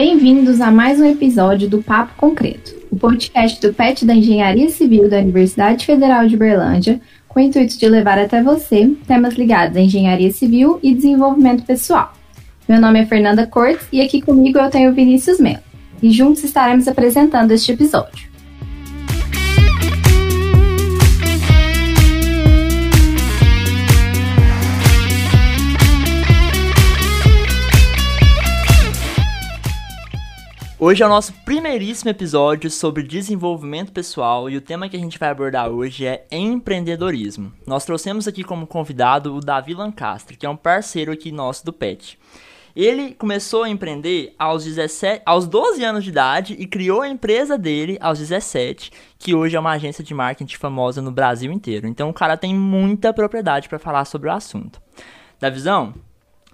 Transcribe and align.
Bem-vindos 0.00 0.60
a 0.60 0.70
mais 0.70 1.00
um 1.00 1.04
episódio 1.04 1.68
do 1.68 1.82
Papo 1.82 2.14
Concreto, 2.16 2.72
o 2.88 2.96
podcast 2.96 3.60
do 3.60 3.74
PET 3.74 4.06
da 4.06 4.14
Engenharia 4.14 4.70
Civil 4.70 5.10
da 5.10 5.18
Universidade 5.18 5.84
Federal 5.84 6.24
de 6.28 6.36
Berlândia, 6.36 7.00
com 7.26 7.40
o 7.40 7.42
intuito 7.42 7.76
de 7.76 7.88
levar 7.88 8.16
até 8.16 8.40
você 8.40 8.94
temas 9.08 9.34
ligados 9.34 9.76
à 9.76 9.80
engenharia 9.80 10.30
civil 10.30 10.78
e 10.84 10.94
desenvolvimento 10.94 11.64
pessoal. 11.64 12.12
Meu 12.68 12.80
nome 12.80 13.00
é 13.00 13.06
Fernanda 13.06 13.44
Cortes 13.44 13.88
e 13.92 14.00
aqui 14.00 14.22
comigo 14.22 14.60
eu 14.60 14.70
tenho 14.70 14.94
Vinícius 14.94 15.40
Melo, 15.40 15.64
e 16.00 16.12
juntos 16.12 16.44
estaremos 16.44 16.86
apresentando 16.86 17.50
este 17.50 17.72
episódio. 17.72 18.27
Hoje 30.80 31.02
é 31.02 31.06
o 31.06 31.08
nosso 31.08 31.32
primeiríssimo 31.44 32.08
episódio 32.08 32.70
sobre 32.70 33.02
desenvolvimento 33.02 33.90
pessoal 33.90 34.48
e 34.48 34.56
o 34.56 34.60
tema 34.60 34.88
que 34.88 34.96
a 34.96 35.00
gente 35.00 35.18
vai 35.18 35.28
abordar 35.28 35.68
hoje 35.68 36.06
é 36.06 36.24
empreendedorismo. 36.30 37.52
Nós 37.66 37.84
trouxemos 37.84 38.28
aqui 38.28 38.44
como 38.44 38.64
convidado 38.64 39.34
o 39.34 39.40
Davi 39.40 39.74
Lancastre, 39.74 40.36
que 40.36 40.46
é 40.46 40.48
um 40.48 40.56
parceiro 40.56 41.10
aqui 41.10 41.32
nosso 41.32 41.64
do 41.64 41.72
PET. 41.72 42.16
Ele 42.76 43.12
começou 43.12 43.64
a 43.64 43.68
empreender 43.68 44.36
aos, 44.38 44.64
17, 44.64 45.20
aos 45.26 45.48
12 45.48 45.82
anos 45.82 46.04
de 46.04 46.10
idade 46.10 46.54
e 46.56 46.64
criou 46.64 47.02
a 47.02 47.08
empresa 47.08 47.58
dele 47.58 47.98
aos 48.00 48.20
17, 48.20 48.92
que 49.18 49.34
hoje 49.34 49.56
é 49.56 49.60
uma 49.60 49.72
agência 49.72 50.04
de 50.04 50.14
marketing 50.14 50.58
famosa 50.58 51.02
no 51.02 51.10
Brasil 51.10 51.50
inteiro. 51.50 51.88
Então 51.88 52.08
o 52.08 52.14
cara 52.14 52.36
tem 52.36 52.54
muita 52.54 53.12
propriedade 53.12 53.68
para 53.68 53.80
falar 53.80 54.04
sobre 54.04 54.28
o 54.28 54.32
assunto. 54.32 54.80
Davizão, 55.40 55.92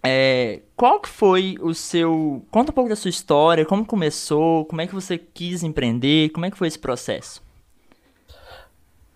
é, 0.05 0.61
qual 0.77 1.01
que 1.01 1.09
foi 1.09 1.57
o 1.63 1.73
seu... 1.73 2.45
Conta 2.51 2.71
um 2.71 2.75
pouco 2.75 2.91
da 2.91 2.97
sua 2.97 3.09
história, 3.09 3.65
como 3.65 3.87
começou, 3.87 4.67
como 4.67 4.83
é 4.83 4.87
que 4.87 4.95
você 4.95 5.17
quis 5.17 5.63
empreender, 5.63 6.29
como 6.29 6.45
é 6.45 6.51
que 6.51 6.59
foi 6.59 6.69
esse 6.69 6.79
processo? 6.79 7.43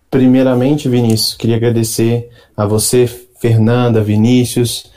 Primeiramente, 0.09 0.89
Vinícius, 0.89 1.35
queria 1.35 1.57
agradecer 1.57 2.31
a 2.57 2.65
você, 2.65 3.05
Fernanda, 3.39 4.01
Vinícius, 4.01 4.91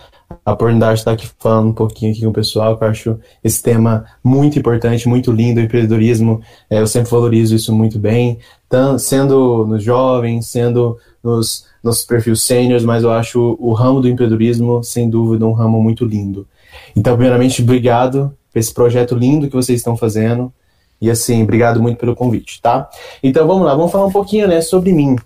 a 0.46 0.52
oportunidade 0.52 0.94
de 0.94 1.00
estar 1.00 1.12
aqui 1.12 1.28
falando 1.38 1.68
um 1.68 1.74
pouquinho 1.74 2.12
aqui 2.12 2.22
com 2.22 2.30
o 2.30 2.32
pessoal, 2.32 2.78
que 2.78 2.84
eu 2.84 2.88
acho 2.88 3.20
esse 3.44 3.62
tema 3.62 4.06
muito 4.24 4.58
importante, 4.58 5.06
muito 5.06 5.30
lindo, 5.30 5.60
o 5.60 5.62
empreendedorismo, 5.62 6.40
é, 6.70 6.80
eu 6.80 6.86
sempre 6.86 7.10
valorizo 7.10 7.54
isso 7.54 7.74
muito 7.74 7.98
bem, 7.98 8.38
tanto, 8.66 8.98
sendo 8.98 9.66
nos 9.66 9.84
jovens, 9.84 10.46
sendo 10.46 10.96
nos, 11.22 11.66
nos 11.82 12.04
perfis 12.04 12.42
sêniores, 12.42 12.84
mas 12.84 13.02
eu 13.02 13.10
acho 13.10 13.56
o 13.58 13.72
ramo 13.72 14.00
do 14.00 14.08
empreendedorismo, 14.08 14.82
sem 14.82 15.10
dúvida, 15.10 15.46
um 15.46 15.52
ramo 15.52 15.82
muito 15.82 16.04
lindo. 16.04 16.46
Então, 16.94 17.14
primeiramente, 17.14 17.62
obrigado 17.62 18.32
por 18.52 18.58
esse 18.58 18.72
projeto 18.72 19.14
lindo 19.14 19.48
que 19.48 19.56
vocês 19.56 19.80
estão 19.80 19.96
fazendo, 19.96 20.52
e 21.00 21.10
assim, 21.10 21.42
obrigado 21.42 21.82
muito 21.82 21.98
pelo 21.98 22.14
convite, 22.14 22.62
tá? 22.62 22.88
Então, 23.22 23.46
vamos 23.46 23.64
lá, 23.64 23.74
vamos 23.74 23.90
falar 23.90 24.06
um 24.06 24.12
pouquinho, 24.12 24.46
né, 24.46 24.60
sobre 24.60 24.92
mim. 24.92 25.16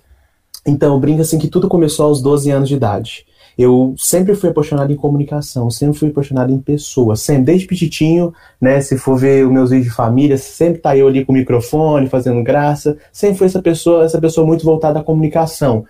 Então, 0.67 0.99
brinca 0.99 1.23
assim 1.23 1.39
que 1.39 1.49
tudo 1.49 1.69
começou 1.69 2.07
aos 2.07 2.23
12 2.23 2.51
anos 2.51 2.69
de 2.69 2.75
idade. 2.75 3.27
Eu 3.59 3.95
sempre 3.97 4.35
fui 4.35 4.51
apaixonado 4.51 4.93
em 4.93 4.97
comunicação, 4.97 5.71
sempre 5.71 5.99
fui 5.99 6.09
apaixonado 6.11 6.53
em 6.53 6.59
pessoas, 6.59 7.21
sempre, 7.21 7.45
desde 7.45 7.67
petitinho, 7.67 8.33
né? 8.61 8.81
Se 8.83 8.99
for 8.99 9.17
ver 9.17 9.47
os 9.47 9.53
meus 9.53 9.71
vídeos 9.71 9.89
de 9.89 9.95
família, 9.95 10.37
sempre 10.37 10.79
tá 10.79 10.95
eu 10.95 11.09
ali 11.09 11.25
com 11.25 11.33
o 11.33 11.37
microfone, 11.37 12.09
fazendo 12.09 12.43
graça, 12.43 12.99
sempre 13.11 13.39
fui 13.39 13.47
essa 13.47 13.63
pessoa, 13.63 14.05
essa 14.05 14.21
pessoa 14.21 14.47
muito 14.47 14.65
voltada 14.65 15.01
à 15.01 15.03
comunicação. 15.03 15.87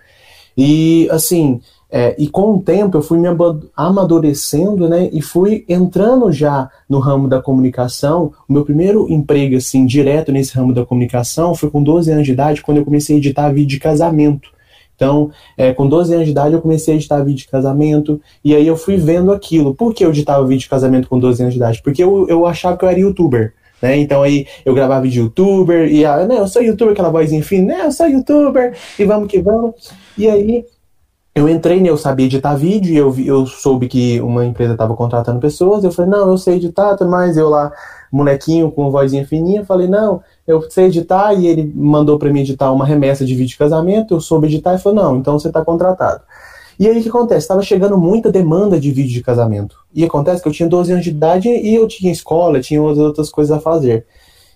E 0.57 1.07
assim, 1.11 1.61
é, 1.89 2.15
e 2.17 2.27
com 2.27 2.55
o 2.55 2.61
tempo 2.61 2.97
eu 2.97 3.01
fui 3.01 3.17
me 3.17 3.27
amadurecendo, 3.75 4.89
né? 4.89 5.09
E 5.13 5.21
fui 5.21 5.63
entrando 5.69 6.31
já 6.31 6.69
no 6.89 6.99
ramo 6.99 7.27
da 7.27 7.41
comunicação. 7.41 8.33
O 8.47 8.53
meu 8.53 8.65
primeiro 8.65 9.09
emprego, 9.09 9.55
assim, 9.55 9.85
direto 9.85 10.31
nesse 10.31 10.55
ramo 10.55 10.73
da 10.73 10.85
comunicação 10.85 11.55
foi 11.55 11.69
com 11.69 11.81
12 11.81 12.11
anos 12.11 12.25
de 12.25 12.33
idade, 12.33 12.61
quando 12.61 12.77
eu 12.77 12.85
comecei 12.85 13.15
a 13.15 13.19
editar 13.19 13.49
vídeo 13.51 13.69
de 13.69 13.79
casamento. 13.79 14.49
Então, 14.95 15.29
é, 15.55 15.71
com 15.71 15.87
12 15.87 16.13
anos 16.13 16.25
de 16.25 16.31
idade, 16.31 16.55
eu 16.55 16.61
comecei 16.61 16.95
a 16.95 16.97
editar 16.97 17.23
vídeo 17.23 17.37
de 17.37 17.47
casamento, 17.47 18.19
e 18.43 18.55
aí 18.55 18.65
eu 18.65 18.75
fui 18.75 18.97
vendo 18.97 19.31
aquilo. 19.31 19.75
Por 19.75 19.93
que 19.93 20.03
eu 20.03 20.09
editava 20.09 20.43
vídeo 20.43 20.61
de 20.61 20.69
casamento 20.69 21.07
com 21.07 21.19
12 21.19 21.41
anos 21.43 21.53
de 21.53 21.59
idade? 21.59 21.81
Porque 21.83 22.03
eu, 22.03 22.27
eu 22.27 22.47
achava 22.47 22.75
que 22.75 22.83
eu 22.83 22.89
era 22.89 22.99
youtuber. 22.99 23.53
Né? 23.81 23.97
Então 23.97 24.23
aí 24.23 24.47
eu 24.65 24.73
gravava 24.73 25.01
vídeo 25.01 25.23
youtuber, 25.25 25.91
e 25.91 26.05
ah, 26.05 26.25
né, 26.25 26.39
eu 26.39 26.47
sou 26.47 26.61
youtuber, 26.61 26.93
aquela 26.93 27.09
voz 27.09 27.31
enfim, 27.31 27.61
né, 27.61 27.85
eu 27.85 27.91
sou 27.91 28.07
youtuber, 28.07 28.75
e 28.97 29.05
vamos 29.05 29.29
que 29.29 29.39
vamos. 29.39 29.91
E 30.17 30.27
aí 30.27 30.65
eu 31.35 31.47
entrei, 31.47 31.79
né, 31.79 31.89
eu 31.89 31.97
sabia 31.97 32.25
editar 32.25 32.55
vídeo, 32.55 32.91
e 32.91 32.97
eu, 32.97 33.15
eu 33.19 33.45
soube 33.45 33.87
que 33.87 34.19
uma 34.21 34.43
empresa 34.43 34.73
estava 34.73 34.95
contratando 34.95 35.39
pessoas, 35.39 35.83
eu 35.83 35.91
falei, 35.91 36.09
não, 36.09 36.31
eu 36.31 36.37
sei 36.37 36.55
editar, 36.55 36.97
mas 37.05 37.37
eu 37.37 37.49
lá, 37.49 37.71
molequinho 38.11 38.71
com 38.71 38.89
vozinha 38.89 39.27
fininha, 39.27 39.63
falei, 39.63 39.87
não, 39.87 40.21
eu 40.47 40.61
sei 40.71 40.85
editar 40.85 41.33
e 41.33 41.45
ele 41.45 41.71
mandou 41.75 42.17
para 42.17 42.31
mim 42.31 42.39
editar 42.39 42.71
uma 42.71 42.85
remessa 42.85 43.23
de 43.23 43.35
vídeo 43.35 43.49
de 43.49 43.57
casamento, 43.57 44.15
eu 44.15 44.19
soube 44.19 44.47
editar 44.47 44.73
e 44.73 44.79
falou, 44.79 45.03
não, 45.03 45.17
então 45.17 45.37
você 45.37 45.49
está 45.49 45.63
contratado. 45.63 46.21
E 46.79 46.87
aí 46.87 46.99
o 46.99 47.01
que 47.01 47.09
acontece? 47.09 47.41
Estava 47.41 47.61
chegando 47.61 47.97
muita 47.97 48.31
demanda 48.31 48.79
de 48.79 48.91
vídeo 48.91 49.11
de 49.11 49.23
casamento. 49.23 49.77
E 49.93 50.05
acontece 50.05 50.41
que 50.41 50.47
eu 50.47 50.51
tinha 50.51 50.69
12 50.69 50.91
anos 50.91 51.03
de 51.03 51.09
idade 51.09 51.49
e 51.49 51.73
eu 51.73 51.87
tinha 51.87 52.11
escola, 52.11 52.59
tinha 52.59 52.81
outras 52.81 53.29
coisas 53.29 53.55
a 53.55 53.59
fazer. 53.59 54.05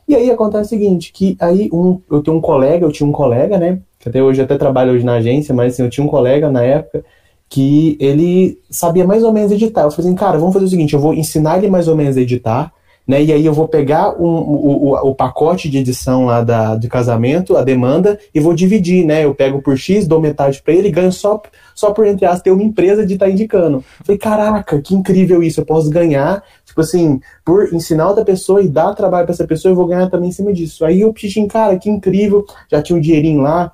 E 0.08 0.16
aí 0.16 0.30
acontece 0.30 0.66
o 0.66 0.70
seguinte, 0.70 1.12
que 1.14 1.38
aí 1.40 1.70
um, 1.72 2.00
eu 2.12 2.22
tenho 2.22 2.38
um 2.38 2.42
colega, 2.42 2.86
eu 2.86 2.92
tinha 2.92 3.08
um 3.08 3.12
colega, 3.12 3.58
né, 3.58 3.80
que 4.00 4.10
até 4.10 4.22
hoje 4.22 4.42
até 4.42 4.58
trabalho 4.58 4.92
hoje 4.92 5.06
na 5.06 5.14
agência, 5.14 5.54
mas 5.54 5.74
assim, 5.74 5.84
eu 5.84 5.90
tinha 5.90 6.06
um 6.06 6.10
colega 6.10 6.50
na 6.50 6.64
época 6.64 7.04
que 7.48 7.98
ele 8.00 8.60
sabia 8.70 9.06
mais 9.06 9.24
ou 9.24 9.32
menos 9.32 9.52
editar. 9.52 9.84
Eu 9.84 9.92
falei 9.92 10.10
assim, 10.10 10.16
cara, 10.16 10.38
vamos 10.38 10.54
fazer 10.54 10.66
o 10.66 10.70
seguinte, 10.70 10.94
eu 10.94 11.00
vou 11.00 11.14
ensinar 11.14 11.58
ele 11.58 11.70
mais 11.70 11.88
ou 11.88 11.96
menos 11.96 12.18
a 12.18 12.22
editar, 12.22 12.74
né? 13.08 13.24
E 13.24 13.34
aí 13.34 13.46
eu 13.46 13.54
vou 13.54 13.68
pegar 13.68 14.16
um, 14.20 14.26
o, 14.26 14.92
o, 14.92 15.10
o, 15.10 15.16
pacote 15.16 15.70
de 15.70 15.78
edição 15.78 16.26
lá 16.26 16.42
da, 16.42 16.76
de 16.76 16.88
casamento, 16.88 17.58
a 17.58 17.64
demanda, 17.64 18.20
e 18.34 18.40
vou 18.40 18.54
dividir, 18.54 19.06
né? 19.06 19.26
Eu 19.26 19.34
pego 19.34 19.62
por 19.62 19.78
X, 19.78 20.08
dou 20.08 20.22
metade 20.22 20.62
para 20.62 20.74
ele 20.74 20.88
e 20.88 20.92
ganho 20.92 21.12
só, 21.12 21.42
só 21.76 21.92
por, 21.92 22.06
entre 22.06 22.26
aspas, 22.26 22.44
ter 22.44 22.52
uma 22.52 22.64
empresa 22.64 23.06
de 23.06 23.16
estar 23.16 23.26
tá 23.26 23.32
indicando. 23.32 23.84
Falei, 24.04 24.18
caraca, 24.18 24.82
que 24.82 24.96
incrível 24.96 25.42
isso, 25.44 25.62
eu 25.62 25.66
posso 25.66 25.90
ganhar, 25.90 26.44
tipo 26.66 26.82
assim, 26.82 27.20
por 27.44 27.74
ensinar 27.74 28.08
outra 28.08 28.24
pessoa 28.24 28.62
e 28.62 28.70
dar 28.70 28.94
trabalho 28.94 29.26
para 29.26 29.34
essa 29.34 29.48
pessoa, 29.48 29.72
eu 29.72 29.76
vou 29.76 29.88
ganhar 29.88 30.10
também 30.10 30.30
em 30.30 30.34
cima 30.34 30.54
disso. 30.54 30.86
Aí 30.86 31.02
eu 31.02 31.14
pensei, 31.14 31.46
cara, 31.48 31.78
que 31.78 31.90
incrível, 31.90 32.46
já 32.70 32.82
tinha 32.82 32.98
um 32.98 33.02
dinheirinho 33.02 33.42
lá, 33.42 33.72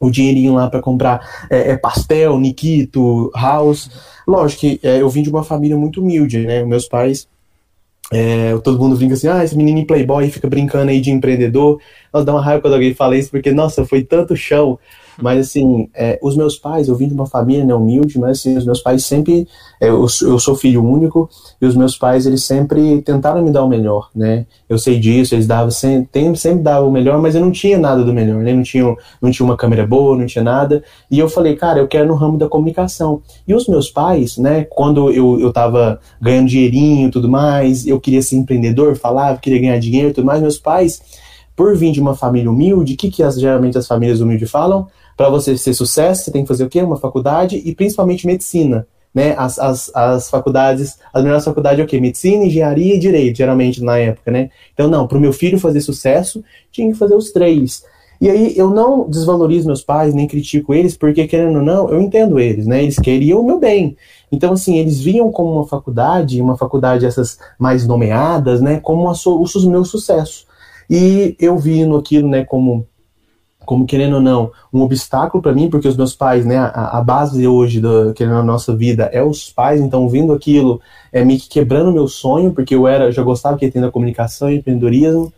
o 0.00 0.10
dinheirinho 0.10 0.54
lá 0.54 0.68
para 0.70 0.80
comprar 0.80 1.46
é, 1.50 1.72
é, 1.72 1.76
pastel, 1.76 2.38
Nikito, 2.38 3.30
house. 3.34 3.90
Lógico 4.26 4.60
que 4.60 4.80
é, 4.82 5.00
eu 5.00 5.08
vim 5.08 5.22
de 5.22 5.30
uma 5.30 5.42
família 5.42 5.76
muito 5.76 6.00
humilde, 6.00 6.46
né? 6.46 6.64
Meus 6.64 6.86
pais 6.86 7.26
é, 8.12 8.56
todo 8.58 8.78
mundo 8.78 8.96
brinca 8.96 9.14
assim, 9.14 9.28
ah, 9.28 9.44
esse 9.44 9.56
menino 9.56 9.86
playboy 9.86 10.30
fica 10.30 10.48
brincando 10.48 10.90
aí 10.90 11.00
de 11.00 11.10
empreendedor. 11.10 11.80
Nossa, 12.12 12.24
dá 12.24 12.32
uma 12.32 12.42
raiva 12.42 12.62
quando 12.62 12.74
alguém 12.74 12.94
fala 12.94 13.16
isso, 13.16 13.30
porque, 13.30 13.52
nossa, 13.52 13.84
foi 13.84 14.02
tanto 14.02 14.36
chão 14.36 14.78
mas, 15.22 15.48
assim, 15.48 15.88
é, 15.94 16.18
os 16.22 16.36
meus 16.36 16.56
pais, 16.56 16.88
eu 16.88 16.94
vim 16.94 17.08
de 17.08 17.14
uma 17.14 17.26
família 17.26 17.64
né, 17.64 17.74
humilde, 17.74 18.18
mas, 18.18 18.38
assim, 18.38 18.56
os 18.56 18.64
meus 18.64 18.80
pais 18.80 19.04
sempre. 19.04 19.46
É, 19.80 19.88
eu, 19.88 20.06
eu 20.22 20.38
sou 20.38 20.56
filho 20.56 20.84
único, 20.84 21.28
e 21.60 21.66
os 21.66 21.76
meus 21.76 21.96
pais, 21.96 22.26
eles 22.26 22.44
sempre 22.44 23.02
tentaram 23.02 23.42
me 23.42 23.50
dar 23.50 23.64
o 23.64 23.68
melhor, 23.68 24.10
né? 24.14 24.46
Eu 24.68 24.78
sei 24.78 24.98
disso, 24.98 25.34
eles 25.34 25.46
davam 25.46 25.70
sempre, 25.70 26.36
sempre 26.36 26.62
davam 26.62 26.88
o 26.88 26.92
melhor, 26.92 27.20
mas 27.20 27.34
eu 27.34 27.40
não 27.40 27.50
tinha 27.50 27.78
nada 27.78 28.02
do 28.02 28.12
melhor, 28.12 28.42
né? 28.42 28.52
Não 28.52 28.62
tinha, 28.62 28.96
não 29.20 29.30
tinha 29.30 29.46
uma 29.46 29.56
câmera 29.56 29.86
boa, 29.86 30.16
não 30.16 30.26
tinha 30.26 30.42
nada. 30.42 30.82
E 31.10 31.18
eu 31.18 31.28
falei, 31.28 31.56
cara, 31.56 31.78
eu 31.78 31.88
quero 31.88 32.08
no 32.08 32.14
ramo 32.14 32.36
da 32.36 32.48
comunicação. 32.48 33.22
E 33.46 33.54
os 33.54 33.66
meus 33.68 33.88
pais, 33.88 34.36
né, 34.36 34.64
quando 34.64 35.10
eu, 35.12 35.38
eu 35.40 35.52
tava 35.52 36.00
ganhando 36.20 36.48
dinheirinho 36.48 37.08
e 37.08 37.10
tudo 37.10 37.28
mais, 37.28 37.86
eu 37.86 38.00
queria 38.00 38.22
ser 38.22 38.36
empreendedor, 38.36 38.96
falava, 38.96 39.38
queria 39.38 39.60
ganhar 39.60 39.78
dinheiro 39.78 40.10
e 40.10 40.12
tudo 40.12 40.24
mais, 40.24 40.40
meus 40.40 40.58
pais 40.58 41.00
por 41.58 41.76
vir 41.76 41.90
de 41.90 42.00
uma 42.00 42.14
família 42.14 42.48
humilde, 42.48 42.94
o 42.94 42.96
que, 42.96 43.10
que 43.10 43.20
as, 43.20 43.34
geralmente 43.34 43.76
as 43.76 43.88
famílias 43.88 44.20
humildes 44.20 44.48
falam? 44.48 44.86
Para 45.18 45.30
você 45.30 45.58
ser 45.58 45.74
sucesso, 45.74 46.22
você 46.22 46.30
tem 46.30 46.42
que 46.42 46.48
fazer 46.48 46.62
o 46.62 46.68
quê? 46.68 46.80
Uma 46.80 46.96
faculdade 46.96 47.60
e 47.64 47.74
principalmente 47.74 48.24
medicina. 48.24 48.86
Né? 49.12 49.34
As, 49.36 49.58
as, 49.58 49.90
as 49.92 50.30
faculdades, 50.30 50.96
as 51.12 51.24
melhores 51.24 51.44
faculdades 51.44 51.80
é 51.80 51.82
o 51.82 51.88
quê? 51.88 52.00
Medicina, 52.00 52.44
engenharia 52.44 52.94
e 52.94 53.00
direito, 53.00 53.36
geralmente 53.36 53.82
na 53.82 53.98
época, 53.98 54.30
né? 54.30 54.48
Então, 54.72 54.86
não, 54.88 55.08
para 55.08 55.18
o 55.18 55.20
meu 55.20 55.32
filho 55.32 55.58
fazer 55.58 55.80
sucesso, 55.80 56.44
tinha 56.70 56.86
que 56.92 56.96
fazer 56.96 57.16
os 57.16 57.32
três. 57.32 57.82
E 58.20 58.30
aí 58.30 58.56
eu 58.56 58.70
não 58.70 59.10
desvalorizo 59.10 59.66
meus 59.66 59.82
pais, 59.82 60.14
nem 60.14 60.28
critico 60.28 60.72
eles, 60.72 60.96
porque 60.96 61.26
querendo 61.26 61.56
ou 61.56 61.64
não, 61.64 61.88
eu 61.88 62.00
entendo 62.00 62.38
eles, 62.38 62.68
né? 62.68 62.84
Eles 62.84 62.96
queriam 62.96 63.40
o 63.40 63.44
meu 63.44 63.58
bem. 63.58 63.96
Então, 64.30 64.52
assim, 64.52 64.78
eles 64.78 65.00
viam 65.00 65.32
como 65.32 65.50
uma 65.50 65.66
faculdade, 65.66 66.40
uma 66.40 66.56
faculdade 66.56 67.04
essas 67.04 67.40
mais 67.58 67.84
nomeadas, 67.84 68.60
né? 68.60 68.78
Como 68.78 69.08
a 69.08 69.14
o 69.26 69.68
meu 69.68 69.84
sucesso. 69.84 70.46
E 70.88 71.34
eu 71.40 71.58
vi 71.58 71.84
no 71.84 71.96
aquilo, 71.96 72.28
né, 72.28 72.44
como 72.44 72.86
como 73.68 73.84
querendo 73.84 74.14
ou 74.14 74.20
não, 74.22 74.50
um 74.72 74.80
obstáculo 74.80 75.42
para 75.42 75.52
mim, 75.52 75.68
porque 75.68 75.86
os 75.86 75.94
meus 75.94 76.16
pais, 76.16 76.46
né, 76.46 76.56
a, 76.56 76.96
a 76.96 77.02
base 77.02 77.46
hoje 77.46 77.82
da 77.82 78.14
querendo 78.14 78.36
a 78.36 78.42
nossa 78.42 78.74
vida 78.74 79.10
é 79.12 79.22
os 79.22 79.50
pais, 79.50 79.78
então 79.78 80.08
vendo 80.08 80.32
aquilo 80.32 80.80
é 81.12 81.22
me 81.22 81.38
quebrando 81.38 81.92
meu 81.92 82.08
sonho, 82.08 82.50
porque 82.50 82.74
eu 82.74 82.88
era, 82.88 83.12
já 83.12 83.22
gostava 83.22 83.58
que 83.58 83.70
tinha 83.70 83.90
comunicação 83.90 84.50
e 84.50 84.56
empreendedorismo. 84.56 85.30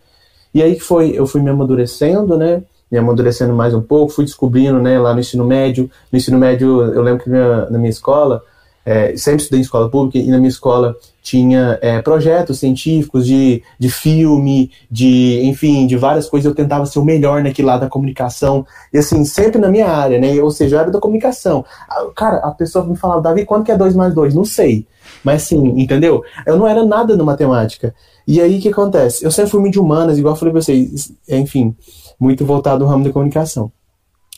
E 0.54 0.62
aí 0.62 0.76
que 0.76 0.80
foi, 0.80 1.10
eu 1.10 1.26
fui 1.26 1.42
me 1.42 1.50
amadurecendo, 1.50 2.38
né, 2.38 2.62
me 2.88 2.98
amadurecendo 2.98 3.52
mais 3.52 3.74
um 3.74 3.82
pouco, 3.82 4.12
fui 4.12 4.24
descobrindo, 4.24 4.80
né, 4.80 4.96
lá 4.96 5.12
no 5.12 5.18
ensino 5.18 5.44
médio, 5.44 5.90
no 6.12 6.16
ensino 6.16 6.38
médio, 6.38 6.82
eu 6.82 7.02
lembro 7.02 7.24
que 7.24 7.28
minha, 7.28 7.68
na 7.68 7.78
minha 7.78 7.90
escola, 7.90 8.44
é, 8.90 9.16
sempre 9.16 9.42
estudei 9.42 9.60
em 9.60 9.62
escola 9.62 9.88
pública 9.88 10.18
e 10.18 10.28
na 10.28 10.38
minha 10.38 10.48
escola 10.48 10.96
tinha 11.22 11.78
é, 11.80 12.02
projetos 12.02 12.58
científicos 12.58 13.24
de, 13.24 13.62
de 13.78 13.88
filme, 13.88 14.72
de, 14.90 15.40
enfim, 15.44 15.86
de 15.86 15.96
várias 15.96 16.28
coisas. 16.28 16.50
Eu 16.50 16.56
tentava 16.56 16.84
ser 16.86 16.98
o 16.98 17.04
melhor 17.04 17.40
naquele 17.40 17.68
lado 17.68 17.82
da 17.82 17.88
comunicação. 17.88 18.66
E 18.92 18.98
assim, 18.98 19.24
sempre 19.24 19.60
na 19.60 19.68
minha 19.68 19.86
área, 19.86 20.18
né? 20.18 20.42
Ou 20.42 20.50
seja, 20.50 20.74
eu 20.74 20.80
era 20.80 20.90
da 20.90 20.98
comunicação. 20.98 21.64
Cara, 22.16 22.38
a 22.38 22.50
pessoa 22.50 22.84
me 22.84 22.96
falava, 22.96 23.22
Davi, 23.22 23.44
quanto 23.44 23.64
que 23.64 23.70
é 23.70 23.76
2 23.76 23.94
mais 23.94 24.12
2? 24.12 24.34
Não 24.34 24.44
sei. 24.44 24.88
Mas 25.22 25.42
sim, 25.42 25.80
entendeu? 25.80 26.24
Eu 26.44 26.56
não 26.56 26.66
era 26.66 26.84
nada 26.84 27.14
no 27.16 27.24
matemática. 27.24 27.94
E 28.26 28.40
aí 28.40 28.58
o 28.58 28.60
que 28.60 28.70
acontece? 28.70 29.24
Eu 29.24 29.30
sempre 29.30 29.52
fui 29.52 29.70
de 29.70 29.78
humanas, 29.78 30.18
igual 30.18 30.34
eu 30.34 30.38
falei 30.38 30.52
pra 30.52 30.62
vocês, 30.62 31.12
enfim, 31.28 31.76
muito 32.18 32.44
voltado 32.44 32.84
no 32.84 32.90
ramo 32.90 33.04
da 33.04 33.12
comunicação. 33.12 33.70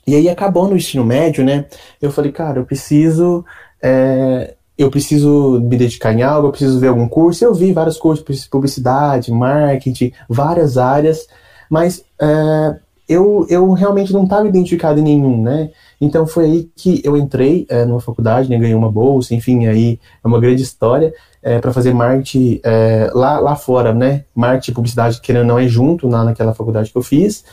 E 0.06 0.16
aí 0.16 0.28
acabou 0.28 0.68
no 0.68 0.76
ensino 0.76 1.04
médio, 1.04 1.44
né? 1.44 1.66
Eu 2.00 2.10
falei, 2.10 2.32
cara, 2.32 2.58
eu 2.58 2.66
preciso. 2.66 3.44
É, 3.82 4.54
eu 4.78 4.90
preciso 4.90 5.60
me 5.60 5.76
dedicar 5.76 6.12
em 6.12 6.22
algo, 6.22 6.48
eu 6.48 6.50
preciso 6.50 6.78
ver 6.78 6.88
algum 6.88 7.08
curso. 7.08 7.44
Eu 7.44 7.54
vi 7.54 7.72
vários 7.72 7.98
cursos, 7.98 8.24
publicidade, 8.46 9.30
marketing, 9.30 10.12
várias 10.28 10.78
áreas, 10.78 11.26
mas 11.68 12.04
é, 12.20 12.76
eu, 13.08 13.46
eu 13.48 13.72
realmente 13.72 14.12
não 14.12 14.24
estava 14.24 14.48
identificado 14.48 15.00
em 15.00 15.02
nenhum, 15.02 15.42
né? 15.42 15.70
Então 16.00 16.26
foi 16.26 16.44
aí 16.44 16.70
que 16.74 17.00
eu 17.04 17.16
entrei 17.16 17.66
é, 17.68 17.84
numa 17.84 18.00
faculdade, 18.00 18.48
né, 18.48 18.58
ganhei 18.58 18.74
uma 18.74 18.90
bolsa, 18.90 19.34
enfim, 19.34 19.66
aí 19.66 20.00
é 20.24 20.26
uma 20.26 20.40
grande 20.40 20.62
história 20.62 21.12
é, 21.42 21.58
para 21.58 21.72
fazer 21.72 21.92
marketing 21.92 22.60
é, 22.64 23.10
lá, 23.14 23.38
lá 23.38 23.56
fora, 23.56 23.92
né? 23.92 24.24
Marketing 24.34 24.70
e 24.70 24.74
publicidade, 24.74 25.20
querendo 25.20 25.46
não 25.46 25.58
é 25.58 25.66
junto 25.68 26.08
lá 26.08 26.24
naquela 26.24 26.54
faculdade 26.54 26.90
que 26.90 26.98
eu 26.98 27.02
fiz. 27.02 27.44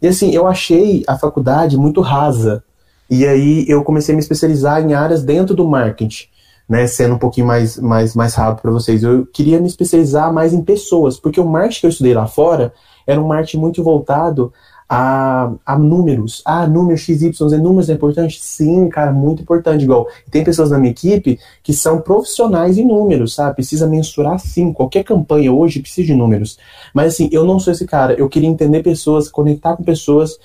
E 0.00 0.06
assim, 0.06 0.30
eu 0.30 0.46
achei 0.46 1.02
a 1.08 1.18
faculdade 1.18 1.76
muito 1.76 2.00
rasa. 2.00 2.62
E 3.10 3.26
aí 3.26 3.64
eu 3.68 3.82
comecei 3.82 4.12
a 4.12 4.16
me 4.16 4.22
especializar 4.22 4.82
em 4.82 4.94
áreas 4.94 5.22
dentro 5.22 5.54
do 5.54 5.66
marketing, 5.66 6.26
né? 6.68 6.86
Sendo 6.86 7.14
um 7.14 7.18
pouquinho 7.18 7.46
mais, 7.46 7.78
mais, 7.78 8.14
mais 8.14 8.34
rápido 8.34 8.62
para 8.62 8.70
vocês. 8.70 9.02
Eu 9.02 9.26
queria 9.26 9.60
me 9.60 9.66
especializar 9.66 10.32
mais 10.32 10.52
em 10.52 10.62
pessoas, 10.62 11.18
porque 11.18 11.40
o 11.40 11.46
marketing 11.46 11.80
que 11.80 11.86
eu 11.86 11.90
estudei 11.90 12.14
lá 12.14 12.26
fora 12.26 12.72
era 13.06 13.20
um 13.20 13.26
marketing 13.26 13.58
muito 13.58 13.82
voltado 13.82 14.52
a, 14.88 15.52
a 15.66 15.78
números. 15.78 16.42
Ah, 16.46 16.66
números 16.66 17.02
XY, 17.02 17.32
números 17.60 17.90
é 17.90 17.92
importante? 17.92 18.40
Sim, 18.40 18.88
cara, 18.88 19.12
muito 19.12 19.42
importante. 19.42 19.84
Igual, 19.84 20.08
tem 20.30 20.42
pessoas 20.42 20.70
na 20.70 20.78
minha 20.78 20.90
equipe 20.90 21.38
que 21.62 21.74
são 21.74 22.00
profissionais 22.00 22.78
em 22.78 22.86
números, 22.86 23.34
sabe? 23.34 23.56
Precisa 23.56 23.86
mensurar 23.86 24.38
sim. 24.38 24.72
Qualquer 24.72 25.04
campanha 25.04 25.52
hoje 25.52 25.80
precisa 25.80 26.06
de 26.06 26.14
números. 26.14 26.58
Mas 26.94 27.14
assim, 27.14 27.28
eu 27.30 27.44
não 27.44 27.58
sou 27.58 27.72
esse 27.72 27.86
cara. 27.86 28.14
Eu 28.14 28.28
queria 28.28 28.48
entender 28.48 28.82
pessoas, 28.82 29.28
conectar 29.28 29.76
com 29.76 29.84
pessoas. 29.84 30.38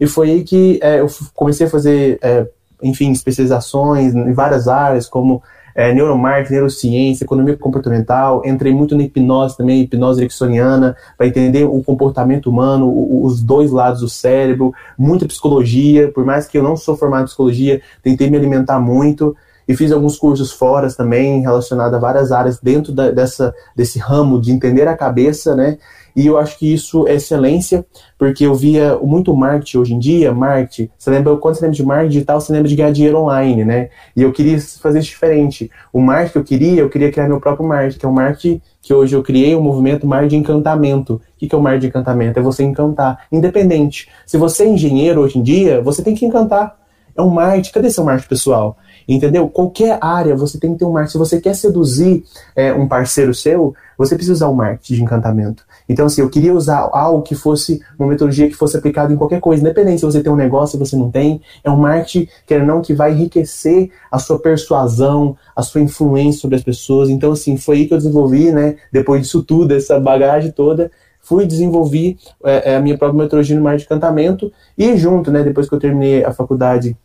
E 0.00 0.06
foi 0.06 0.30
aí 0.30 0.44
que 0.44 0.78
é, 0.82 1.00
eu 1.00 1.06
comecei 1.34 1.66
a 1.66 1.70
fazer, 1.70 2.18
é, 2.22 2.46
enfim, 2.82 3.10
especializações 3.10 4.14
em 4.14 4.32
várias 4.32 4.68
áreas, 4.68 5.08
como 5.08 5.42
é, 5.74 5.94
neuromarketing, 5.94 6.54
neurociência, 6.54 7.24
economia 7.24 7.56
comportamental, 7.56 8.42
entrei 8.44 8.74
muito 8.74 8.96
na 8.96 9.04
hipnose 9.04 9.56
também, 9.56 9.80
hipnose 9.82 10.20
ericksoniana, 10.20 10.96
para 11.16 11.28
entender 11.28 11.64
o 11.64 11.80
comportamento 11.84 12.50
humano, 12.50 12.88
o, 12.88 13.24
os 13.24 13.40
dois 13.40 13.70
lados 13.70 14.00
do 14.00 14.08
cérebro, 14.08 14.74
muita 14.98 15.26
psicologia, 15.26 16.10
por 16.10 16.24
mais 16.24 16.48
que 16.48 16.58
eu 16.58 16.64
não 16.64 16.76
sou 16.76 16.96
formado 16.96 17.22
em 17.22 17.26
psicologia, 17.26 17.80
tentei 18.02 18.28
me 18.28 18.36
alimentar 18.36 18.80
muito 18.80 19.36
e 19.68 19.76
fiz 19.76 19.92
alguns 19.92 20.16
cursos 20.16 20.50
fora 20.50 20.90
também 20.90 21.42
relacionados 21.42 21.94
a 21.94 21.98
várias 21.98 22.32
áreas 22.32 22.58
dentro 22.58 22.90
da, 22.90 23.10
dessa, 23.10 23.54
desse 23.76 23.98
ramo 23.98 24.40
de 24.40 24.50
entender 24.50 24.88
a 24.88 24.96
cabeça, 24.96 25.54
né? 25.54 25.76
E 26.16 26.26
eu 26.26 26.36
acho 26.36 26.58
que 26.58 26.72
isso 26.72 27.06
é 27.06 27.14
excelência, 27.14 27.86
porque 28.18 28.44
eu 28.44 28.52
via 28.52 28.98
muito 28.98 29.36
marketing 29.36 29.78
hoje 29.78 29.94
em 29.94 29.98
dia, 30.00 30.32
marketing. 30.32 30.90
Você 30.98 31.10
lembra, 31.10 31.36
quando 31.36 31.54
você 31.54 31.60
lembra 31.60 31.76
de 31.76 31.84
marketing 31.84 32.10
digital, 32.10 32.40
você 32.40 32.52
lembra 32.52 32.68
de 32.68 32.74
ganhar 32.74 32.90
dinheiro 32.90 33.18
online, 33.18 33.64
né? 33.64 33.90
E 34.16 34.22
eu 34.22 34.32
queria 34.32 34.58
fazer 34.60 34.98
isso 34.98 35.10
diferente. 35.10 35.70
O 35.92 36.00
marketing 36.00 36.32
que 36.32 36.38
eu 36.38 36.44
queria, 36.44 36.80
eu 36.80 36.90
queria 36.90 37.12
criar 37.12 37.28
meu 37.28 37.38
próprio 37.38 37.68
marketing, 37.68 37.98
que 37.98 38.06
é 38.06 38.08
um 38.08 38.12
marketing 38.12 38.60
que 38.82 38.92
hoje 38.92 39.14
eu 39.14 39.22
criei, 39.22 39.54
o 39.54 39.60
um 39.60 39.62
movimento 39.62 40.06
marketing 40.08 40.36
de 40.36 40.36
encantamento. 40.36 41.14
O 41.14 41.20
que 41.46 41.54
é 41.54 41.58
o 41.58 41.62
marketing 41.62 41.82
de 41.82 41.86
encantamento? 41.88 42.38
É 42.38 42.42
você 42.42 42.64
encantar, 42.64 43.26
independente. 43.30 44.08
Se 44.26 44.36
você 44.36 44.64
é 44.64 44.68
engenheiro 44.68 45.20
hoje 45.20 45.38
em 45.38 45.42
dia, 45.42 45.80
você 45.82 46.02
tem 46.02 46.16
que 46.16 46.24
encantar. 46.24 46.77
É 47.18 47.22
um 47.22 47.30
marketing. 47.30 47.72
Cadê 47.72 47.90
seu 47.90 48.04
marketing 48.04 48.28
pessoal? 48.28 48.78
Entendeu? 49.08 49.48
Qualquer 49.48 49.98
área 50.00 50.36
você 50.36 50.56
tem 50.56 50.72
que 50.72 50.78
ter 50.78 50.84
um 50.84 50.92
marketing. 50.92 51.12
Se 51.12 51.18
você 51.18 51.40
quer 51.40 51.54
seduzir 51.54 52.22
é, 52.54 52.72
um 52.72 52.86
parceiro 52.86 53.34
seu, 53.34 53.74
você 53.96 54.14
precisa 54.14 54.34
usar 54.34 54.48
o 54.48 54.54
marketing 54.54 54.94
de 54.94 55.02
encantamento. 55.02 55.64
Então, 55.88 56.06
assim, 56.06 56.20
eu 56.20 56.30
queria 56.30 56.54
usar 56.54 56.88
algo 56.92 57.22
que 57.22 57.34
fosse 57.34 57.82
uma 57.98 58.08
metodologia 58.08 58.46
que 58.46 58.54
fosse 58.54 58.76
aplicada 58.76 59.12
em 59.12 59.16
qualquer 59.16 59.40
coisa, 59.40 59.60
independente 59.60 59.98
se 59.98 60.06
você 60.06 60.22
tem 60.22 60.30
um 60.30 60.36
negócio, 60.36 60.78
se 60.78 60.78
você 60.78 60.94
não 60.94 61.10
tem. 61.10 61.40
É 61.64 61.70
um 61.70 61.76
marketing, 61.76 62.28
quer 62.46 62.64
não, 62.64 62.80
que 62.80 62.94
vai 62.94 63.12
enriquecer 63.12 63.90
a 64.12 64.20
sua 64.20 64.38
persuasão, 64.38 65.36
a 65.56 65.62
sua 65.62 65.80
influência 65.80 66.40
sobre 66.40 66.56
as 66.56 66.62
pessoas. 66.62 67.08
Então, 67.08 67.32
assim, 67.32 67.56
foi 67.56 67.78
aí 67.78 67.88
que 67.88 67.94
eu 67.94 67.98
desenvolvi, 67.98 68.52
né? 68.52 68.76
Depois 68.92 69.22
disso 69.22 69.42
tudo, 69.42 69.74
essa 69.74 69.98
bagagem 69.98 70.52
toda, 70.52 70.88
fui 71.20 71.44
desenvolver 71.46 72.16
é, 72.44 72.72
é, 72.72 72.76
a 72.76 72.80
minha 72.80 72.96
própria 72.96 73.18
metodologia 73.18 73.56
no 73.56 73.62
marketing 73.62 73.88
de 73.88 73.94
encantamento 73.94 74.52
e 74.76 74.96
junto, 74.96 75.32
né? 75.32 75.42
Depois 75.42 75.68
que 75.68 75.74
eu 75.74 75.80
terminei 75.80 76.24
a 76.24 76.32
faculdade 76.32 76.96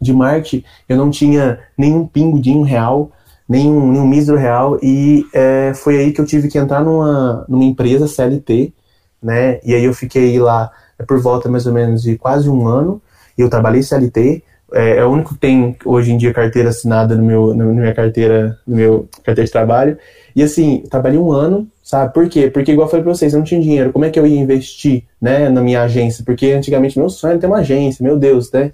de 0.00 0.12
marketing, 0.12 0.64
eu 0.88 0.96
não 0.96 1.10
tinha 1.10 1.58
nenhum 1.76 2.06
pingo 2.06 2.40
de 2.40 2.50
um 2.50 2.62
real, 2.62 3.12
nenhum, 3.48 3.90
nenhum 3.90 4.06
mísero 4.06 4.38
real, 4.38 4.78
e 4.80 5.26
é, 5.34 5.72
foi 5.74 5.98
aí 5.98 6.12
que 6.12 6.20
eu 6.20 6.24
tive 6.24 6.48
que 6.48 6.56
entrar 6.56 6.84
numa, 6.84 7.44
numa 7.48 7.64
empresa 7.64 8.06
CLT, 8.06 8.72
né, 9.22 9.60
e 9.64 9.74
aí 9.74 9.84
eu 9.84 9.92
fiquei 9.92 10.38
lá 10.38 10.70
por 11.06 11.20
volta 11.20 11.48
mais 11.48 11.66
ou 11.66 11.72
menos 11.72 12.02
de 12.02 12.16
quase 12.16 12.48
um 12.48 12.66
ano, 12.66 13.02
e 13.36 13.42
eu 13.42 13.50
trabalhei 13.50 13.82
CLT, 13.82 14.42
é, 14.72 14.98
é 14.98 15.04
o 15.04 15.10
único 15.10 15.34
que 15.34 15.40
tem 15.40 15.76
hoje 15.84 16.12
em 16.12 16.16
dia 16.16 16.32
carteira 16.32 16.68
assinada 16.68 17.16
no 17.16 17.24
meu, 17.24 17.54
na 17.54 17.64
minha 17.64 17.92
carteira, 17.92 18.56
no 18.64 18.76
meu 18.76 19.08
carteira 19.24 19.44
de 19.44 19.52
trabalho, 19.52 19.98
e 20.34 20.44
assim, 20.44 20.84
trabalhei 20.88 21.18
um 21.18 21.32
ano, 21.32 21.66
sabe, 21.82 22.14
por 22.14 22.28
quê? 22.28 22.48
Porque 22.48 22.70
igual 22.70 22.86
eu 22.86 22.90
falei 22.90 23.02
pra 23.02 23.12
vocês, 23.12 23.32
eu 23.32 23.38
não 23.38 23.44
tinha 23.44 23.60
dinheiro, 23.60 23.92
como 23.92 24.04
é 24.04 24.10
que 24.10 24.18
eu 24.18 24.26
ia 24.26 24.38
investir, 24.38 25.04
né, 25.20 25.48
na 25.48 25.60
minha 25.60 25.82
agência, 25.82 26.24
porque 26.24 26.52
antigamente 26.52 26.96
meu 26.96 27.10
sonho 27.10 27.32
era 27.32 27.40
ter 27.40 27.48
uma 27.48 27.58
agência, 27.58 28.02
meu 28.02 28.16
Deus, 28.16 28.50
né, 28.52 28.72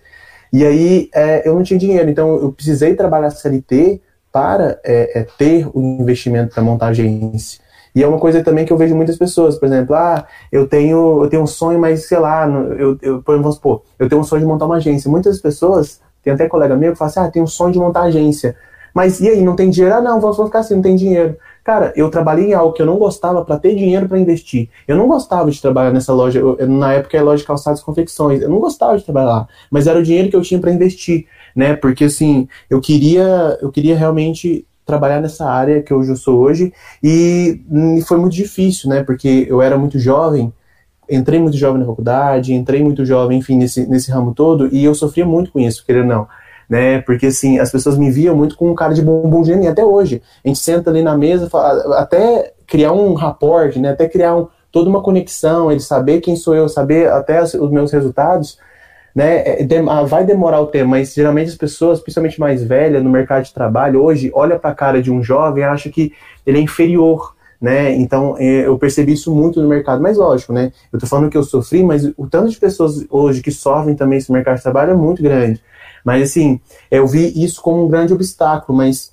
e 0.56 0.64
aí 0.64 1.10
é, 1.14 1.46
eu 1.46 1.54
não 1.54 1.62
tinha 1.62 1.78
dinheiro, 1.78 2.08
então 2.08 2.36
eu 2.36 2.50
precisei 2.50 2.94
trabalhar 2.94 3.28
CLT 3.28 4.00
para 4.32 4.80
é, 4.82 5.20
é, 5.20 5.26
ter 5.36 5.68
o 5.74 5.80
investimento 6.00 6.54
para 6.54 6.62
montar 6.62 6.86
agência. 6.86 7.60
E 7.94 8.02
é 8.02 8.08
uma 8.08 8.18
coisa 8.18 8.42
também 8.42 8.64
que 8.64 8.72
eu 8.72 8.76
vejo 8.78 8.96
muitas 8.96 9.18
pessoas, 9.18 9.58
por 9.58 9.66
exemplo, 9.66 9.94
ah, 9.94 10.26
eu 10.50 10.66
tenho, 10.66 11.24
eu 11.24 11.28
tenho 11.28 11.42
um 11.42 11.46
sonho, 11.46 11.78
mas 11.78 12.06
sei 12.06 12.18
lá, 12.18 12.48
eu, 12.48 12.96
eu, 13.02 13.22
exemplo, 13.28 13.52
supor, 13.52 13.82
eu 13.98 14.08
tenho 14.08 14.22
um 14.22 14.24
sonho 14.24 14.40
de 14.40 14.46
montar 14.46 14.64
uma 14.64 14.76
agência. 14.76 15.10
Muitas 15.10 15.38
pessoas, 15.42 16.00
tem 16.22 16.32
até 16.32 16.48
colega 16.48 16.74
meu 16.74 16.92
que 16.92 16.98
fala 16.98 17.10
assim, 17.10 17.20
ah, 17.20 17.30
tenho 17.30 17.44
um 17.44 17.48
sonho 17.48 17.74
de 17.74 17.78
montar 17.78 18.04
agência. 18.04 18.56
Mas 18.94 19.20
e 19.20 19.28
aí, 19.28 19.42
não 19.42 19.54
tem 19.54 19.68
dinheiro? 19.68 19.96
Ah, 19.96 20.00
não, 20.00 20.18
vou 20.18 20.32
ficar 20.46 20.60
assim, 20.60 20.76
não 20.76 20.82
tem 20.82 20.96
dinheiro. 20.96 21.36
Cara, 21.66 21.92
eu 21.96 22.08
trabalhei 22.08 22.50
em 22.50 22.54
algo 22.54 22.72
que 22.72 22.80
eu 22.80 22.86
não 22.86 22.96
gostava 22.96 23.44
para 23.44 23.58
ter 23.58 23.74
dinheiro 23.74 24.08
para 24.08 24.20
investir. 24.20 24.68
Eu 24.86 24.96
não 24.96 25.08
gostava 25.08 25.50
de 25.50 25.60
trabalhar 25.60 25.90
nessa 25.90 26.12
loja, 26.12 26.38
eu, 26.38 26.56
na 26.68 26.92
época 26.92 27.16
é 27.16 27.20
loja 27.20 27.38
de 27.38 27.44
calçados 27.44 27.80
e 27.80 27.84
confecções. 27.84 28.40
Eu 28.40 28.48
não 28.48 28.60
gostava 28.60 28.96
de 28.96 29.02
trabalhar 29.02 29.26
lá, 29.26 29.48
mas 29.68 29.88
era 29.88 29.98
o 29.98 30.02
dinheiro 30.04 30.30
que 30.30 30.36
eu 30.36 30.42
tinha 30.42 30.60
para 30.60 30.70
investir, 30.70 31.26
né? 31.56 31.74
Porque 31.74 32.04
assim, 32.04 32.46
eu 32.70 32.80
queria, 32.80 33.58
eu 33.60 33.72
queria 33.72 33.96
realmente 33.96 34.64
trabalhar 34.84 35.20
nessa 35.20 35.44
área 35.44 35.82
que 35.82 35.92
hoje 35.92 36.10
eu 36.12 36.16
sou 36.16 36.38
hoje 36.38 36.72
e, 37.02 37.60
foi 38.06 38.18
muito 38.18 38.34
difícil, 38.34 38.88
né? 38.88 39.02
Porque 39.02 39.44
eu 39.50 39.60
era 39.60 39.76
muito 39.76 39.98
jovem, 39.98 40.52
entrei 41.10 41.40
muito 41.40 41.56
jovem 41.56 41.80
na 41.80 41.86
faculdade, 41.86 42.54
entrei 42.54 42.80
muito 42.80 43.04
jovem, 43.04 43.38
enfim, 43.38 43.56
nesse, 43.56 43.88
nesse 43.88 44.08
ramo 44.12 44.32
todo, 44.32 44.72
e 44.72 44.84
eu 44.84 44.94
sofria 44.94 45.26
muito 45.26 45.50
com 45.50 45.58
isso, 45.58 45.84
querendo 45.84 46.10
ou 46.12 46.16
não 46.16 46.28
né? 46.68 47.00
Porque 47.02 47.26
assim, 47.26 47.58
as 47.58 47.70
pessoas 47.70 47.96
me 47.96 48.10
viam 48.10 48.36
muito 48.36 48.56
com 48.56 48.70
um 48.70 48.74
cara 48.74 48.94
de 48.94 49.02
bumbum 49.02 49.42
de 49.42 49.50
neném, 49.52 49.68
até 49.68 49.84
hoje. 49.84 50.22
A 50.44 50.48
gente 50.48 50.58
senta 50.58 50.90
ali 50.90 51.02
na 51.02 51.16
mesa, 51.16 51.48
fala, 51.48 51.98
até 51.98 52.52
criar 52.66 52.92
um 52.92 53.14
rapport, 53.14 53.76
né? 53.76 53.90
Até 53.90 54.08
criar 54.08 54.36
um, 54.36 54.48
toda 54.72 54.90
uma 54.90 55.02
conexão, 55.02 55.70
ele 55.70 55.80
saber 55.80 56.20
quem 56.20 56.36
sou 56.36 56.54
eu, 56.54 56.68
saber 56.68 57.10
até 57.10 57.42
os 57.42 57.70
meus 57.70 57.92
resultados, 57.92 58.58
né? 59.14 59.38
É, 59.38 59.66
ah, 59.88 60.02
vai 60.02 60.24
demorar 60.24 60.60
o 60.60 60.66
tempo, 60.66 60.90
mas 60.90 61.14
geralmente 61.14 61.48
as 61.48 61.56
pessoas, 61.56 62.00
principalmente 62.00 62.38
mais 62.38 62.62
velhas 62.62 63.02
no 63.02 63.08
mercado 63.08 63.44
de 63.44 63.54
trabalho, 63.54 64.02
hoje 64.02 64.30
olha 64.34 64.58
para 64.58 64.70
a 64.70 64.74
cara 64.74 65.00
de 65.00 65.10
um 65.10 65.22
jovem 65.22 65.62
e 65.62 65.66
acha 65.66 65.88
que 65.88 66.12
ele 66.44 66.58
é 66.58 66.60
inferior, 66.60 67.34
né? 67.58 67.94
Então 67.94 68.36
é, 68.38 68.66
eu 68.66 68.76
percebi 68.76 69.12
isso 69.12 69.34
muito 69.34 69.62
no 69.62 69.68
mercado, 69.68 70.02
mas 70.02 70.18
lógico, 70.18 70.52
né? 70.52 70.70
Eu 70.92 70.98
tô 70.98 71.06
falando 71.06 71.30
que 71.30 71.36
eu 71.38 71.42
sofri, 71.42 71.82
mas 71.82 72.04
o 72.16 72.26
tanto 72.26 72.50
de 72.50 72.58
pessoas 72.58 73.06
hoje 73.08 73.40
que 73.40 73.50
sofrem 73.50 73.94
também 73.94 74.18
esse 74.18 74.30
mercado 74.30 74.56
de 74.56 74.62
trabalho 74.62 74.90
é 74.90 74.94
muito 74.94 75.22
grande. 75.22 75.62
Mas 76.06 76.30
assim, 76.30 76.60
eu 76.88 77.04
vi 77.04 77.32
isso 77.34 77.60
como 77.60 77.84
um 77.84 77.88
grande 77.88 78.12
obstáculo, 78.12 78.78
mas 78.78 79.12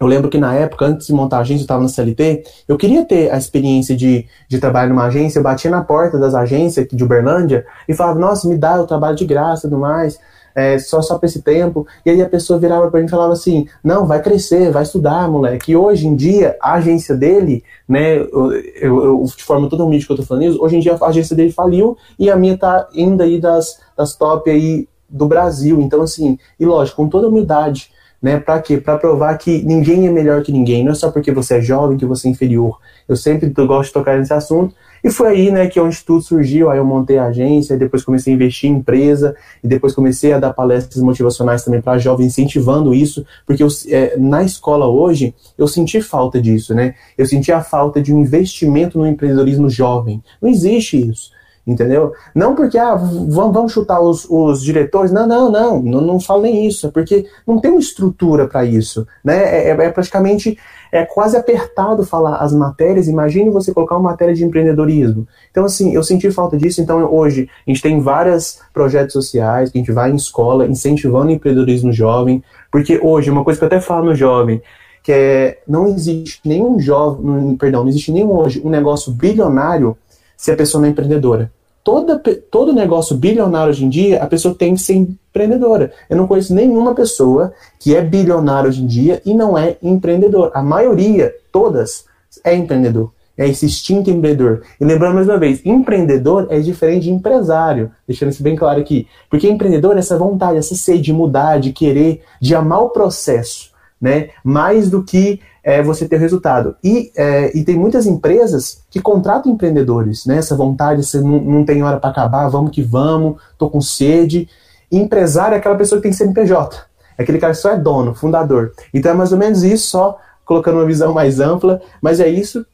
eu 0.00 0.06
lembro 0.08 0.28
que 0.28 0.36
na 0.36 0.52
época, 0.52 0.86
antes 0.86 1.06
de 1.06 1.12
montar 1.12 1.38
a 1.38 1.40
agência, 1.42 1.62
eu 1.62 1.64
estava 1.64 1.80
na 1.80 1.88
CLT, 1.88 2.42
eu 2.66 2.76
queria 2.76 3.04
ter 3.04 3.30
a 3.30 3.38
experiência 3.38 3.96
de, 3.96 4.26
de 4.48 4.58
trabalhar 4.58 4.88
numa 4.88 5.06
agência, 5.06 5.38
eu 5.38 5.44
batia 5.44 5.70
na 5.70 5.84
porta 5.84 6.18
das 6.18 6.34
agências 6.34 6.88
de 6.90 7.04
Uberlândia 7.04 7.64
e 7.88 7.94
falava, 7.94 8.18
nossa, 8.18 8.48
me 8.48 8.56
dá 8.56 8.82
o 8.82 8.86
trabalho 8.86 9.16
de 9.16 9.24
graça 9.24 9.68
e 9.68 9.70
tudo 9.70 9.80
mais, 9.80 10.18
é, 10.56 10.76
só 10.80 11.00
só 11.00 11.18
para 11.18 11.28
esse 11.28 11.40
tempo. 11.40 11.86
E 12.04 12.10
aí 12.10 12.20
a 12.20 12.28
pessoa 12.28 12.58
virava 12.58 12.90
para 12.90 12.98
mim 12.98 13.06
e 13.06 13.10
falava 13.10 13.32
assim, 13.32 13.68
não, 13.82 14.04
vai 14.04 14.20
crescer, 14.20 14.72
vai 14.72 14.82
estudar, 14.82 15.28
moleque. 15.28 15.70
E 15.70 15.76
hoje 15.76 16.08
em 16.08 16.16
dia, 16.16 16.56
a 16.60 16.74
agência 16.74 17.14
dele, 17.14 17.62
né, 17.88 18.16
eu, 18.18 18.52
eu, 18.74 19.04
eu 19.04 19.24
de 19.24 19.44
forma 19.44 19.68
toda 19.68 19.84
humilde 19.84 20.04
que 20.04 20.12
eu 20.12 20.16
tô 20.16 20.24
falando 20.24 20.46
isso, 20.46 20.60
hoje 20.60 20.76
em 20.76 20.80
dia 20.80 20.96
a 21.00 21.06
agência 21.06 21.36
dele 21.36 21.52
faliu 21.52 21.96
e 22.18 22.28
a 22.28 22.34
minha 22.34 22.58
tá 22.58 22.88
indo 22.92 23.22
aí 23.22 23.40
das, 23.40 23.80
das 23.96 24.16
top 24.16 24.50
aí 24.50 24.88
do 25.08 25.26
Brasil. 25.26 25.80
Então, 25.80 26.02
assim, 26.02 26.38
e 26.58 26.66
lógico, 26.66 27.02
com 27.02 27.08
toda 27.08 27.28
humildade, 27.28 27.90
né? 28.20 28.38
Para 28.38 28.60
quê? 28.60 28.78
Para 28.78 28.98
provar 28.98 29.36
que 29.38 29.62
ninguém 29.62 30.06
é 30.06 30.10
melhor 30.10 30.42
que 30.42 30.52
ninguém, 30.52 30.84
não 30.84 30.92
é 30.92 30.94
só 30.94 31.10
porque 31.10 31.32
você 31.32 31.58
é 31.58 31.60
jovem 31.60 31.96
que 31.96 32.04
você 32.04 32.28
é 32.28 32.30
inferior. 32.30 32.78
Eu 33.08 33.16
sempre 33.16 33.48
gosto 33.48 33.88
de 33.88 33.94
tocar 33.94 34.18
nesse 34.18 34.34
assunto. 34.34 34.74
E 35.02 35.10
foi 35.12 35.28
aí, 35.28 35.50
né, 35.52 35.68
que 35.68 35.80
o 35.80 35.86
instituto 35.86 36.24
surgiu, 36.24 36.68
aí 36.68 36.78
eu 36.78 36.84
montei 36.84 37.18
a 37.18 37.26
agência, 37.26 37.78
depois 37.78 38.04
comecei 38.04 38.32
a 38.32 38.36
investir 38.36 38.68
em 38.68 38.74
empresa, 38.74 39.36
e 39.62 39.68
depois 39.68 39.94
comecei 39.94 40.32
a 40.32 40.40
dar 40.40 40.52
palestras 40.52 41.00
motivacionais 41.00 41.62
também 41.62 41.80
para 41.80 41.98
jovens, 41.98 42.26
incentivando 42.26 42.92
isso, 42.92 43.24
porque 43.46 43.62
eu, 43.62 43.68
é, 43.90 44.16
na 44.18 44.42
escola 44.42 44.88
hoje, 44.88 45.36
eu 45.56 45.68
senti 45.68 46.02
falta 46.02 46.42
disso, 46.42 46.74
né? 46.74 46.96
Eu 47.16 47.26
senti 47.26 47.52
a 47.52 47.60
falta 47.60 48.02
de 48.02 48.12
um 48.12 48.20
investimento 48.20 48.98
no 48.98 49.06
empreendedorismo 49.06 49.70
jovem. 49.70 50.20
Não 50.42 50.50
existe 50.50 51.08
isso 51.08 51.37
entendeu? 51.68 52.12
Não 52.34 52.54
porque, 52.54 52.78
ah, 52.78 52.94
vamos, 52.94 53.72
chutar 53.72 54.00
os, 54.00 54.26
os 54.28 54.62
diretores, 54.62 55.12
não, 55.12 55.26
não, 55.26 55.50
não, 55.50 55.82
não, 55.82 56.00
não 56.00 56.18
falo 56.18 56.42
nem 56.42 56.66
isso, 56.66 56.86
é 56.86 56.90
porque 56.90 57.26
não 57.46 57.60
tem 57.60 57.70
uma 57.70 57.78
estrutura 57.78 58.48
para 58.48 58.64
isso, 58.64 59.06
né? 59.22 59.36
É, 59.36 59.68
é, 59.68 59.70
é, 59.70 59.90
praticamente, 59.90 60.58
é 60.90 61.04
quase 61.04 61.36
apertado 61.36 62.06
falar 62.06 62.36
as 62.36 62.54
matérias, 62.54 63.06
imagine 63.06 63.50
você 63.50 63.74
colocar 63.74 63.96
uma 63.96 64.10
matéria 64.10 64.34
de 64.34 64.42
empreendedorismo. 64.42 65.28
Então, 65.50 65.66
assim, 65.66 65.94
eu 65.94 66.02
senti 66.02 66.30
falta 66.30 66.56
disso, 66.56 66.80
então 66.80 67.12
hoje 67.12 67.50
a 67.66 67.70
gente 67.70 67.82
tem 67.82 68.00
vários 68.00 68.60
projetos 68.72 69.12
sociais, 69.12 69.70
que 69.70 69.76
a 69.76 69.80
gente 69.80 69.92
vai 69.92 70.10
em 70.10 70.16
escola 70.16 70.66
incentivando 70.66 71.26
o 71.26 71.32
empreendedorismo 71.32 71.92
jovem, 71.92 72.42
porque 72.72 72.98
hoje, 73.02 73.30
uma 73.30 73.44
coisa 73.44 73.58
que 73.58 73.64
eu 73.64 73.66
até 73.66 73.80
falo 73.80 74.06
no 74.06 74.14
jovem, 74.14 74.62
que 75.02 75.12
é, 75.12 75.58
não 75.68 75.86
existe 75.88 76.40
nenhum 76.46 76.80
jovem, 76.80 77.54
perdão, 77.56 77.82
não 77.82 77.90
existe 77.90 78.10
nenhum 78.10 78.32
hoje 78.32 78.62
um 78.64 78.70
negócio 78.70 79.12
bilionário 79.12 79.96
se 80.34 80.50
a 80.50 80.56
pessoa 80.56 80.80
não 80.80 80.88
é 80.88 80.92
empreendedora 80.92 81.50
toda, 81.88 82.18
todo 82.50 82.70
negócio 82.70 83.16
bilionário 83.16 83.70
hoje 83.70 83.82
em 83.82 83.88
dia, 83.88 84.22
a 84.22 84.26
pessoa 84.26 84.54
tem 84.54 84.74
que 84.74 84.80
ser 84.82 84.92
empreendedora. 84.92 85.90
Eu 86.10 86.18
não 86.18 86.26
conheço 86.26 86.54
nenhuma 86.54 86.94
pessoa 86.94 87.54
que 87.80 87.96
é 87.96 88.02
bilionária 88.02 88.68
hoje 88.68 88.82
em 88.82 88.86
dia 88.86 89.22
e 89.24 89.32
não 89.32 89.56
é 89.56 89.78
empreendedor. 89.82 90.50
A 90.52 90.62
maioria, 90.62 91.34
todas, 91.50 92.04
é 92.44 92.54
empreendedor. 92.54 93.10
É 93.38 93.48
esse 93.48 93.64
instinto 93.64 94.10
empreendedor. 94.10 94.64
E 94.78 94.84
lembrando 94.84 95.14
mais 95.14 95.28
uma 95.28 95.38
vez, 95.38 95.64
empreendedor 95.64 96.46
é 96.50 96.60
diferente 96.60 97.04
de 97.04 97.10
empresário. 97.10 97.90
Deixando 98.06 98.32
isso 98.32 98.42
bem 98.42 98.54
claro 98.54 98.78
aqui. 98.78 99.06
Porque 99.30 99.48
empreendedor 99.48 99.96
é 99.96 100.00
essa 100.00 100.18
vontade, 100.18 100.58
essa 100.58 100.74
sede 100.74 101.00
de 101.00 101.12
mudar, 101.14 101.58
de 101.58 101.72
querer, 101.72 102.22
de 102.38 102.54
amar 102.54 102.82
o 102.82 102.90
processo. 102.90 103.67
Né? 104.00 104.30
Mais 104.44 104.88
do 104.88 105.02
que 105.02 105.40
é, 105.62 105.82
você 105.82 106.08
ter 106.08 106.16
o 106.16 106.20
resultado. 106.20 106.76
E, 106.82 107.10
é, 107.16 107.56
e 107.56 107.64
tem 107.64 107.76
muitas 107.76 108.06
empresas 108.06 108.82
que 108.90 109.02
contratam 109.02 109.52
empreendedores, 109.52 110.24
né? 110.24 110.38
Essa 110.38 110.56
vontade, 110.56 111.04
você 111.04 111.20
não, 111.20 111.40
não 111.40 111.64
tem 111.64 111.82
hora 111.82 111.98
para 111.98 112.10
acabar, 112.10 112.48
vamos 112.48 112.70
que 112.70 112.82
vamos, 112.82 113.40
tô 113.58 113.68
com 113.68 113.80
sede. 113.80 114.48
E 114.90 114.98
empresário 114.98 115.54
é 115.54 115.58
aquela 115.58 115.76
pessoa 115.76 116.00
que 116.00 116.04
tem 116.04 116.12
CNPJ. 116.12 116.78
É 117.18 117.22
aquele 117.22 117.38
cara 117.38 117.52
que 117.52 117.58
só 117.58 117.70
é 117.70 117.76
dono, 117.76 118.14
fundador. 118.14 118.72
Então 118.94 119.12
é 119.12 119.14
mais 119.14 119.32
ou 119.32 119.38
menos 119.38 119.62
isso, 119.62 119.88
só 119.88 120.18
colocando 120.44 120.76
uma 120.76 120.86
visão 120.86 121.12
mais 121.12 121.40
ampla, 121.40 121.82
mas 122.00 122.20
é 122.20 122.28
isso. 122.28 122.64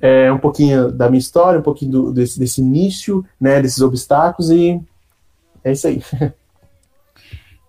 É 0.00 0.30
um 0.32 0.38
pouquinho 0.38 0.90
da 0.90 1.08
minha 1.08 1.20
história, 1.20 1.60
um 1.60 1.62
pouquinho 1.62 1.92
do, 1.92 2.12
desse, 2.12 2.38
desse 2.38 2.60
início, 2.60 3.24
né, 3.40 3.62
desses 3.62 3.80
obstáculos, 3.80 4.50
e 4.50 4.80
é 5.64 5.72
isso 5.72 5.86
aí. 5.86 6.02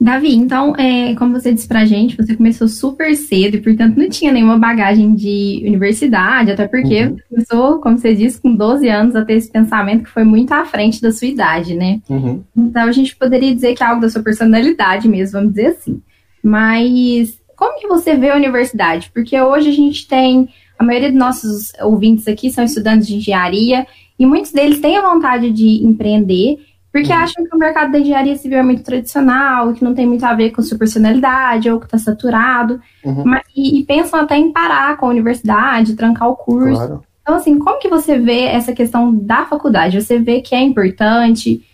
Davi, 0.03 0.36
então, 0.36 0.75
é, 0.75 1.15
como 1.15 1.39
você 1.39 1.53
disse 1.53 1.65
pra 1.65 1.86
gente, 1.86 2.17
você 2.17 2.36
começou 2.36 2.67
super 2.67 3.15
cedo 3.15 3.55
e, 3.55 3.62
portanto, 3.62 3.95
não 3.95 4.10
tinha 4.10 4.33
nenhuma 4.33 4.60
bagagem 4.60 5.15
de 5.15 5.63
universidade, 5.65 6.51
até 6.51 6.67
porque 6.67 7.05
uhum. 7.05 7.15
você 7.15 7.24
começou, 7.29 7.79
como 7.79 7.98
você 7.98 8.13
disse, 8.13 8.41
com 8.41 8.53
12 8.53 8.89
anos 8.89 9.15
a 9.15 9.24
ter 9.24 9.36
esse 9.36 9.50
pensamento 9.50 10.03
que 10.03 10.10
foi 10.10 10.25
muito 10.25 10.51
à 10.51 10.65
frente 10.65 11.01
da 11.01 11.10
sua 11.10 11.29
idade, 11.29 11.74
né? 11.74 12.01
Uhum. 12.10 12.43
Então, 12.55 12.83
a 12.83 12.91
gente 12.91 13.15
poderia 13.15 13.55
dizer 13.55 13.75
que 13.75 13.81
é 13.81 13.86
algo 13.86 14.01
da 14.01 14.10
sua 14.10 14.22
personalidade 14.22 15.07
mesmo, 15.07 15.39
vamos 15.39 15.53
dizer 15.53 15.67
assim. 15.67 16.01
Mas, 16.43 17.39
como 17.55 17.79
que 17.79 17.88
você 17.88 18.17
vê 18.17 18.31
a 18.31 18.36
universidade? 18.36 19.10
Porque 19.13 19.39
hoje 19.39 19.69
a 19.69 19.74
gente 19.74 20.05
tem, 20.05 20.50
a 20.77 20.83
maioria 20.83 21.12
dos 21.12 21.19
nossos 21.19 21.72
ouvintes 21.81 22.27
aqui 22.27 22.51
são 22.51 22.65
estudantes 22.65 23.07
de 23.07 23.15
engenharia 23.15 23.88
e 24.19 24.25
muitos 24.25 24.51
deles 24.51 24.81
têm 24.81 24.98
a 24.98 25.10
vontade 25.10 25.50
de 25.50 25.81
empreender 25.86 26.57
porque 26.94 27.12
uhum. 27.12 27.18
acham 27.18 27.44
que 27.44 27.56
o 27.56 27.58
mercado 27.58 27.92
da 27.92 27.98
engenharia 27.98 28.36
civil 28.36 28.60
é 28.60 28.64
muito 28.64 28.84
tradicional, 28.84 29.74
que 29.74 29.84
não 29.84 29.96
tem 29.96 30.06
muito 30.06 30.24
a 30.24 30.36
ver 30.36 30.52
com 30.52 30.62
sua 30.62 30.78
personalidade, 30.78 31.68
ou 31.68 31.80
que 31.80 31.88
está 31.88 31.98
saturado. 31.98 32.80
Uhum. 33.04 33.24
Mas, 33.26 33.42
e, 33.56 33.80
e, 33.80 33.84
pensam 33.84 34.20
até 34.20 34.38
em 34.38 34.54
parar 34.54 34.96
com 34.98 35.08
a 35.08 35.10
universidade, 35.10 35.96
trancar 35.96 36.30
o 36.30 36.36
curso. 36.36 36.76
Claro. 36.76 37.04
Então, 37.24 37.36
assim, 37.36 37.58
como 37.58 37.80
que 37.80 37.90
você 37.90 38.20
vê 38.20 38.44
essa 38.44 38.74
questão 38.74 39.12
da 39.12 39.44
faculdade? 39.48 40.00
Você 40.00 40.20
vê 40.20 40.40
que 40.40 40.54
é 40.54 40.62
importante? 40.62 41.66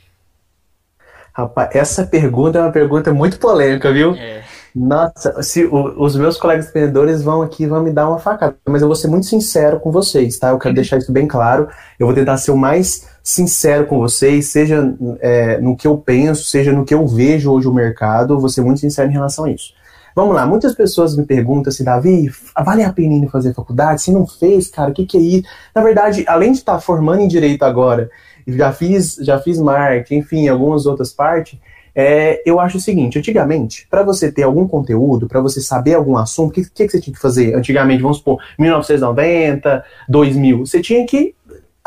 Rapaz, 1.34 1.70
essa 1.76 2.08
pergunta 2.08 2.58
é 2.58 2.62
uma 2.62 2.72
pergunta 2.72 3.14
muito 3.14 3.40
polêmica, 3.40 3.92
viu? 3.92 4.16
É. 4.16 4.42
Nossa, 4.82 5.44
se 5.44 5.66
o, 5.66 6.02
os 6.02 6.16
meus 6.16 6.38
colegas 6.38 6.70
empreendedores 6.70 7.22
vão 7.22 7.42
aqui 7.42 7.66
vão 7.66 7.84
me 7.84 7.92
dar 7.92 8.08
uma 8.08 8.18
facada, 8.18 8.56
mas 8.66 8.82
eu 8.82 8.88
vou 8.88 8.96
ser 8.96 9.10
muito 9.10 9.26
sincero 9.26 9.78
com 9.78 9.92
vocês, 9.92 10.40
tá? 10.40 10.52
Eu 10.52 10.58
quero 10.58 10.74
deixar 10.74 10.98
isso 10.98 11.12
bem 11.12 11.28
claro. 11.28 11.68
Eu 12.00 12.08
vou 12.08 12.16
tentar 12.16 12.38
ser 12.38 12.52
o 12.52 12.58
mais 12.58 13.06
sincero 13.22 13.88
com 13.88 14.00
vocês, 14.00 14.48
seja 14.48 14.96
é, 15.20 15.60
no 15.60 15.76
que 15.76 15.86
eu 15.86 15.98
penso, 15.98 16.46
seja 16.46 16.72
no 16.72 16.86
que 16.86 16.94
eu 16.94 17.06
vejo 17.06 17.52
hoje 17.52 17.68
o 17.68 17.74
mercado, 17.74 18.36
eu 18.36 18.40
vou 18.40 18.48
ser 18.48 18.62
muito 18.62 18.80
sincero 18.80 19.10
em 19.10 19.12
relação 19.12 19.44
a 19.44 19.52
isso. 19.52 19.74
Vamos 20.16 20.34
lá, 20.34 20.46
muitas 20.46 20.74
pessoas 20.74 21.16
me 21.18 21.26
perguntam 21.26 21.74
se, 21.74 21.84
Davi, 21.84 22.32
vale 22.64 22.82
a 22.82 22.94
pena 22.94 23.14
ir 23.16 23.30
fazer 23.30 23.54
faculdade? 23.54 24.02
Se 24.02 24.14
não 24.14 24.26
fez, 24.26 24.70
cara, 24.70 24.92
o 24.92 24.94
que, 24.94 25.06
que 25.06 25.18
é 25.18 25.20
isso? 25.20 25.44
Na 25.76 25.84
verdade, 25.84 26.24
além 26.26 26.54
de 26.54 26.60
estar 26.60 26.80
formando 26.80 27.22
em 27.22 27.28
direito 27.28 27.64
agora, 27.64 28.10
já 28.48 28.72
fiz, 28.72 29.16
já 29.16 29.40
fiz 29.40 29.60
marketing, 29.60 30.20
enfim, 30.20 30.48
algumas 30.48 30.86
outras 30.86 31.12
partes, 31.12 31.60
é, 32.02 32.42
eu 32.46 32.62
acho 32.62 32.78
o 32.78 32.80
seguinte, 32.80 33.20
antigamente, 33.20 33.86
para 33.90 34.04
você 34.04 34.32
ter 34.32 34.44
algum 34.44 34.66
conteúdo, 34.66 35.28
para 35.28 35.42
você 35.42 35.60
saber 35.60 35.96
algum 35.96 36.16
assunto, 36.16 36.52
o 36.52 36.54
que, 36.54 36.64
que, 36.64 36.86
que, 36.86 36.90
você 36.90 37.02
tinha 37.02 37.14
que 37.14 37.22
fazer? 37.22 37.54
Antigamente, 37.54 38.02
vamos 38.02 38.20
supor, 38.20 38.42
1990, 38.58 39.84
2000, 40.08 40.66
você 40.66 40.80
tinha 40.80 41.06
que 41.06 41.36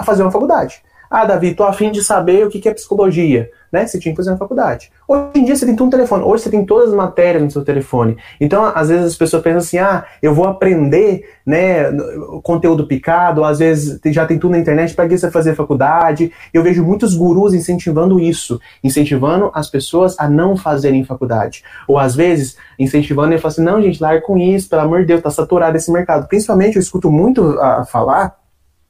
fazer 0.05 0.21
uma 0.23 0.31
faculdade. 0.31 0.83
Ah, 1.15 1.27
Davi, 1.27 1.55
tô 1.55 1.65
afim 1.65 1.93
de 1.93 2.03
saber 2.03 2.47
o 2.47 2.49
que 2.49 2.67
é 2.67 2.73
psicologia. 2.73 3.51
Né? 3.71 3.87
Você 3.87 3.99
tinha 3.99 4.15
que 4.15 4.17
fazer 4.17 4.31
na 4.31 4.39
faculdade. 4.39 4.91
Hoje 5.07 5.31
em 5.35 5.45
dia 5.45 5.55
você 5.55 5.67
tem 5.67 5.77
tudo 5.77 5.87
no 5.87 5.91
telefone. 5.91 6.25
Hoje 6.25 6.45
você 6.45 6.51
tem 6.51 6.65
todas 6.65 6.89
as 6.89 6.95
matérias 6.95 7.43
no 7.43 7.51
seu 7.51 7.63
telefone. 7.63 8.17
Então, 8.41 8.65
às 8.65 8.89
vezes 8.89 9.05
as 9.05 9.17
pessoas 9.17 9.43
pensam 9.43 9.59
assim: 9.59 9.77
ah, 9.77 10.07
eu 10.23 10.35
vou 10.35 10.47
aprender 10.47 11.29
né, 11.45 11.85
conteúdo 12.43 12.87
picado, 12.87 13.45
às 13.45 13.59
vezes 13.59 14.01
já 14.07 14.25
tem 14.25 14.39
tudo 14.39 14.53
na 14.53 14.59
internet, 14.59 14.95
para 14.95 15.07
que 15.07 15.19
você 15.19 15.31
fazer 15.31 15.55
faculdade? 15.55 16.33
Eu 16.53 16.63
vejo 16.63 16.83
muitos 16.83 17.15
gurus 17.15 17.53
incentivando 17.53 18.19
isso, 18.19 18.59
incentivando 18.83 19.51
as 19.53 19.69
pessoas 19.69 20.19
a 20.19 20.31
não 20.31 20.57
fazerem 20.57 21.05
faculdade. 21.05 21.63
Ou 21.87 21.99
às 21.99 22.17
vezes 22.17 22.57
incentivando 22.79 23.35
e 23.35 23.39
falando 23.39 23.53
assim: 23.53 23.65
não, 23.65 23.83
gente, 23.83 24.03
larga 24.03 24.23
com 24.23 24.39
isso, 24.39 24.67
pelo 24.67 24.81
amor 24.81 25.01
de 25.01 25.09
Deus, 25.09 25.21
tá 25.21 25.31
saturado 25.31 25.77
esse 25.77 25.93
mercado. 25.93 26.27
Principalmente 26.27 26.77
eu 26.77 26.81
escuto 26.81 27.11
muito 27.11 27.59
a 27.61 27.85
falar 27.85 28.42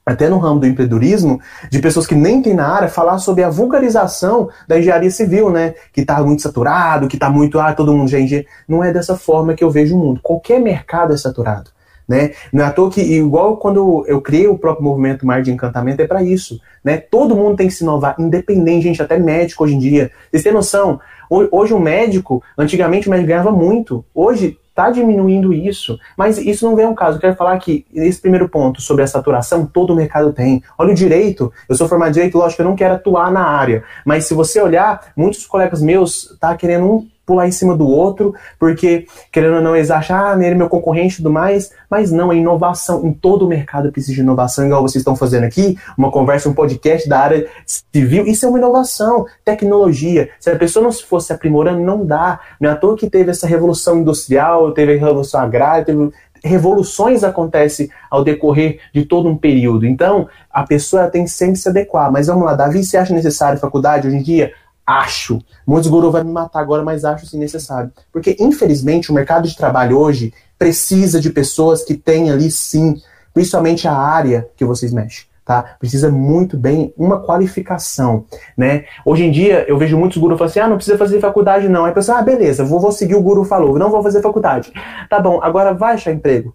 até 0.04 0.28
no 0.28 0.38
ramo 0.38 0.61
do 0.61 0.66
empreendedorismo, 0.66 1.40
de 1.71 1.78
pessoas 1.78 2.06
que 2.06 2.14
nem 2.14 2.42
tem 2.42 2.54
na 2.54 2.66
área, 2.66 2.88
falar 2.88 3.18
sobre 3.18 3.44
a 3.44 3.50
vulgarização 3.50 4.49
da 4.66 4.78
engenharia 4.78 5.11
civil, 5.11 5.50
né? 5.50 5.75
Que 5.92 6.00
está 6.00 6.23
muito 6.23 6.42
saturado, 6.42 7.06
que 7.06 7.16
está 7.16 7.30
muito, 7.30 7.59
ah, 7.61 7.73
todo 7.73 7.92
mundo 7.92 8.09
já 8.09 8.18
é 8.18 8.23
engenheiro. 8.23 8.49
Não 8.68 8.82
é 8.82 8.92
dessa 8.92 9.16
forma 9.16 9.54
que 9.54 9.62
eu 9.62 9.71
vejo 9.71 9.97
o 9.97 9.99
mundo. 9.99 10.21
Qualquer 10.23 10.61
mercado 10.61 11.14
é 11.14 11.16
saturado. 11.16 11.71
Né? 12.06 12.32
Não 12.52 12.64
é 12.64 12.66
à 12.66 12.71
toa 12.73 12.90
que, 12.90 13.00
igual 13.00 13.56
quando 13.56 14.04
eu 14.09 14.21
criei 14.21 14.49
o 14.49 14.59
próprio 14.59 14.85
movimento 14.85 15.25
Mar 15.25 15.40
de 15.40 15.52
Encantamento, 15.52 16.02
é 16.02 16.06
para 16.06 16.23
isso. 16.23 16.61
Né? 16.82 16.97
Todo 16.97 17.37
mundo 17.37 17.56
tem 17.56 17.68
que 17.68 17.75
se 17.75 17.85
inovar, 17.85 18.16
independente, 18.18 18.82
gente, 18.82 19.00
até 19.00 19.16
médico 19.18 19.62
hoje 19.62 19.76
em 19.76 19.78
dia. 19.78 20.11
Vocês 20.28 20.42
têm 20.42 20.52
noção? 20.52 21.00
Hoje 21.30 21.73
um 21.73 21.78
médico, 21.78 22.42
antigamente 22.59 23.06
o 23.06 23.11
médico 23.11 23.28
ganhava 23.28 23.52
muito. 23.52 24.04
Hoje 24.14 24.59
está 24.73 24.91
diminuindo 24.91 25.52
isso, 25.52 25.99
mas 26.17 26.38
isso 26.38 26.64
não 26.64 26.75
vem 26.75 26.87
ao 26.87 26.95
caso. 26.95 27.19
Eu 27.19 27.21
quero 27.21 27.37
falar 27.37 27.59
que 27.59 27.87
esse 27.95 28.21
primeiro 28.21 28.49
ponto 28.49 28.81
sobre 28.81 29.05
a 29.05 29.07
saturação, 29.07 29.67
todo 29.67 29.93
o 29.93 29.97
mercado 29.97 30.33
tem. 30.33 30.62
Olha 30.76 30.93
o 30.93 30.95
direito, 30.95 31.52
eu 31.69 31.76
sou 31.76 31.88
formado 31.88 32.09
em 32.09 32.14
direito, 32.14 32.38
lógico 32.38 32.62
eu 32.62 32.67
não 32.67 32.75
quero 32.75 32.95
atuar 32.95 33.31
na 33.31 33.45
área, 33.45 33.85
mas 34.05 34.25
se 34.25 34.35
você 34.35 34.61
olhar, 34.61 35.12
muitos 35.14 35.47
colegas 35.47 35.81
meus 35.81 36.37
tá 36.41 36.57
querendo 36.57 36.87
um 36.87 37.09
pular 37.25 37.47
em 37.47 37.52
cima 37.52 37.76
do 37.76 37.87
outro, 37.87 38.35
porque, 38.59 39.07
querendo 39.31 39.57
ou 39.57 39.62
não, 39.62 39.76
eles 39.76 39.91
acham, 39.91 40.17
ah, 40.17 40.35
ele 40.37 40.47
é 40.47 40.55
meu 40.55 40.69
concorrente 40.69 41.14
e 41.14 41.17
tudo 41.19 41.31
mais, 41.31 41.71
mas 41.88 42.11
não, 42.11 42.33
é 42.33 42.37
inovação. 42.37 43.05
Em 43.07 43.12
todo 43.12 43.45
o 43.45 43.49
mercado 43.49 43.93
precisa 43.93 44.14
de 44.14 44.21
inovação, 44.21 44.67
igual 44.67 44.83
vocês 44.83 45.00
estão 45.00 45.17
fazendo 45.17 45.45
aqui, 45.45 45.76
uma 45.97 46.11
conversa, 46.11 46.49
um 46.49 46.55
podcast 46.55 47.09
da 47.09 47.21
área 47.21 47.47
civil, 47.64 48.26
isso 48.26 48.45
é 48.45 48.49
uma 48.49 48.59
inovação, 48.59 49.26
tecnologia. 49.45 50.31
Se 50.41 50.50
a 50.50 50.57
pessoa 50.57 50.83
não 50.83 50.93
se 50.93 51.05
fosse 51.05 51.33
aprimorando, 51.33 51.81
não 51.81 52.05
dá. 52.05 52.41
Não 52.61 52.71
é 52.71 52.73
à 52.73 52.76
toa 52.76 52.97
que 52.97 53.09
teve 53.09 53.31
essa 53.31 53.47
revolução 53.47 53.99
industrial, 53.99 54.73
teve 54.73 54.95
a 54.95 54.99
revolução 54.99 55.41
agrária, 55.41 55.85
teve 55.85 56.12
revoluções 56.45 57.23
acontecem 57.23 57.88
ao 58.11 58.25
decorrer 58.25 58.81
de 58.93 59.05
todo 59.05 59.29
um 59.29 59.37
período. 59.37 59.87
Então, 59.87 60.29
a 60.50 60.64
pessoa 60.64 61.09
tem 61.09 61.25
que 61.25 61.31
sempre 61.31 61.57
se 61.57 61.69
adequar. 61.69 62.11
Mas 62.11 62.26
vamos 62.26 62.45
lá, 62.45 62.55
Davi, 62.55 62.85
você 62.85 62.97
acha 62.97 63.14
necessário 63.14 63.61
faculdade 63.61 64.09
hoje 64.09 64.17
em 64.17 64.23
dia? 64.23 64.52
Acho. 64.87 65.41
Muitos 65.67 65.89
gurus 65.89 66.12
vão 66.12 66.25
me 66.25 66.33
matar 66.33 66.61
agora, 66.61 66.83
mas 66.83 67.05
acho 67.05 67.27
sim 67.27 67.39
necessário. 67.39 67.93
Porque, 68.12 68.37
infelizmente, 68.41 69.11
o 69.11 69.15
mercado 69.15 69.47
de 69.49 69.57
trabalho 69.57 69.99
hoje 69.99 70.33
precisa 70.59 71.21
de 71.21 71.31
pessoas 71.31 71.85
que 71.85 71.95
têm 71.95 72.31
ali 72.31 72.51
sim, 72.51 73.01
principalmente 73.33 73.87
a 73.87 73.95
área 73.95 74.49
que 74.57 74.65
vocês 74.65 74.93
mexem. 74.93 75.25
tá? 75.45 75.77
Precisa 75.79 76.11
muito 76.11 76.57
bem 76.57 76.93
uma 76.97 77.21
qualificação, 77.21 78.25
né? 78.57 78.85
Hoje 79.05 79.25
em 79.25 79.31
dia 79.31 79.65
eu 79.69 79.77
vejo 79.79 79.97
muitos 79.99 80.19
gurus 80.19 80.39
falando 80.39 80.51
assim, 80.51 80.61
ah, 80.61 80.69
não 80.69 80.77
precisa 80.77 80.99
fazer 80.99 81.21
faculdade 81.21 81.69
não. 81.69 81.85
Aí 81.85 81.91
a 81.91 81.95
pessoa, 81.95 82.19
ah, 82.19 82.23
beleza, 82.23 82.65
vou, 82.65 82.81
vou 82.81 82.93
seguir 82.93 83.15
o 83.15 83.23
guru 83.23 83.45
falou, 83.45 83.79
não 83.79 83.91
vou 83.91 84.03
fazer 84.03 84.23
faculdade. 84.23 84.73
Tá 85.09 85.21
bom, 85.21 85.41
agora 85.43 85.75
vai 85.75 85.95
achar 85.95 86.12
emprego. 86.12 86.55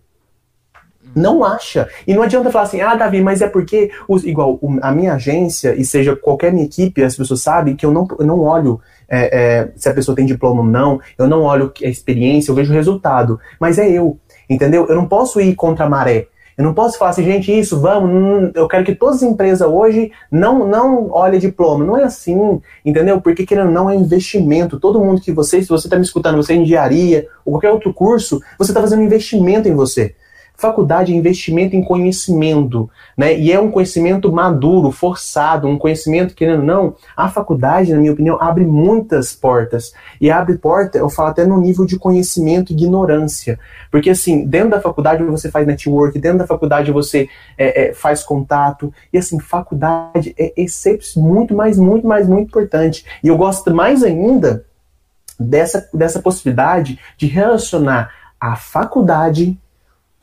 Não 1.17 1.43
acha. 1.43 1.89
E 2.05 2.13
não 2.13 2.21
adianta 2.21 2.51
falar 2.51 2.65
assim, 2.65 2.79
ah, 2.79 2.95
Davi, 2.95 3.21
mas 3.21 3.41
é 3.41 3.47
porque, 3.47 3.89
os, 4.07 4.23
igual, 4.23 4.59
a 4.81 4.91
minha 4.91 5.15
agência, 5.15 5.73
e 5.75 5.83
seja 5.83 6.15
qualquer 6.15 6.53
minha 6.53 6.65
equipe, 6.65 7.03
as 7.03 7.15
pessoas 7.15 7.41
sabem 7.41 7.75
que 7.75 7.85
eu 7.85 7.91
não, 7.91 8.07
eu 8.19 8.25
não 8.25 8.39
olho 8.39 8.79
é, 9.09 9.39
é, 9.39 9.71
se 9.75 9.89
a 9.89 9.93
pessoa 9.93 10.15
tem 10.15 10.25
diploma 10.25 10.61
ou 10.61 10.67
não, 10.67 10.99
eu 11.17 11.27
não 11.27 11.41
olho 11.41 11.73
a 11.83 11.87
experiência, 11.87 12.51
eu 12.51 12.55
vejo 12.55 12.71
o 12.71 12.75
resultado. 12.75 13.39
Mas 13.59 13.79
é 13.79 13.89
eu, 13.89 14.19
entendeu? 14.47 14.85
Eu 14.87 14.95
não 14.95 15.07
posso 15.07 15.41
ir 15.41 15.55
contra 15.55 15.85
a 15.85 15.89
maré. 15.89 16.27
Eu 16.55 16.63
não 16.63 16.73
posso 16.73 16.97
falar 16.97 17.11
assim, 17.11 17.23
gente, 17.23 17.51
isso, 17.51 17.79
vamos, 17.79 18.51
eu 18.55 18.67
quero 18.67 18.83
que 18.83 18.95
todas 18.95 19.17
as 19.17 19.23
empresas 19.23 19.67
hoje 19.67 20.11
não, 20.31 20.67
não 20.67 21.09
olhem 21.11 21.39
diploma. 21.39 21.85
Não 21.85 21.97
é 21.97 22.03
assim, 22.03 22.59
entendeu? 22.83 23.21
Porque 23.21 23.45
querendo 23.45 23.71
não 23.71 23.89
é 23.89 23.95
investimento. 23.95 24.79
Todo 24.79 24.99
mundo 24.99 25.21
que 25.21 25.31
você, 25.31 25.61
se 25.61 25.69
você 25.69 25.87
está 25.87 25.95
me 25.95 26.03
escutando, 26.03 26.35
você 26.35 26.53
é 26.53 26.55
engenharia 26.57 27.27
ou 27.45 27.53
qualquer 27.53 27.71
outro 27.71 27.93
curso, 27.93 28.41
você 28.57 28.71
está 28.71 28.81
fazendo 28.81 29.03
investimento 29.03 29.67
em 29.67 29.75
você. 29.75 30.15
Faculdade 30.57 31.13
é 31.13 31.15
investimento 31.15 31.75
em 31.75 31.83
conhecimento, 31.83 32.89
né? 33.15 33.37
E 33.37 33.51
é 33.51 33.59
um 33.59 33.69
conhecimento 33.69 34.31
maduro, 34.31 34.91
forçado, 34.91 35.67
um 35.67 35.77
conhecimento, 35.77 36.33
ou 36.41 36.63
não, 36.63 36.95
a 37.15 37.29
faculdade, 37.29 37.93
na 37.93 37.99
minha 37.99 38.11
opinião, 38.11 38.41
abre 38.41 38.65
muitas 38.65 39.33
portas. 39.33 39.93
E 40.19 40.31
abre 40.31 40.57
porta, 40.57 40.97
eu 40.97 41.11
falo 41.11 41.29
até 41.29 41.45
no 41.45 41.61
nível 41.61 41.85
de 41.85 41.99
conhecimento 41.99 42.71
e 42.71 42.75
ignorância. 42.75 43.59
Porque, 43.91 44.09
assim, 44.09 44.47
dentro 44.47 44.71
da 44.71 44.81
faculdade 44.81 45.23
você 45.23 45.51
faz 45.51 45.67
network, 45.67 46.17
dentro 46.17 46.39
da 46.39 46.47
faculdade 46.47 46.91
você 46.91 47.29
é, 47.55 47.89
é, 47.89 47.93
faz 47.93 48.23
contato. 48.23 48.91
E, 49.13 49.17
assim, 49.19 49.39
faculdade 49.39 50.33
é, 50.39 50.53
é 50.57 50.65
muito 51.15 51.53
mais, 51.53 51.77
muito 51.77 52.07
mais, 52.07 52.27
muito 52.27 52.47
importante. 52.47 53.05
E 53.23 53.27
eu 53.27 53.37
gosto 53.37 53.71
mais 53.75 54.03
ainda 54.03 54.65
dessa, 55.39 55.87
dessa 55.93 56.19
possibilidade 56.19 56.99
de 57.15 57.27
relacionar 57.27 58.11
a 58.39 58.55
faculdade 58.55 59.55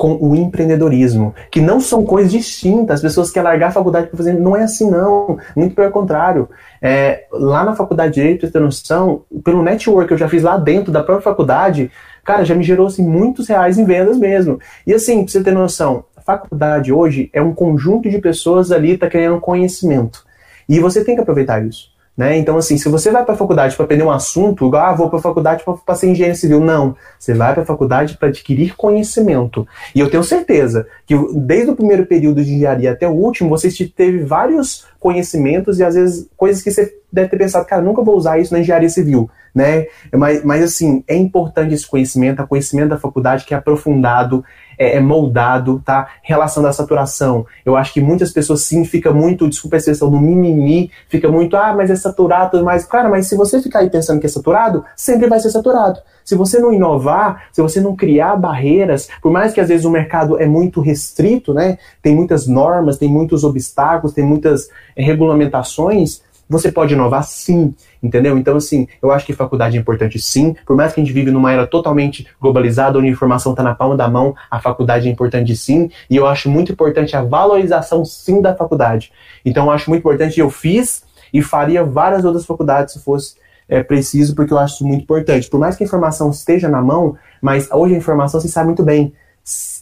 com 0.04 0.18
o 0.20 0.36
empreendedorismo, 0.36 1.34
que 1.50 1.62
não 1.62 1.80
são 1.80 2.04
coisas 2.04 2.30
distintas. 2.30 2.96
As 2.96 3.00
pessoas 3.00 3.30
querem 3.30 3.48
largar 3.48 3.68
a 3.68 3.72
faculdade 3.72 4.08
para 4.08 4.18
fazer. 4.18 4.34
Não 4.34 4.54
é 4.54 4.64
assim, 4.64 4.90
não. 4.90 5.38
Muito 5.56 5.74
pelo 5.74 5.90
contrário. 5.90 6.46
É, 6.82 7.24
lá 7.32 7.64
na 7.64 7.74
faculdade 7.74 8.12
de 8.12 8.20
Direito, 8.20 8.50
ter 8.50 8.60
noção, 8.60 9.22
pelo 9.42 9.62
network 9.62 10.08
que 10.08 10.12
eu 10.12 10.18
já 10.18 10.28
fiz 10.28 10.42
lá 10.42 10.58
dentro 10.58 10.92
da 10.92 11.02
própria 11.02 11.24
faculdade, 11.24 11.90
cara, 12.22 12.44
já 12.44 12.54
me 12.54 12.62
gerou 12.62 12.88
assim, 12.88 13.02
muitos 13.02 13.48
reais 13.48 13.78
em 13.78 13.86
vendas 13.86 14.18
mesmo. 14.18 14.60
E 14.86 14.92
assim, 14.92 15.24
pra 15.24 15.32
você 15.32 15.42
ter 15.42 15.52
noção, 15.52 16.04
a 16.14 16.20
faculdade 16.20 16.92
hoje 16.92 17.30
é 17.32 17.40
um 17.40 17.54
conjunto 17.54 18.10
de 18.10 18.18
pessoas 18.18 18.70
ali 18.70 18.98
tá 18.98 19.08
querendo 19.08 19.40
conhecimento. 19.40 20.22
E 20.68 20.80
você 20.80 21.02
tem 21.02 21.14
que 21.14 21.22
aproveitar 21.22 21.64
isso. 21.64 21.93
Né? 22.16 22.38
Então, 22.38 22.56
assim, 22.56 22.78
se 22.78 22.88
você 22.88 23.10
vai 23.10 23.24
para 23.24 23.34
a 23.34 23.36
faculdade 23.36 23.74
para 23.74 23.84
aprender 23.84 24.04
um 24.04 24.10
assunto, 24.10 24.66
igual, 24.66 24.86
ah, 24.86 24.92
vou 24.92 25.10
para 25.10 25.18
a 25.18 25.22
faculdade 25.22 25.64
para 25.84 25.94
ser 25.96 26.08
engenheiro 26.08 26.38
civil. 26.38 26.60
Não. 26.60 26.96
Você 27.18 27.34
vai 27.34 27.52
para 27.52 27.64
a 27.64 27.66
faculdade 27.66 28.16
para 28.16 28.28
adquirir 28.28 28.76
conhecimento. 28.76 29.66
E 29.94 30.00
eu 30.00 30.08
tenho 30.08 30.22
certeza 30.22 30.86
que 31.06 31.14
desde 31.34 31.70
o 31.70 31.76
primeiro 31.76 32.06
período 32.06 32.44
de 32.44 32.54
engenharia 32.54 32.92
até 32.92 33.08
o 33.08 33.12
último, 33.12 33.50
você 33.50 33.68
teve 33.84 34.18
vários 34.20 34.86
conhecimentos 35.00 35.80
e 35.80 35.84
às 35.84 35.96
vezes 35.96 36.28
coisas 36.36 36.62
que 36.62 36.70
você 36.70 36.94
deve 37.12 37.28
ter 37.28 37.36
pensado, 37.36 37.66
cara, 37.66 37.82
nunca 37.82 38.02
vou 38.02 38.16
usar 38.16 38.38
isso 38.38 38.52
na 38.52 38.60
engenharia 38.60 38.88
civil. 38.88 39.28
Né? 39.52 39.86
Mas, 40.12 40.44
mas 40.44 40.62
assim, 40.62 41.02
é 41.06 41.16
importante 41.16 41.74
esse 41.74 41.86
conhecimento, 41.86 42.42
o 42.42 42.46
conhecimento 42.46 42.90
da 42.90 42.98
faculdade 42.98 43.44
que 43.44 43.54
é 43.54 43.56
aprofundado, 43.56 44.44
é, 44.78 44.96
é, 44.96 45.00
moldado, 45.00 45.82
tá? 45.84 46.08
Relação 46.22 46.62
da 46.62 46.72
saturação. 46.72 47.46
Eu 47.64 47.76
acho 47.76 47.92
que 47.92 48.00
muitas 48.00 48.32
pessoas 48.32 48.62
sim 48.62 48.84
fica 48.84 49.12
muito, 49.12 49.48
desculpa 49.48 49.76
a 49.76 49.78
expressão, 49.78 50.10
no 50.10 50.20
mimimi, 50.20 50.90
fica 51.08 51.28
muito, 51.28 51.56
ah, 51.56 51.74
mas 51.74 51.90
é 51.90 51.96
saturado, 51.96 52.52
tudo 52.52 52.64
mais. 52.64 52.84
Cara, 52.84 53.08
mas 53.08 53.26
se 53.26 53.36
você 53.36 53.60
ficar 53.60 53.80
aí 53.80 53.90
pensando 53.90 54.20
que 54.20 54.26
é 54.26 54.28
saturado, 54.28 54.84
sempre 54.96 55.28
vai 55.28 55.40
ser 55.40 55.50
saturado. 55.50 56.00
Se 56.24 56.34
você 56.34 56.58
não 56.58 56.72
inovar, 56.72 57.44
se 57.52 57.60
você 57.60 57.80
não 57.80 57.94
criar 57.94 58.36
barreiras, 58.36 59.08
por 59.20 59.30
mais 59.30 59.52
que 59.52 59.60
às 59.60 59.68
vezes 59.68 59.84
o 59.84 59.90
mercado 59.90 60.40
é 60.40 60.46
muito 60.46 60.80
restrito, 60.80 61.52
né? 61.52 61.78
Tem 62.00 62.14
muitas 62.14 62.46
normas, 62.46 62.96
tem 62.96 63.08
muitos 63.08 63.44
obstáculos, 63.44 64.14
tem 64.14 64.24
muitas 64.24 64.68
é, 64.96 65.02
regulamentações, 65.02 66.22
você 66.48 66.70
pode 66.70 66.94
inovar 66.94 67.24
sim, 67.24 67.74
entendeu? 68.02 68.36
Então, 68.36 68.56
assim, 68.56 68.86
eu 69.02 69.10
acho 69.10 69.24
que 69.24 69.32
faculdade 69.32 69.76
é 69.76 69.80
importante 69.80 70.18
sim. 70.18 70.54
Por 70.66 70.76
mais 70.76 70.92
que 70.92 71.00
a 71.00 71.04
gente 71.04 71.12
vive 71.12 71.30
numa 71.30 71.52
era 71.52 71.66
totalmente 71.66 72.26
globalizada, 72.40 72.98
onde 72.98 73.08
a 73.08 73.10
informação 73.10 73.52
está 73.52 73.62
na 73.62 73.74
palma 73.74 73.96
da 73.96 74.08
mão, 74.08 74.34
a 74.50 74.60
faculdade 74.60 75.08
é 75.08 75.10
importante 75.10 75.56
sim. 75.56 75.90
E 76.08 76.16
eu 76.16 76.26
acho 76.26 76.50
muito 76.50 76.72
importante 76.72 77.16
a 77.16 77.22
valorização 77.22 78.04
sim 78.04 78.40
da 78.40 78.54
faculdade. 78.54 79.12
Então, 79.44 79.66
eu 79.66 79.70
acho 79.70 79.88
muito 79.90 80.00
importante, 80.00 80.38
eu 80.40 80.50
fiz 80.50 81.04
e 81.32 81.42
faria 81.42 81.82
várias 81.82 82.24
outras 82.24 82.44
faculdades 82.44 82.94
se 82.94 83.00
fosse 83.00 83.34
é, 83.68 83.82
preciso, 83.82 84.34
porque 84.34 84.52
eu 84.52 84.58
acho 84.58 84.74
isso 84.74 84.86
muito 84.86 85.02
importante. 85.02 85.48
Por 85.48 85.58
mais 85.58 85.76
que 85.76 85.82
a 85.82 85.86
informação 85.86 86.30
esteja 86.30 86.68
na 86.68 86.82
mão, 86.82 87.16
mas 87.40 87.70
hoje 87.70 87.94
a 87.94 87.98
informação 87.98 88.40
se 88.40 88.48
sabe 88.48 88.66
muito 88.66 88.82
bem 88.82 89.12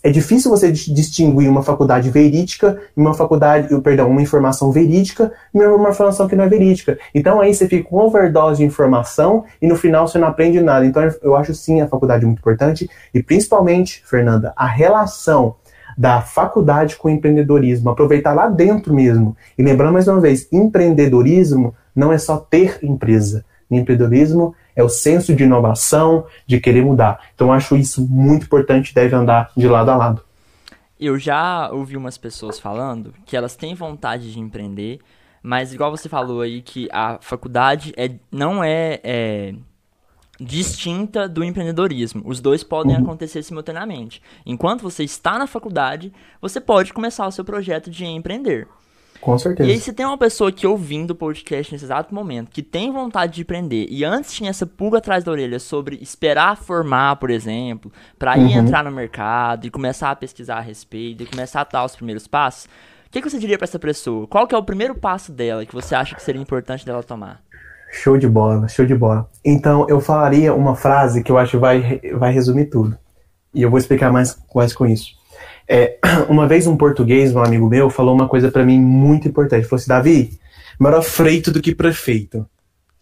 é 0.02 0.10
difícil 0.10 0.50
você 0.50 0.72
distinguir 0.72 1.48
uma 1.48 1.62
faculdade 1.62 2.10
verídica 2.10 2.80
e 2.96 3.00
uma 3.00 3.14
faculdade, 3.14 3.68
perdão, 3.80 4.10
uma 4.10 4.20
informação 4.20 4.72
verídica 4.72 5.32
e 5.54 5.58
uma 5.60 5.90
informação 5.90 6.26
que 6.26 6.34
não 6.34 6.44
é 6.44 6.48
verídica. 6.48 6.98
Então 7.14 7.40
aí 7.40 7.54
você 7.54 7.68
fica 7.68 7.88
com 7.88 7.98
overdose 7.98 8.58
de 8.58 8.64
informação 8.64 9.44
e 9.60 9.68
no 9.68 9.76
final 9.76 10.08
você 10.08 10.18
não 10.18 10.26
aprende 10.26 10.60
nada. 10.60 10.84
Então 10.84 11.08
eu 11.22 11.36
acho 11.36 11.54
sim 11.54 11.80
a 11.80 11.86
faculdade 11.86 12.26
muito 12.26 12.40
importante 12.40 12.90
e 13.14 13.22
principalmente, 13.22 14.02
Fernanda, 14.04 14.52
a 14.56 14.66
relação 14.66 15.54
da 15.96 16.20
faculdade 16.20 16.96
com 16.96 17.06
o 17.06 17.10
empreendedorismo, 17.10 17.90
aproveitar 17.90 18.32
lá 18.32 18.48
dentro 18.48 18.92
mesmo. 18.92 19.36
E 19.56 19.62
lembrando 19.62 19.92
mais 19.92 20.08
uma 20.08 20.20
vez, 20.20 20.48
empreendedorismo 20.50 21.74
não 21.94 22.12
é 22.12 22.18
só 22.18 22.36
ter 22.38 22.78
empresa. 22.82 23.44
Empreendedorismo 23.76 24.54
é 24.74 24.82
o 24.82 24.88
senso 24.88 25.34
de 25.34 25.44
inovação, 25.44 26.26
de 26.46 26.60
querer 26.60 26.84
mudar. 26.84 27.20
Então 27.34 27.52
acho 27.52 27.76
isso 27.76 28.06
muito 28.06 28.46
importante, 28.46 28.94
deve 28.94 29.14
andar 29.14 29.50
de 29.56 29.68
lado 29.68 29.90
a 29.90 29.96
lado. 29.96 30.24
Eu 30.98 31.18
já 31.18 31.68
ouvi 31.70 31.96
umas 31.96 32.16
pessoas 32.16 32.60
falando 32.60 33.12
que 33.26 33.36
elas 33.36 33.56
têm 33.56 33.74
vontade 33.74 34.32
de 34.32 34.38
empreender, 34.38 35.00
mas 35.42 35.74
igual 35.74 35.90
você 35.90 36.08
falou 36.08 36.40
aí 36.40 36.62
que 36.62 36.88
a 36.92 37.18
faculdade 37.20 37.92
é, 37.96 38.12
não 38.30 38.62
é, 38.62 39.00
é 39.02 39.54
distinta 40.38 41.28
do 41.28 41.42
empreendedorismo. 41.42 42.22
Os 42.24 42.40
dois 42.40 42.62
podem 42.62 42.96
uhum. 42.96 43.02
acontecer 43.02 43.42
simultaneamente. 43.42 44.22
Enquanto 44.46 44.82
você 44.82 45.04
está 45.04 45.38
na 45.38 45.46
faculdade, 45.46 46.12
você 46.40 46.60
pode 46.60 46.92
começar 46.92 47.26
o 47.26 47.32
seu 47.32 47.44
projeto 47.44 47.90
de 47.90 48.04
empreender. 48.04 48.68
Com 49.22 49.38
certeza. 49.38 49.70
E 49.70 49.72
aí, 49.72 49.78
se 49.78 49.92
tem 49.92 50.04
uma 50.04 50.18
pessoa 50.18 50.50
que 50.50 50.66
ouvindo 50.66 51.12
o 51.12 51.14
podcast 51.14 51.72
nesse 51.72 51.84
exato 51.84 52.12
momento, 52.12 52.50
que 52.50 52.60
tem 52.60 52.90
vontade 52.90 53.34
de 53.34 53.42
aprender, 53.42 53.86
e 53.88 54.04
antes 54.04 54.32
tinha 54.32 54.50
essa 54.50 54.66
pulga 54.66 54.98
atrás 54.98 55.22
da 55.22 55.30
orelha 55.30 55.60
sobre 55.60 55.96
esperar 56.02 56.56
formar, 56.56 57.14
por 57.14 57.30
exemplo, 57.30 57.92
para 58.18 58.36
ir 58.36 58.46
uhum. 58.46 58.64
entrar 58.64 58.82
no 58.82 58.90
mercado 58.90 59.64
e 59.64 59.70
começar 59.70 60.10
a 60.10 60.16
pesquisar 60.16 60.56
a 60.56 60.60
respeito 60.60 61.22
e 61.22 61.26
começar 61.26 61.60
a 61.60 61.64
dar 61.64 61.84
os 61.84 61.94
primeiros 61.94 62.26
passos, 62.26 62.64
o 62.64 63.10
que, 63.12 63.22
que 63.22 63.30
você 63.30 63.38
diria 63.38 63.56
para 63.56 63.64
essa 63.64 63.78
pessoa? 63.78 64.26
Qual 64.26 64.44
que 64.44 64.56
é 64.56 64.58
o 64.58 64.62
primeiro 64.64 64.96
passo 64.96 65.30
dela 65.30 65.64
que 65.64 65.72
você 65.72 65.94
acha 65.94 66.16
que 66.16 66.22
seria 66.22 66.42
importante 66.42 66.84
dela 66.84 67.04
tomar? 67.04 67.40
Show 67.92 68.18
de 68.18 68.28
bola, 68.28 68.66
show 68.66 68.84
de 68.84 68.94
bola. 68.96 69.30
Então, 69.44 69.86
eu 69.88 70.00
falaria 70.00 70.52
uma 70.52 70.74
frase 70.74 71.22
que 71.22 71.30
eu 71.30 71.38
acho 71.38 71.60
vai, 71.60 72.00
vai 72.14 72.32
resumir 72.32 72.66
tudo. 72.66 72.98
E 73.54 73.62
eu 73.62 73.70
vou 73.70 73.78
explicar 73.78 74.10
mais, 74.10 74.36
mais 74.52 74.74
com 74.74 74.84
isso. 74.84 75.21
É, 75.72 75.96
uma 76.28 76.46
vez 76.46 76.66
um 76.66 76.76
português, 76.76 77.34
um 77.34 77.42
amigo 77.42 77.66
meu, 77.66 77.88
falou 77.88 78.14
uma 78.14 78.28
coisa 78.28 78.50
para 78.50 78.62
mim 78.62 78.78
muito 78.78 79.26
importante. 79.26 79.60
Ele 79.60 79.68
falou 79.68 79.80
assim, 79.80 79.88
Davi, 79.88 80.38
melhor 80.78 81.02
freito 81.02 81.50
do 81.50 81.62
que 81.62 81.74
prefeito. 81.74 82.46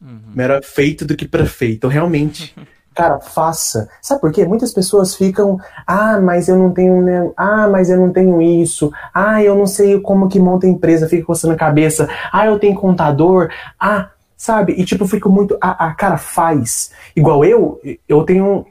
Uhum. 0.01 0.21
Melhor 0.33 0.63
feito 0.63 1.05
do 1.05 1.17
que 1.17 1.27
prefeito. 1.27 1.89
Realmente, 1.89 2.55
cara, 2.95 3.19
faça. 3.19 3.89
Sabe 4.01 4.21
por 4.21 4.31
quê? 4.31 4.45
Muitas 4.45 4.73
pessoas 4.73 5.17
ficam, 5.17 5.59
ah, 5.85 6.21
mas 6.21 6.49
eu 6.49 6.57
não 6.57 6.71
tenho, 6.71 7.03
né? 7.03 7.29
ah, 7.37 7.67
mas 7.67 7.91
eu 7.91 7.99
não 7.99 8.13
tenho 8.13 8.41
isso, 8.41 8.93
ah, 9.13 9.43
eu 9.43 9.57
não 9.57 9.67
sei 9.67 9.99
como 10.01 10.29
que 10.29 10.39
monta 10.39 10.67
a 10.67 10.71
empresa, 10.71 11.09
fica 11.09 11.25
coçando 11.25 11.55
a 11.55 11.57
cabeça, 11.57 12.09
ah, 12.33 12.47
eu 12.47 12.59
tenho 12.59 12.77
contador, 12.77 13.51
ah, 13.81 14.11
sabe? 14.37 14.75
E 14.75 14.85
tipo, 14.85 15.09
fico 15.09 15.29
muito, 15.29 15.59
ah, 15.61 15.89
ah 15.89 15.95
cara, 15.95 16.17
faz. 16.17 16.93
Igual 17.17 17.45
eu, 17.45 17.81
eu 18.09 18.23
tenho 18.23 18.65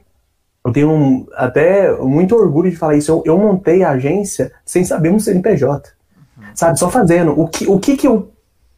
eu 0.64 0.72
tenho 0.72 1.26
até 1.34 1.90
muito 1.96 2.36
orgulho 2.36 2.70
de 2.70 2.76
falar 2.76 2.96
isso. 2.96 3.10
Eu, 3.10 3.22
eu, 3.24 3.38
montei 3.38 3.82
a 3.82 3.90
agência 3.90 4.52
sem 4.64 4.84
saber 4.84 5.10
um 5.10 5.18
CNPJ. 5.18 5.90
Uhum. 6.36 6.44
Sabe? 6.54 6.78
Só 6.78 6.90
fazendo. 6.90 7.38
O 7.38 7.48
que, 7.48 7.66
o 7.66 7.78
que, 7.78 7.96
que 7.96 8.06
eu 8.06 8.30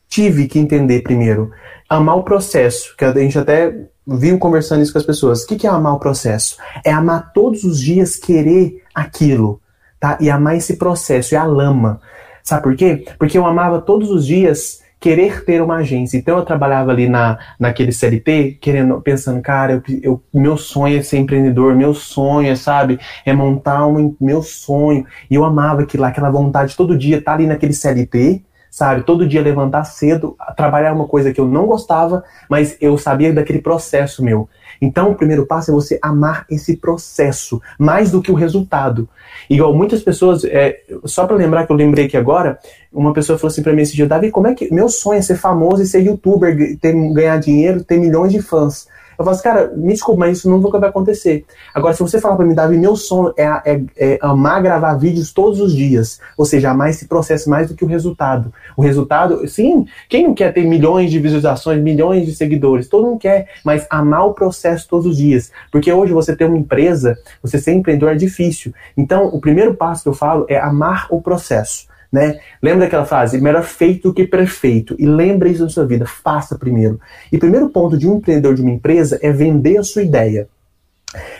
tive 0.09 0.47
que 0.47 0.59
entender 0.59 1.03
primeiro? 1.03 1.51
Amar 1.89 2.17
o 2.17 2.23
processo. 2.23 2.97
Que 2.97 3.05
a 3.05 3.13
gente 3.13 3.39
até 3.39 3.75
viu 4.07 4.39
conversando 4.39 4.83
isso 4.83 4.93
com 4.93 4.99
as 4.99 5.07
pessoas. 5.07 5.43
O 5.43 5.47
que, 5.47 5.57
que 5.57 5.67
é 5.67 5.71
amar 5.71 5.95
o 5.95 5.99
processo? 5.99 6.57
É 6.85 6.93
amar 6.93 7.33
todos 7.33 7.65
os 7.65 7.81
dias 7.81 8.15
querer 8.15 8.83
aquilo. 8.95 9.61
Tá? 9.99 10.17
E 10.21 10.31
amar 10.31 10.57
esse 10.57 10.77
processo. 10.77 11.35
É 11.35 11.39
a 11.39 11.45
lama. 11.45 12.01
Sabe 12.45 12.63
por 12.63 12.77
quê? 12.77 13.05
Porque 13.19 13.37
eu 13.37 13.47
amava 13.47 13.81
todos 13.81 14.11
os 14.11 14.25
dias 14.25 14.81
querer 15.03 15.45
ter 15.45 15.61
uma 15.61 15.79
agência. 15.79 16.17
Então 16.17 16.39
eu 16.39 16.45
trabalhava 16.45 16.93
ali 16.93 17.09
na, 17.09 17.37
naquele 17.59 17.91
CLT, 17.91 18.59
querendo, 18.61 19.01
pensando, 19.01 19.43
cara, 19.43 19.73
eu, 19.73 20.01
eu, 20.01 20.23
meu 20.33 20.57
sonho 20.57 20.97
é 20.97 21.03
ser 21.03 21.19
empreendedor, 21.19 21.75
meu 21.75 21.93
sonho 21.93 22.49
é, 22.49 22.55
sabe, 22.55 23.01
é 23.27 23.33
montar 23.33 23.85
um 23.89 24.15
meu 24.21 24.43
sonho. 24.43 25.05
E 25.29 25.35
eu 25.35 25.45
amava 25.45 25.83
aquilo, 25.83 26.05
aquela 26.05 26.31
vontade 26.31 26.77
todo 26.77 26.97
dia 26.97 27.19
estar 27.19 27.33
tá 27.33 27.37
ali 27.37 27.47
naquele 27.49 27.73
CLT, 27.73 28.43
sabe? 28.71 29.03
Todo 29.03 29.27
dia 29.27 29.43
levantar 29.43 29.83
cedo, 29.85 30.37
trabalhar 30.57 30.95
uma 30.95 31.09
coisa 31.09 31.33
que 31.33 31.41
eu 31.41 31.49
não 31.49 31.67
gostava, 31.67 32.23
mas 32.49 32.77
eu 32.81 32.97
sabia 32.97 33.33
daquele 33.33 33.61
processo 33.61 34.25
meu. 34.25 34.49
Então, 34.83 35.13
o 35.13 35.15
primeiro 35.15 35.47
passo 35.47 35.71
é 35.71 35.75
você 35.75 35.97
amar 36.03 36.45
esse 36.51 36.77
processo, 36.77 37.63
mais 37.79 38.11
do 38.11 38.21
que 38.21 38.33
o 38.33 38.35
resultado. 38.35 39.09
Igual 39.49 39.73
muitas 39.73 40.03
pessoas, 40.03 40.45
é, 40.45 40.81
só 41.05 41.25
para 41.25 41.37
lembrar 41.37 41.65
que 41.65 41.73
eu 41.73 41.77
lembrei 41.77 42.07
aqui 42.07 42.17
agora, 42.17 42.59
uma 42.93 43.13
pessoa 43.13 43.39
falou 43.39 43.53
assim 43.53 43.63
para 43.63 43.73
mim 43.73 43.83
esse 43.83 43.95
dia, 43.95 44.09
Davi, 44.09 44.33
como 44.33 44.49
é 44.49 44.55
que 44.55 44.75
meu 44.75 44.89
sonho 44.89 45.21
é 45.21 45.23
ser 45.23 45.37
famoso 45.37 45.83
e 45.83 45.87
ser 45.87 46.01
youtuber, 46.01 46.77
ter, 46.81 46.93
ganhar 47.13 47.39
dinheiro, 47.39 47.85
ter 47.85 48.01
milhões 48.01 48.33
de 48.33 48.43
fãs. 48.43 48.89
Eu 49.23 49.25
falo 49.25 49.35
assim, 49.37 49.43
cara, 49.45 49.73
me 49.77 49.93
desculpa, 49.93 50.21
mas 50.21 50.39
isso 50.39 50.51
nunca 50.51 50.79
vai 50.79 50.89
acontecer. 50.89 51.45
Agora, 51.73 51.95
se 51.95 52.01
você 52.01 52.21
falar 52.21 52.37
para 52.37 52.45
mim, 52.45 52.55
Davi, 52.55 52.77
meu 52.77 52.97
sonho 52.97 53.33
é, 53.37 53.45
é, 53.45 53.81
é, 53.97 54.19
amar 54.21 54.61
gravar 54.63 54.95
vídeos 54.95 55.33
todos 55.33 55.61
os 55.61 55.75
dias, 55.75 56.21
ou 56.37 56.45
seja, 56.45 56.71
amar 56.71 56.91
esse 56.91 57.07
processo 57.07 57.49
mais 57.49 57.69
do 57.69 57.75
que 57.75 57.85
o 57.85 57.89
resultado. 57.89 58.53
O 58.77 58.83
resultado, 58.83 59.47
sim, 59.49 59.87
quem 60.09 60.25
não 60.25 60.35
quer 60.35 60.53
ter 60.53 60.65
milhões 60.65 61.11
de 61.11 61.21
visualizações, 61.21 61.81
milhões 61.81 62.27
de 62.27 62.35
seguidores? 62.35 62.89
Todo 62.89 63.07
mundo 63.07 63.19
quer, 63.19 63.49
mas 63.65 63.87
amar 63.89 64.27
o 64.27 64.35
processo 64.35 64.89
todos 64.89 65.07
os 65.07 65.17
dias. 65.17 65.53
Porque 65.71 65.93
hoje 65.93 66.13
você 66.13 66.35
ter 66.35 66.45
uma 66.45 66.59
empresa, 66.59 67.17
você 67.41 67.59
ser 67.59 67.73
empreendedor 67.73 68.11
é 68.11 68.17
difícil. 68.17 68.75
Então, 68.97 69.27
o 69.27 69.41
primeiro 69.41 69.75
passo 69.75 70.03
que 70.03 70.09
eu 70.09 70.15
falo 70.15 70.47
é 70.49 70.59
amar 70.59 71.07
o 71.11 71.23
processo. 71.23 71.92
Né? 72.13 72.39
Lembra 72.63 72.81
daquela 72.85 73.07
frase? 73.07 73.41
Melhor 73.41 73.63
feito 73.63 74.13
que 74.13 74.27
perfeito. 74.27 74.95
E 74.99 75.07
lembre 75.07 75.51
isso 75.51 75.63
na 75.63 75.71
sua 75.71 75.87
vida. 75.87 76.05
Faça 76.05 76.59
primeiro. 76.59 77.01
E 77.33 77.39
primeiro 77.39 77.71
ponto 77.71 77.97
de 77.97 78.07
um 78.07 78.17
empreendedor 78.17 78.55
de 78.55 78.61
uma 78.61 78.71
empresa 78.71 79.19
é 79.23 79.33
vender 79.33 79.79
a 79.79 79.83
sua 79.83 80.03
ideia. 80.03 80.47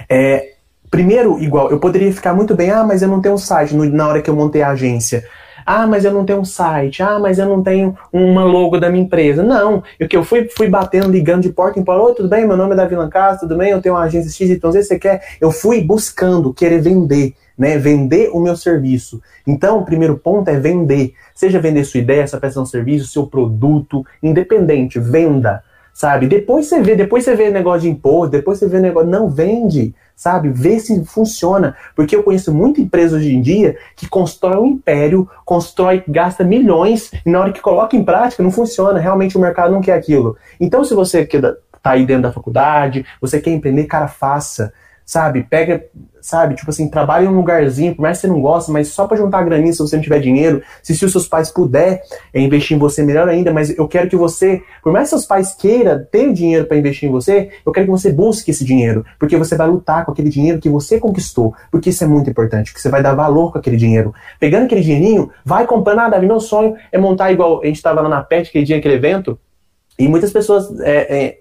É, 0.09 0.53
primeiro, 0.91 1.39
igual, 1.43 1.71
eu 1.71 1.79
poderia 1.79 2.13
ficar 2.13 2.33
muito 2.33 2.55
bem, 2.55 2.71
ah, 2.71 2.85
mas 2.85 3.03
eu 3.03 3.09
não 3.09 3.21
tenho 3.21 3.35
um 3.35 3.39
site 3.39 3.75
no, 3.75 3.85
na 3.85 4.09
hora 4.09 4.23
que 4.23 4.31
eu 4.31 4.35
montei 4.35 4.63
a 4.63 4.71
agência. 4.71 5.25
Ah, 5.65 5.87
mas 5.87 6.05
eu 6.05 6.13
não 6.13 6.25
tenho 6.25 6.41
um 6.41 6.45
site. 6.45 7.03
Ah, 7.03 7.19
mas 7.19 7.39
eu 7.39 7.47
não 7.47 7.63
tenho 7.63 7.97
uma 8.11 8.43
logo 8.45 8.81
da 8.81 8.89
minha 8.89 9.05
empresa. 9.05 9.43
Não, 9.43 9.83
eu 10.01 10.09
que 10.09 10.17
eu 10.17 10.25
fui, 10.25 10.49
fui 10.57 10.69
batendo, 10.69 11.11
ligando 11.11 11.43
de 11.43 11.51
porta 11.51 11.79
em 11.79 11.85
porta. 11.85 12.03
Oi, 12.03 12.15
tudo 12.15 12.29
bem? 12.29 12.47
Meu 12.47 12.57
nome 12.57 12.73
é 12.73 12.77
Davi 12.77 12.97
Lancaster, 12.97 13.47
tudo 13.47 13.59
bem? 13.59 13.71
Eu 13.71 13.83
tenho 13.83 13.95
uma 13.95 14.05
agência 14.05 14.31
X, 14.31 14.51
então 14.51 14.73
você 14.73 14.99
quer? 14.99 15.23
Eu 15.41 15.51
fui 15.51 15.83
buscando, 15.83 16.53
querer 16.53 16.81
vender 16.81 17.35
né? 17.57 17.77
Vender 17.79 18.31
o 18.33 18.41
meu 18.41 18.57
serviço. 18.57 19.21
Então, 19.47 19.79
o 19.79 19.85
primeiro 19.85 20.17
ponto 20.17 20.49
é 20.49 20.59
vender. 20.59 21.15
Seja 21.35 21.61
vender 21.61 21.85
sua 21.85 22.01
ideia, 22.01 22.27
sua 22.27 22.41
prestação 22.41 22.65
de 22.65 22.71
serviço, 22.71 23.09
seu 23.09 23.27
produto, 23.27 24.05
independente, 24.23 24.99
venda, 24.99 25.63
sabe? 25.93 26.27
Depois 26.27 26.67
você 26.67 26.81
vê, 26.81 26.95
depois 26.95 27.25
você 27.25 27.37
vê 27.37 27.51
negócio 27.51 27.83
de 27.83 27.91
imposto, 27.91 28.31
depois 28.31 28.59
você 28.59 28.67
vê 28.67 28.81
negócio, 28.81 29.09
não 29.09 29.29
vende, 29.29 29.95
sabe? 30.15 30.51
Vê 30.51 30.79
se 30.79 31.05
funciona, 31.05 31.77
porque 31.95 32.15
eu 32.15 32.23
conheço 32.23 32.55
muita 32.55 32.81
empresa 32.81 33.17
hoje 33.17 33.35
em 33.35 33.41
dia 33.41 33.77
que 33.97 34.09
constrói 34.09 34.57
um 34.57 34.67
império, 34.67 35.29
constrói, 35.45 36.03
gasta 36.07 36.45
milhões 36.45 37.11
e 37.25 37.31
na 37.31 37.41
hora 37.41 37.53
que 37.53 37.61
coloca 37.61 37.97
em 37.97 38.05
prática 38.05 38.43
não 38.43 38.51
funciona, 38.51 38.99
realmente 38.99 39.37
o 39.37 39.41
mercado 39.41 39.73
não 39.73 39.81
quer 39.81 39.95
aquilo. 39.95 40.37
Então, 40.61 40.85
se 40.85 40.95
você 40.95 41.27
quer 41.27 41.41
tá 41.83 41.91
aí 41.91 42.07
dentro 42.07 42.23
da 42.23 42.33
faculdade, 42.33 43.05
você 43.21 43.41
quer 43.41 43.51
empreender, 43.51 43.85
cara, 43.87 44.07
faça 44.07 44.73
sabe? 45.05 45.43
Pega, 45.43 45.85
sabe? 46.21 46.55
Tipo 46.55 46.71
assim, 46.71 46.89
trabalha 46.89 47.25
em 47.25 47.29
um 47.29 47.37
lugarzinho, 47.37 47.95
por 47.95 48.03
mais 48.03 48.19
que 48.19 48.23
você 48.23 48.33
não 48.33 48.41
gosta, 48.41 48.73
mas 48.73 48.89
só 48.89 49.07
para 49.07 49.17
juntar 49.17 49.39
a 49.39 49.43
graninha 49.43 49.73
se 49.73 49.79
você 49.79 49.97
não 49.97 50.03
tiver 50.03 50.21
dinheiro. 50.21 50.63
Se, 50.83 50.95
se 50.97 51.05
os 51.05 51.13
seus 51.13 51.27
pais 51.27 51.51
puder 51.51 52.03
é, 52.33 52.41
investir 52.41 52.77
em 52.77 52.81
você, 52.81 53.03
melhor 53.03 53.29
ainda. 53.29 53.53
Mas 53.53 53.77
eu 53.77 53.87
quero 53.89 54.09
que 54.09 54.17
você, 54.17 54.63
por 54.83 54.93
mais 54.93 55.05
que 55.05 55.11
seus 55.11 55.27
pais 55.27 55.55
queiram 55.55 56.05
ter 56.11 56.33
dinheiro 56.33 56.67
para 56.67 56.77
investir 56.77 57.09
em 57.09 57.13
você, 57.13 57.51
eu 57.65 57.73
quero 57.73 57.87
que 57.87 57.93
você 57.93 58.13
busque 58.13 58.51
esse 58.51 58.65
dinheiro, 58.65 59.05
porque 59.19 59.37
você 59.37 59.57
vai 59.57 59.69
lutar 59.69 60.05
com 60.05 60.13
aquele 60.13 60.29
dinheiro 60.29 60.61
que 60.61 60.69
você 60.69 60.99
conquistou, 60.99 61.55
porque 61.71 61.91
isso 61.91 62.05
é 62.05 62.07
muito 62.07 62.31
importante, 62.31 62.71
porque 62.71 62.81
você 62.81 62.89
vai 62.89 63.03
dar 63.03 63.15
valor 63.15 63.53
com 63.53 63.59
aquele 63.59 63.77
dinheiro. 63.77 64.15
Pegando 64.39 64.65
aquele 64.65 64.81
dinheirinho, 64.81 65.31
vai 65.45 65.67
comprando. 65.67 66.01
Ah, 66.01 66.09
Davi, 66.09 66.27
meu 66.27 66.41
sonho 66.41 66.75
é 66.91 66.99
montar 66.99 67.33
igual 67.33 67.61
a 67.63 67.67
gente 67.67 67.77
estava 67.77 68.01
lá 68.01 68.09
na 68.09 68.23
PET 68.23 68.49
aquele 68.49 68.65
dia, 68.65 68.77
aquele 68.79 68.95
evento. 68.95 69.39
E 69.99 70.09
muitas 70.09 70.33
pessoas 70.33 70.81
é, 70.81 71.25
é, 71.25 71.39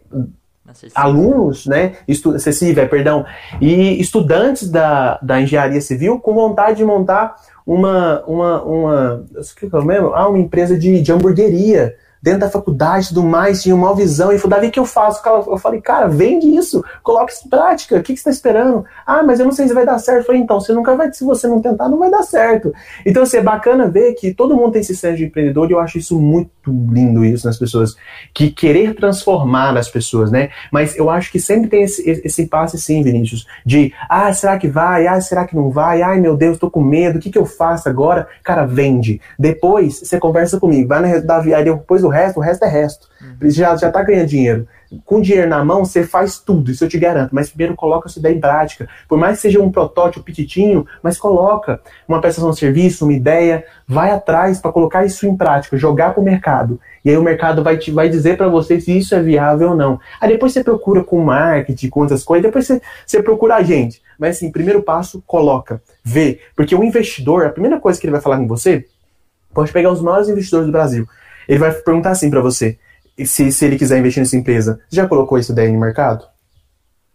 alunos, 0.95 1.65
né, 1.65 1.93
acessível, 2.35 2.87
perdão, 2.87 3.25
e 3.59 3.99
estudantes 3.99 4.69
da, 4.69 5.19
da 5.21 5.41
engenharia 5.41 5.81
civil 5.81 6.19
com 6.19 6.33
vontade 6.33 6.77
de 6.77 6.85
montar 6.85 7.35
uma, 7.65 8.23
uma, 8.25 8.63
uma, 8.63 9.25
o 9.35 9.55
que 9.55 9.75
é 9.75 9.79
o 9.79 9.85
mesmo? 9.85 10.13
Ah, 10.13 10.27
uma 10.27 10.39
empresa 10.39 10.77
de, 10.77 11.01
de 11.01 11.11
hamburgueria, 11.11 11.95
dentro 12.21 12.41
da 12.41 12.49
faculdade 12.49 13.05
e 13.05 13.07
tudo 13.09 13.23
mais, 13.23 13.63
tinha 13.63 13.75
uma 13.75 13.95
visão, 13.95 14.31
e 14.31 14.37
falou, 14.37 14.51
Davi, 14.51 14.67
o 14.67 14.71
que 14.71 14.79
eu 14.79 14.85
faço? 14.85 15.21
Eu 15.27 15.57
falei, 15.57 15.81
cara, 15.81 16.07
vende 16.07 16.47
isso, 16.47 16.83
coloca 17.01 17.31
isso 17.31 17.47
em 17.47 17.49
prática, 17.49 17.97
o 17.97 18.03
que, 18.03 18.13
que 18.13 18.19
você 18.19 18.29
está 18.29 18.31
esperando? 18.31 18.85
Ah, 19.05 19.23
mas 19.23 19.39
eu 19.39 19.45
não 19.45 19.51
sei 19.51 19.67
se 19.67 19.73
vai 19.73 19.85
dar 19.85 19.97
certo. 19.97 20.19
Eu 20.19 20.25
falei, 20.25 20.41
então, 20.41 20.59
você 20.59 20.71
nunca 20.71 20.95
vai, 20.95 21.11
se 21.11 21.23
você 21.23 21.47
não 21.47 21.61
tentar, 21.61 21.89
não 21.89 21.97
vai 21.97 22.11
dar 22.11 22.23
certo. 22.23 22.71
Então, 23.05 23.23
assim, 23.23 23.37
é 23.37 23.41
bacana 23.41 23.87
ver 23.87 24.13
que 24.13 24.33
todo 24.33 24.55
mundo 24.55 24.73
tem 24.73 24.81
esse 24.81 24.95
senso 24.95 25.17
de 25.17 25.25
empreendedor, 25.25 25.69
e 25.69 25.73
eu 25.73 25.79
acho 25.79 25.97
isso 25.97 26.19
muito 26.19 26.51
lindo, 26.67 27.25
isso 27.25 27.47
nas 27.47 27.57
pessoas, 27.57 27.95
que 28.33 28.51
querer 28.51 28.95
transformar 28.95 29.75
as 29.75 29.89
pessoas, 29.89 30.31
né? 30.31 30.49
Mas 30.71 30.95
eu 30.95 31.09
acho 31.09 31.31
que 31.31 31.39
sempre 31.39 31.69
tem 31.69 31.83
esse, 31.83 32.07
esse 32.23 32.43
impasse, 32.43 32.77
sim, 32.77 33.01
Vinícius, 33.01 33.47
de, 33.65 33.93
ah, 34.07 34.31
será 34.33 34.57
que 34.59 34.67
vai? 34.67 35.07
Ah, 35.07 35.19
será 35.19 35.45
que 35.45 35.55
não 35.55 35.71
vai? 35.71 36.03
Ai, 36.03 36.19
meu 36.19 36.37
Deus, 36.37 36.59
tô 36.59 36.69
com 36.69 36.81
medo, 36.81 37.17
o 37.17 37.21
que, 37.21 37.31
que 37.31 37.37
eu 37.37 37.45
faço 37.45 37.89
agora? 37.89 38.27
Cara, 38.43 38.65
vende. 38.65 39.19
Depois, 39.39 39.99
você 39.99 40.19
conversa 40.19 40.59
comigo, 40.59 40.87
vai 40.87 41.01
na, 41.01 41.19
Davi, 41.19 41.53
aí 41.53 41.63
depois 41.63 42.01
do 42.01 42.10
resto, 42.11 42.37
o 42.37 42.43
resto 42.43 42.65
é 42.65 42.67
resto. 42.67 43.07
Uhum. 43.21 43.49
Já, 43.49 43.75
já 43.75 43.91
tá 43.91 44.03
ganhando 44.03 44.27
dinheiro. 44.27 44.67
Com 45.05 45.21
dinheiro 45.21 45.49
na 45.49 45.63
mão, 45.63 45.85
você 45.85 46.03
faz 46.03 46.37
tudo, 46.37 46.69
isso 46.69 46.83
eu 46.83 46.89
te 46.89 46.99
garanto. 46.99 47.33
Mas 47.33 47.49
primeiro 47.49 47.75
coloca 47.75 48.09
sua 48.09 48.19
ideia 48.19 48.35
em 48.35 48.39
prática. 48.39 48.89
Por 49.07 49.17
mais 49.17 49.37
que 49.37 49.43
seja 49.43 49.61
um 49.61 49.71
protótipo 49.71 50.25
petitinho, 50.25 50.85
mas 51.01 51.17
coloca 51.17 51.79
uma 52.07 52.19
prestação 52.19 52.51
de 52.51 52.59
serviço, 52.59 53.05
uma 53.05 53.13
ideia, 53.13 53.65
vai 53.87 54.11
atrás 54.11 54.59
para 54.59 54.71
colocar 54.71 55.05
isso 55.05 55.25
em 55.25 55.35
prática, 55.35 55.77
jogar 55.77 56.13
para 56.13 56.21
o 56.21 56.23
mercado. 56.23 56.79
E 57.05 57.09
aí 57.09 57.17
o 57.17 57.23
mercado 57.23 57.63
vai, 57.63 57.77
te, 57.77 57.89
vai 57.89 58.09
dizer 58.09 58.37
para 58.37 58.47
você 58.47 58.79
se 58.79 58.97
isso 58.97 59.15
é 59.15 59.21
viável 59.21 59.69
ou 59.69 59.75
não. 59.75 59.99
Aí 60.19 60.29
depois 60.29 60.51
você 60.51 60.63
procura 60.63 61.03
com 61.03 61.23
marketing, 61.23 61.89
com 61.89 62.01
outras 62.01 62.23
coisas, 62.23 62.43
depois 62.43 62.67
você, 62.67 62.81
você 63.05 63.23
procura 63.23 63.55
a 63.55 63.63
gente. 63.63 64.01
Mas 64.19 64.37
assim, 64.37 64.51
primeiro 64.51 64.83
passo, 64.83 65.23
coloca, 65.25 65.81
vê. 66.03 66.39
Porque 66.55 66.75
o 66.75 66.83
investidor, 66.83 67.45
a 67.45 67.49
primeira 67.49 67.79
coisa 67.79 67.99
que 67.99 68.05
ele 68.05 68.11
vai 68.11 68.21
falar 68.21 68.37
com 68.37 68.47
você, 68.47 68.85
pode 69.53 69.71
pegar 69.71 69.91
os 69.91 70.01
maiores 70.01 70.29
investidores 70.29 70.67
do 70.67 70.71
Brasil. 70.71 71.07
Ele 71.51 71.59
vai 71.59 71.69
perguntar 71.73 72.11
assim 72.11 72.29
para 72.29 72.39
você, 72.39 72.79
se, 73.25 73.51
se 73.51 73.65
ele 73.65 73.77
quiser 73.77 73.99
investir 73.99 74.23
nessa 74.23 74.37
empresa, 74.37 74.79
você 74.87 74.95
já 74.95 75.05
colocou 75.05 75.37
isso 75.37 75.53
daí 75.53 75.69
no 75.69 75.77
mercado? 75.77 76.25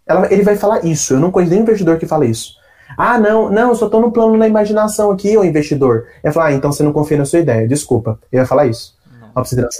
Ela, 0.06 0.30
ele 0.30 0.42
vai 0.42 0.56
falar 0.56 0.84
isso. 0.84 1.14
Eu 1.14 1.20
não 1.20 1.30
conheço 1.30 1.52
nenhum 1.52 1.62
investidor 1.62 1.98
que 1.98 2.04
fala 2.04 2.26
isso. 2.26 2.52
Ah, 2.98 3.18
não, 3.18 3.50
não, 3.50 3.70
eu 3.70 3.74
só 3.74 3.86
estou 3.86 3.98
no 3.98 4.12
plano 4.12 4.38
da 4.38 4.46
imaginação 4.46 5.10
aqui, 5.10 5.38
o 5.38 5.42
investidor. 5.42 6.04
Ele 6.16 6.24
vai 6.24 6.32
falar, 6.32 6.46
ah, 6.48 6.52
então 6.52 6.70
você 6.70 6.82
não 6.82 6.92
confia 6.92 7.16
na 7.16 7.24
sua 7.24 7.38
ideia, 7.38 7.66
desculpa. 7.66 8.20
Ele 8.30 8.40
vai 8.40 8.46
falar 8.46 8.66
isso. 8.66 8.94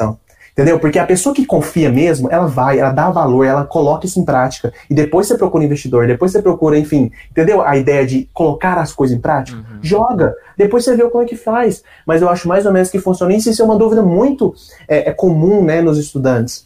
Não. 0.01 0.19
Entendeu? 0.57 0.81
Porque 0.81 0.99
a 0.99 1.05
pessoa 1.05 1.35
que 1.35 1.45
confia 1.45 1.93
mesmo, 1.93 2.31
ela 2.31 2.47
vai, 2.47 2.79
ela 2.79 2.91
dá 2.91 3.11
valor, 3.11 3.45
ela 3.45 3.67
coloca 3.67 4.07
isso 4.07 4.19
em 4.19 4.25
prática. 4.25 4.73
E 4.89 4.95
depois 4.95 5.27
você 5.27 5.37
procura 5.37 5.63
investidor, 5.63 6.07
depois 6.07 6.33
você 6.33 6.41
procura, 6.41 6.79
enfim, 6.79 7.13
entendeu? 7.31 7.61
A 7.61 7.77
ideia 7.77 8.07
de 8.07 8.27
colocar 8.33 8.79
as 8.79 8.91
coisas 8.91 9.15
em 9.15 9.21
prática. 9.21 9.59
Uhum. 9.59 9.79
Joga. 9.83 10.35
Depois 10.57 10.83
você 10.83 10.97
vê 10.97 11.03
como 11.11 11.23
é 11.23 11.27
que 11.27 11.37
faz. 11.37 11.85
Mas 12.07 12.23
eu 12.23 12.31
acho 12.31 12.49
mais 12.49 12.65
ou 12.65 12.73
menos 12.73 12.89
que 12.89 12.99
funciona. 12.99 13.35
Isso, 13.35 13.51
isso 13.51 13.61
é 13.61 13.65
uma 13.67 13.77
dúvida 13.77 14.03
muito 14.03 14.55
é, 14.89 15.11
é 15.11 15.13
comum 15.13 15.63
né, 15.63 15.83
nos 15.83 15.99
estudantes. 15.99 16.66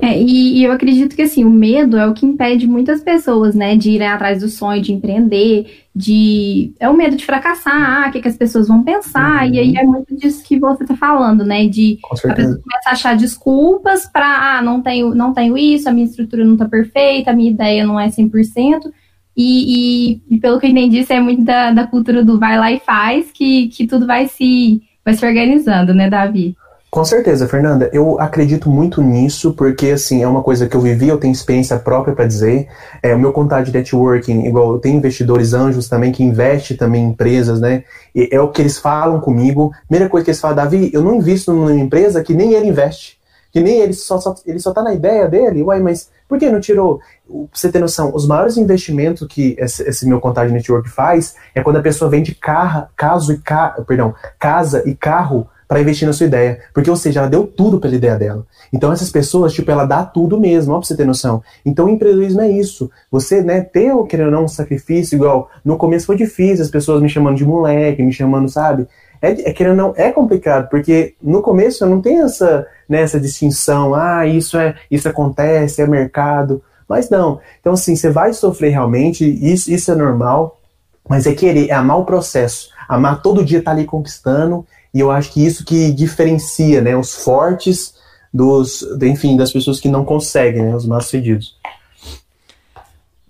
É, 0.00 0.16
e, 0.16 0.58
e, 0.58 0.64
eu 0.64 0.72
acredito 0.72 1.16
que 1.16 1.22
assim, 1.22 1.44
o 1.44 1.50
medo 1.50 1.96
é 1.96 2.06
o 2.06 2.14
que 2.14 2.24
impede 2.24 2.66
muitas 2.66 3.02
pessoas, 3.02 3.54
né, 3.54 3.76
de 3.76 3.90
irem 3.90 4.06
atrás 4.06 4.40
do 4.40 4.48
sonho, 4.48 4.80
de 4.80 4.92
empreender, 4.92 5.84
de. 5.94 6.72
É 6.78 6.88
o 6.88 6.96
medo 6.96 7.16
de 7.16 7.24
fracassar, 7.24 8.04
ah, 8.04 8.08
o 8.08 8.12
que, 8.12 8.22
que 8.22 8.28
as 8.28 8.36
pessoas 8.36 8.68
vão 8.68 8.82
pensar, 8.82 9.44
uhum. 9.44 9.54
e 9.54 9.58
aí 9.58 9.76
é 9.76 9.82
muito 9.82 10.16
disso 10.16 10.44
que 10.44 10.58
você 10.58 10.84
está 10.84 10.96
falando, 10.96 11.44
né? 11.44 11.66
De 11.66 11.98
a 12.04 12.34
pessoa 12.34 12.60
começar 12.62 12.90
a 12.90 12.92
achar 12.92 13.16
desculpas 13.16 14.06
para 14.06 14.58
ah, 14.58 14.62
não 14.62 14.80
tenho, 14.80 15.14
não 15.14 15.32
tenho 15.34 15.58
isso, 15.58 15.88
a 15.88 15.92
minha 15.92 16.06
estrutura 16.06 16.44
não 16.44 16.52
está 16.52 16.68
perfeita, 16.68 17.30
a 17.30 17.34
minha 17.34 17.50
ideia 17.50 17.84
não 17.84 17.98
é 17.98 18.08
100%. 18.08 18.92
E, 19.36 20.16
e, 20.18 20.34
e 20.34 20.40
pelo 20.40 20.58
que 20.58 20.66
eu 20.66 20.70
entendi, 20.70 20.98
isso 20.98 21.12
é 21.12 21.20
muito 21.20 21.44
da, 21.44 21.70
da 21.70 21.86
cultura 21.86 22.24
do 22.24 22.40
vai 22.40 22.58
lá 22.58 22.72
e 22.72 22.80
faz, 22.80 23.30
que, 23.30 23.68
que 23.68 23.86
tudo 23.86 24.04
vai 24.04 24.26
se, 24.26 24.82
vai 25.04 25.14
se 25.14 25.24
organizando, 25.24 25.94
né, 25.94 26.10
Davi? 26.10 26.56
Com 26.90 27.04
certeza, 27.04 27.46
Fernanda. 27.46 27.90
Eu 27.92 28.18
acredito 28.18 28.70
muito 28.70 29.02
nisso, 29.02 29.52
porque 29.52 29.90
assim, 29.90 30.22
é 30.22 30.28
uma 30.28 30.42
coisa 30.42 30.66
que 30.66 30.74
eu 30.74 30.80
vivi, 30.80 31.08
eu 31.08 31.18
tenho 31.18 31.32
experiência 31.32 31.78
própria 31.78 32.14
para 32.14 32.26
dizer. 32.26 32.66
É, 33.02 33.14
o 33.14 33.18
meu 33.18 33.30
contato 33.30 33.66
de 33.66 33.72
networking, 33.72 34.46
igual 34.46 34.72
eu 34.72 34.78
tenho 34.78 34.96
investidores 34.96 35.52
anjos 35.52 35.86
também 35.86 36.12
que 36.12 36.24
investem 36.24 36.78
também 36.78 37.04
em 37.04 37.08
empresas, 37.10 37.60
né? 37.60 37.84
E 38.14 38.30
é 38.32 38.40
o 38.40 38.48
que 38.48 38.62
eles 38.62 38.78
falam 38.78 39.20
comigo. 39.20 39.70
Primeira 39.86 40.08
coisa 40.08 40.24
que 40.24 40.30
eles 40.30 40.40
falam, 40.40 40.56
Davi, 40.56 40.90
eu 40.92 41.02
não 41.02 41.16
invisto 41.16 41.52
numa 41.52 41.74
empresa 41.74 42.22
que 42.22 42.32
nem 42.32 42.54
ele 42.54 42.68
investe. 42.68 43.18
Que 43.52 43.60
nem 43.60 43.80
ele 43.80 43.92
só, 43.92 44.18
só, 44.18 44.34
ele 44.46 44.58
só 44.58 44.72
tá 44.72 44.82
na 44.82 44.94
ideia 44.94 45.28
dele. 45.28 45.62
Uai, 45.62 45.80
mas 45.80 46.08
por 46.26 46.38
que 46.38 46.50
não 46.50 46.60
tirou? 46.60 47.00
Pra 47.26 47.36
você 47.52 47.70
ter 47.70 47.80
noção, 47.80 48.14
os 48.14 48.26
maiores 48.26 48.56
investimentos 48.56 49.28
que 49.28 49.54
esse, 49.58 49.82
esse 49.82 50.06
meu 50.08 50.20
contato 50.20 50.48
de 50.48 50.54
network 50.54 50.88
faz 50.88 51.34
é 51.54 51.62
quando 51.62 51.76
a 51.76 51.82
pessoa 51.82 52.10
vende 52.10 52.34
carro, 52.34 52.86
caso 52.96 53.32
e 53.32 53.38
ca, 53.38 53.76
perdão, 53.86 54.14
casa 54.38 54.82
e 54.88 54.94
carro 54.94 55.46
para 55.68 55.80
investir 55.80 56.06
na 56.08 56.14
sua 56.14 56.26
ideia. 56.26 56.60
Porque, 56.72 56.88
ou 56.88 56.96
seja, 56.96 57.20
ela 57.20 57.28
deu 57.28 57.46
tudo 57.46 57.78
pela 57.78 57.94
ideia 57.94 58.16
dela. 58.16 58.46
Então, 58.72 58.90
essas 58.90 59.10
pessoas, 59.10 59.52
tipo, 59.52 59.70
ela 59.70 59.84
dá 59.84 60.02
tudo 60.02 60.40
mesmo, 60.40 60.72
ó, 60.72 60.78
pra 60.78 60.86
você 60.86 60.96
ter 60.96 61.04
noção. 61.04 61.42
Então, 61.64 61.86
o 61.86 61.90
empreendedorismo 61.90 62.40
é 62.40 62.50
isso. 62.50 62.90
Você, 63.10 63.42
né, 63.42 63.60
ter, 63.60 63.92
querendo 64.06 64.26
ou 64.26 64.32
não, 64.32 64.44
um 64.44 64.48
sacrifício, 64.48 65.16
igual 65.16 65.50
no 65.62 65.76
começo 65.76 66.06
foi 66.06 66.16
difícil, 66.16 66.64
as 66.64 66.70
pessoas 66.70 67.02
me 67.02 67.08
chamando 67.08 67.36
de 67.36 67.44
moleque, 67.44 68.02
me 68.02 68.12
chamando, 68.12 68.48
sabe? 68.48 68.88
É, 69.20 69.50
é 69.50 69.52
querendo 69.52 69.76
não, 69.76 69.94
é 69.96 70.10
complicado, 70.10 70.68
porque 70.68 71.14
no 71.22 71.42
começo 71.42 71.84
não 71.84 72.00
tem 72.00 72.20
essa, 72.20 72.66
né, 72.88 73.02
essa 73.02 73.18
distinção, 73.18 73.94
ah, 73.94 74.26
isso 74.26 74.56
é, 74.56 74.76
isso 74.90 75.08
acontece, 75.08 75.82
é 75.82 75.86
mercado. 75.86 76.62
Mas 76.88 77.10
não. 77.10 77.40
Então, 77.60 77.74
assim, 77.74 77.94
você 77.94 78.08
vai 78.08 78.32
sofrer 78.32 78.70
realmente, 78.70 79.24
isso, 79.24 79.70
isso 79.70 79.90
é 79.92 79.94
normal, 79.94 80.58
mas 81.06 81.26
é 81.26 81.34
querer, 81.34 81.68
é 81.68 81.74
amar 81.74 81.98
o 81.98 82.04
processo. 82.04 82.70
Amar 82.88 83.20
todo 83.20 83.44
dia 83.44 83.58
estar 83.58 83.72
tá 83.72 83.76
ali 83.76 83.84
conquistando, 83.84 84.66
e 84.98 85.00
eu 85.00 85.12
acho 85.12 85.32
que 85.32 85.46
isso 85.46 85.64
que 85.64 85.92
diferencia, 85.92 86.82
né, 86.82 86.96
os 86.96 87.14
fortes 87.22 87.94
dos, 88.34 88.82
enfim, 89.00 89.36
das 89.36 89.52
pessoas 89.52 89.78
que 89.78 89.88
não 89.88 90.04
conseguem, 90.04 90.60
né, 90.60 90.74
os 90.74 90.84
mais 90.84 91.08
fedidos. 91.08 91.56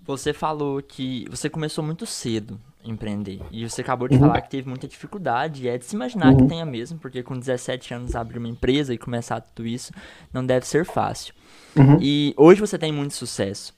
Você 0.07 0.33
falou 0.33 0.81
que 0.81 1.27
você 1.31 1.51
começou 1.51 1.85
muito 1.85 2.07
cedo 2.07 2.59
a 2.83 2.89
empreender. 2.89 3.43
E 3.51 3.69
você 3.69 3.83
acabou 3.83 4.09
de 4.09 4.15
uhum. 4.15 4.23
falar 4.23 4.41
que 4.41 4.49
teve 4.49 4.67
muita 4.67 4.89
dificuldade. 4.89 5.65
E 5.65 5.69
é 5.69 5.77
de 5.77 5.85
se 5.85 5.95
imaginar 5.95 6.33
uhum. 6.33 6.39
que 6.39 6.47
tenha 6.47 6.65
mesmo, 6.65 6.99
porque 6.99 7.23
com 7.23 7.39
17 7.39 7.93
anos 7.93 8.17
abrir 8.17 8.39
uma 8.39 8.49
empresa 8.49 8.95
e 8.95 8.97
começar 8.97 9.39
tudo 9.43 9.69
isso 9.69 9.93
não 10.33 10.47
deve 10.47 10.67
ser 10.67 10.87
fácil. 10.87 11.35
Uhum. 11.77 11.99
E 12.01 12.33
hoje 12.39 12.63
você 12.63 12.79
tem 12.79 12.91
muito 12.91 13.13
sucesso. 13.13 13.75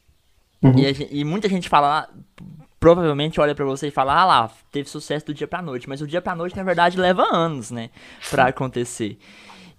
Uhum. 0.62 0.78
E, 0.78 1.20
e, 1.20 1.24
muita 1.24 1.48
gente 1.48 1.68
fala, 1.68 2.08
provavelmente 2.80 3.40
olha 3.40 3.54
para 3.54 3.64
você 3.64 3.88
e 3.88 3.90
fala, 3.92 4.14
ah 4.14 4.24
lá, 4.24 4.50
teve 4.72 4.88
sucesso 4.88 5.26
do 5.26 5.34
dia 5.34 5.46
pra 5.46 5.60
noite. 5.60 5.88
Mas 5.88 6.00
o 6.00 6.06
dia 6.06 6.22
pra 6.22 6.34
noite, 6.34 6.56
na 6.56 6.64
verdade, 6.64 6.98
leva 6.98 7.28
anos, 7.30 7.70
né, 7.70 7.90
pra 8.30 8.46
acontecer. 8.46 9.18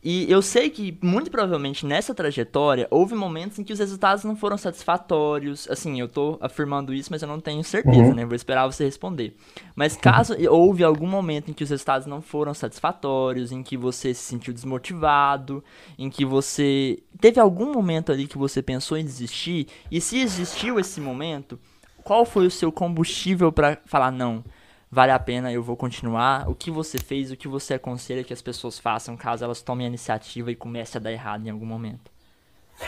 E 0.03 0.29
eu 0.31 0.41
sei 0.41 0.69
que, 0.69 0.97
muito 0.99 1.29
provavelmente, 1.29 1.85
nessa 1.85 2.13
trajetória, 2.15 2.87
houve 2.89 3.13
momentos 3.13 3.59
em 3.59 3.63
que 3.63 3.71
os 3.71 3.77
resultados 3.77 4.23
não 4.23 4.35
foram 4.35 4.57
satisfatórios. 4.57 5.69
Assim, 5.69 5.99
eu 5.99 6.07
tô 6.07 6.39
afirmando 6.41 6.91
isso, 6.91 7.09
mas 7.11 7.21
eu 7.21 7.27
não 7.27 7.39
tenho 7.39 7.63
certeza, 7.63 7.99
uhum. 7.99 8.15
né? 8.15 8.25
Vou 8.25 8.33
esperar 8.35 8.65
você 8.65 8.83
responder. 8.83 9.35
Mas 9.75 9.95
caso 9.95 10.35
houve 10.49 10.83
algum 10.83 11.05
momento 11.05 11.51
em 11.51 11.53
que 11.53 11.63
os 11.63 11.69
resultados 11.69 12.07
não 12.07 12.19
foram 12.19 12.51
satisfatórios, 12.51 13.51
em 13.51 13.61
que 13.61 13.77
você 13.77 14.11
se 14.11 14.23
sentiu 14.23 14.51
desmotivado, 14.51 15.63
em 15.99 16.09
que 16.09 16.25
você. 16.25 16.97
Teve 17.19 17.39
algum 17.39 17.71
momento 17.71 18.11
ali 18.11 18.25
que 18.25 18.39
você 18.39 18.59
pensou 18.59 18.97
em 18.97 19.05
desistir? 19.05 19.67
E 19.91 20.01
se 20.01 20.19
existiu 20.19 20.79
esse 20.79 20.99
momento, 20.99 21.59
qual 22.03 22.25
foi 22.25 22.45
o 22.45 22.51
seu 22.51 22.71
combustível 22.71 23.51
para 23.51 23.77
falar 23.85 24.11
não? 24.11 24.43
vale 24.91 25.11
a 25.11 25.19
pena, 25.19 25.51
eu 25.51 25.63
vou 25.63 25.77
continuar. 25.77 26.49
O 26.49 26.53
que 26.53 26.69
você 26.69 26.97
fez, 26.97 27.31
o 27.31 27.37
que 27.37 27.47
você 27.47 27.75
aconselha 27.75 28.23
que 28.23 28.33
as 28.33 28.41
pessoas 28.41 28.77
façam 28.77 29.15
caso 29.15 29.43
elas 29.43 29.61
tomem 29.61 29.85
a 29.85 29.87
iniciativa 29.87 30.51
e 30.51 30.55
comece 30.55 30.97
a 30.97 30.99
dar 30.99 31.11
errado 31.11 31.47
em 31.47 31.49
algum 31.49 31.65
momento? 31.65 32.11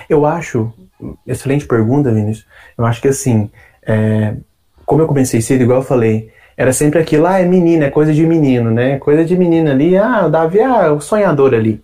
Eu 0.10 0.26
acho, 0.26 0.74
excelente 1.26 1.66
pergunta, 1.66 2.12
Vinícius. 2.12 2.46
Eu 2.78 2.86
acho 2.86 3.02
que 3.02 3.08
assim, 3.08 3.50
é, 3.84 4.36
como 4.86 5.02
eu 5.02 5.08
comecei 5.08 5.42
cedo, 5.42 5.62
igual 5.62 5.80
eu 5.80 5.86
falei, 5.86 6.32
era 6.58 6.74
sempre 6.74 7.00
aquilo, 7.00 7.26
ah, 7.26 7.40
é 7.40 7.46
menina, 7.46 7.86
é 7.86 7.90
coisa 7.90 8.14
de 8.14 8.26
menino, 8.26 8.70
né? 8.70 8.98
Coisa 9.00 9.24
de 9.24 9.38
menina 9.38 9.72
ali, 9.72 9.96
ah, 9.96 10.26
o 10.26 10.30
Davi, 10.30 10.62
ah, 10.62 10.92
o 10.92 11.00
sonhador 11.00 11.54
ali. 11.54 11.82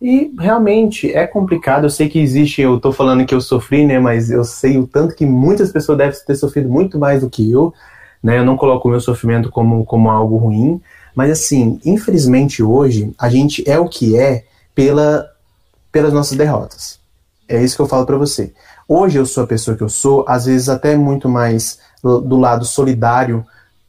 E 0.00 0.32
realmente 0.38 1.12
é 1.12 1.26
complicado, 1.26 1.84
eu 1.84 1.90
sei 1.90 2.08
que 2.08 2.18
existe, 2.18 2.62
eu 2.62 2.80
tô 2.80 2.90
falando 2.90 3.26
que 3.26 3.34
eu 3.34 3.40
sofri, 3.40 3.84
né? 3.84 3.98
Mas 3.98 4.30
eu 4.30 4.44
sei 4.44 4.78
o 4.78 4.86
tanto 4.86 5.14
que 5.14 5.26
muitas 5.26 5.70
pessoas 5.70 5.98
devem 5.98 6.18
ter 6.26 6.34
sofrido 6.36 6.68
muito 6.68 6.98
mais 6.98 7.20
do 7.20 7.28
que 7.28 7.50
eu 7.50 7.74
né? 8.22 8.38
Eu 8.38 8.44
não 8.44 8.56
coloco 8.56 8.86
o 8.86 8.90
meu 8.90 9.00
sofrimento 9.00 9.50
como, 9.50 9.84
como 9.84 10.10
algo 10.10 10.36
ruim, 10.36 10.80
mas 11.14 11.30
assim, 11.30 11.80
infelizmente 11.84 12.62
hoje 12.62 13.12
a 13.18 13.28
gente 13.28 13.68
é 13.68 13.78
o 13.78 13.88
que 13.88 14.18
é 14.18 14.44
pela, 14.74 15.28
pelas 15.90 16.12
nossas 16.12 16.36
derrotas. 16.36 16.98
É 17.48 17.62
isso 17.62 17.74
que 17.74 17.82
eu 17.82 17.88
falo 17.88 18.06
para 18.06 18.16
você. 18.16 18.52
Hoje 18.86 19.18
eu 19.18 19.26
sou 19.26 19.44
a 19.44 19.46
pessoa 19.46 19.76
que 19.76 19.82
eu 19.82 19.88
sou, 19.88 20.24
às 20.28 20.46
vezes 20.46 20.68
até 20.68 20.96
muito 20.96 21.28
mais 21.28 21.78
do 22.02 22.36
lado 22.36 22.64
solidário, 22.64 23.44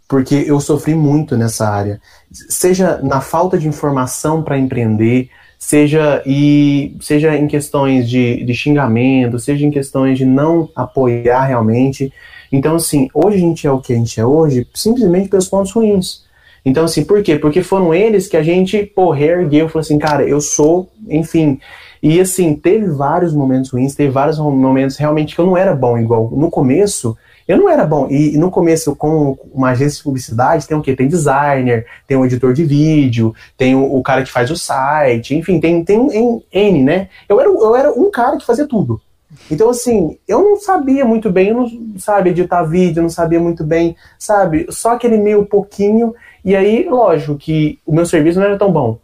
porque 0.08 0.44
eu 0.48 0.60
sofri 0.60 0.96
muito 0.96 1.38
nessa 1.38 1.70
área. 1.70 2.02
Seja 2.32 3.00
na 3.02 3.22
falta 3.22 3.58
de 3.58 3.68
informação 3.68 4.44
para 4.44 4.58
empreender, 4.58 5.30
seja 5.62 6.24
e 6.26 6.98
seja 7.00 7.38
em 7.38 7.48
questões 7.48 8.10
de, 8.10 8.44
de 8.44 8.54
xingamento, 8.56 9.38
seja 9.38 9.64
em 9.64 9.70
questões 9.70 10.18
de 10.18 10.26
não 10.26 10.68
apoiar 10.76 11.44
realmente. 11.46 12.12
Então, 12.52 12.76
assim, 12.76 13.08
hoje 13.14 13.38
a 13.38 13.40
gente 13.40 13.68
é 13.68 13.72
o 13.72 13.80
que 13.80 13.94
a 13.94 13.96
gente 13.96 14.20
é 14.20 14.26
hoje 14.26 14.68
simplesmente 14.74 15.30
pelos 15.30 15.48
pontos 15.48 15.72
ruins. 15.72 16.24
Então, 16.66 16.84
assim, 16.84 17.06
por 17.06 17.22
quê? 17.22 17.38
Porque 17.38 17.62
foram 17.62 17.94
eles 17.94 18.28
que 18.28 18.36
a 18.36 18.42
gente, 18.42 18.84
pô, 18.84 19.12
reergueu, 19.12 19.70
falou 19.70 19.82
assim, 19.82 20.00
cara, 20.00 20.28
eu 20.28 20.42
sou, 20.42 20.90
enfim. 21.08 21.60
E, 22.02 22.20
assim, 22.20 22.56
teve 22.56 22.88
vários 22.88 23.32
momentos 23.32 23.70
ruins, 23.70 23.94
teve 23.94 24.10
vários 24.10 24.40
momentos 24.40 24.98
realmente 24.98 25.36
que 25.36 25.42
eu 25.42 25.46
não 25.46 25.56
era 25.56 25.76
bom, 25.76 25.96
igual 25.96 26.32
no 26.32 26.50
começo, 26.50 27.16
eu 27.52 27.58
não 27.58 27.70
era 27.70 27.86
bom. 27.86 28.08
E, 28.10 28.38
no 28.38 28.50
começo, 28.50 28.96
com 28.96 29.38
uma 29.54 29.72
agência 29.72 29.98
de 29.98 30.04
publicidade, 30.04 30.68
tem 30.68 30.78
o 30.78 30.82
quê? 30.82 30.96
Tem 30.96 31.08
designer, 31.08 31.86
tem 32.08 32.18
um 32.18 32.26
editor 32.26 32.54
de 32.54 32.64
vídeo, 32.64 33.36
tem 33.58 33.76
o, 33.76 33.96
o 33.96 34.02
cara 34.02 34.24
que 34.24 34.32
faz 34.32 34.50
o 34.50 34.56
site, 34.56 35.36
enfim, 35.36 35.60
tem, 35.60 35.84
tem 35.84 36.44
N, 36.52 36.84
né? 36.84 37.10
Eu 37.28 37.40
era, 37.40 37.50
eu 37.50 37.76
era 37.76 37.92
um 37.92 38.10
cara 38.10 38.38
que 38.38 38.46
fazia 38.46 38.66
tudo. 38.66 39.02
Então, 39.50 39.70
assim, 39.70 40.18
eu 40.28 40.42
não 40.42 40.60
sabia 40.60 41.06
muito 41.06 41.30
bem, 41.30 41.50
eu 41.50 41.56
não, 41.56 41.70
sabe, 41.98 42.30
editar 42.30 42.64
vídeo, 42.64 43.02
não 43.02 43.10
sabia 43.10 43.40
muito 43.40 43.64
bem, 43.64 43.96
sabe, 44.18 44.68
só 44.70 44.92
aquele 44.94 45.18
meio 45.18 45.46
pouquinho, 45.46 46.14
e 46.44 46.56
aí, 46.56 46.88
lógico, 46.88 47.38
que 47.38 47.80
o 47.86 47.94
meu 47.94 48.06
serviço 48.06 48.40
não 48.40 48.46
era 48.46 48.58
tão 48.58 48.72
bom. 48.72 49.00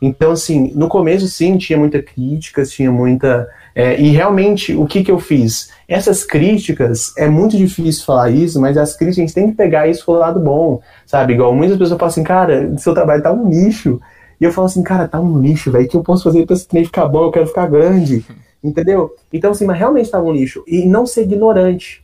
Então, 0.00 0.32
assim, 0.32 0.72
no 0.74 0.88
começo, 0.88 1.26
sim, 1.26 1.58
tinha 1.58 1.78
muita 1.78 2.00
crítica, 2.00 2.64
tinha 2.64 2.90
muita. 2.90 3.48
É, 3.78 3.96
e 3.96 4.08
realmente, 4.08 4.74
o 4.74 4.86
que, 4.86 5.04
que 5.04 5.10
eu 5.12 5.20
fiz? 5.20 5.70
Essas 5.86 6.24
críticas, 6.24 7.12
é 7.16 7.28
muito 7.28 7.56
difícil 7.56 8.04
falar 8.04 8.28
isso, 8.28 8.60
mas 8.60 8.76
as 8.76 8.96
críticas 8.96 9.18
a 9.18 9.20
gente 9.20 9.34
tem 9.34 9.50
que 9.50 9.56
pegar 9.56 9.86
isso 9.86 10.04
pelo 10.04 10.18
lado 10.18 10.40
bom, 10.40 10.82
sabe? 11.06 11.34
Igual 11.34 11.54
muitas 11.54 11.78
pessoas 11.78 11.96
falam 11.96 12.10
assim, 12.10 12.24
cara, 12.24 12.76
seu 12.76 12.92
trabalho 12.92 13.22
tá 13.22 13.32
um 13.32 13.48
lixo. 13.48 14.00
E 14.40 14.44
eu 14.44 14.52
falo 14.52 14.66
assim, 14.66 14.82
cara, 14.82 15.06
tá 15.06 15.20
um 15.20 15.40
lixo, 15.40 15.70
velho, 15.70 15.86
que 15.86 15.96
eu 15.96 16.02
posso 16.02 16.24
fazer 16.24 16.44
pra 16.44 16.56
esse 16.56 16.66
ficar 16.66 17.06
bom, 17.06 17.26
eu 17.26 17.30
quero 17.30 17.46
ficar 17.46 17.68
grande. 17.68 18.26
Entendeu? 18.64 19.14
Então, 19.32 19.52
assim, 19.52 19.64
mas 19.64 19.78
realmente 19.78 20.06
estava 20.06 20.24
um 20.24 20.32
lixo. 20.32 20.64
E 20.66 20.84
não 20.84 21.06
ser 21.06 21.22
ignorante. 21.22 22.02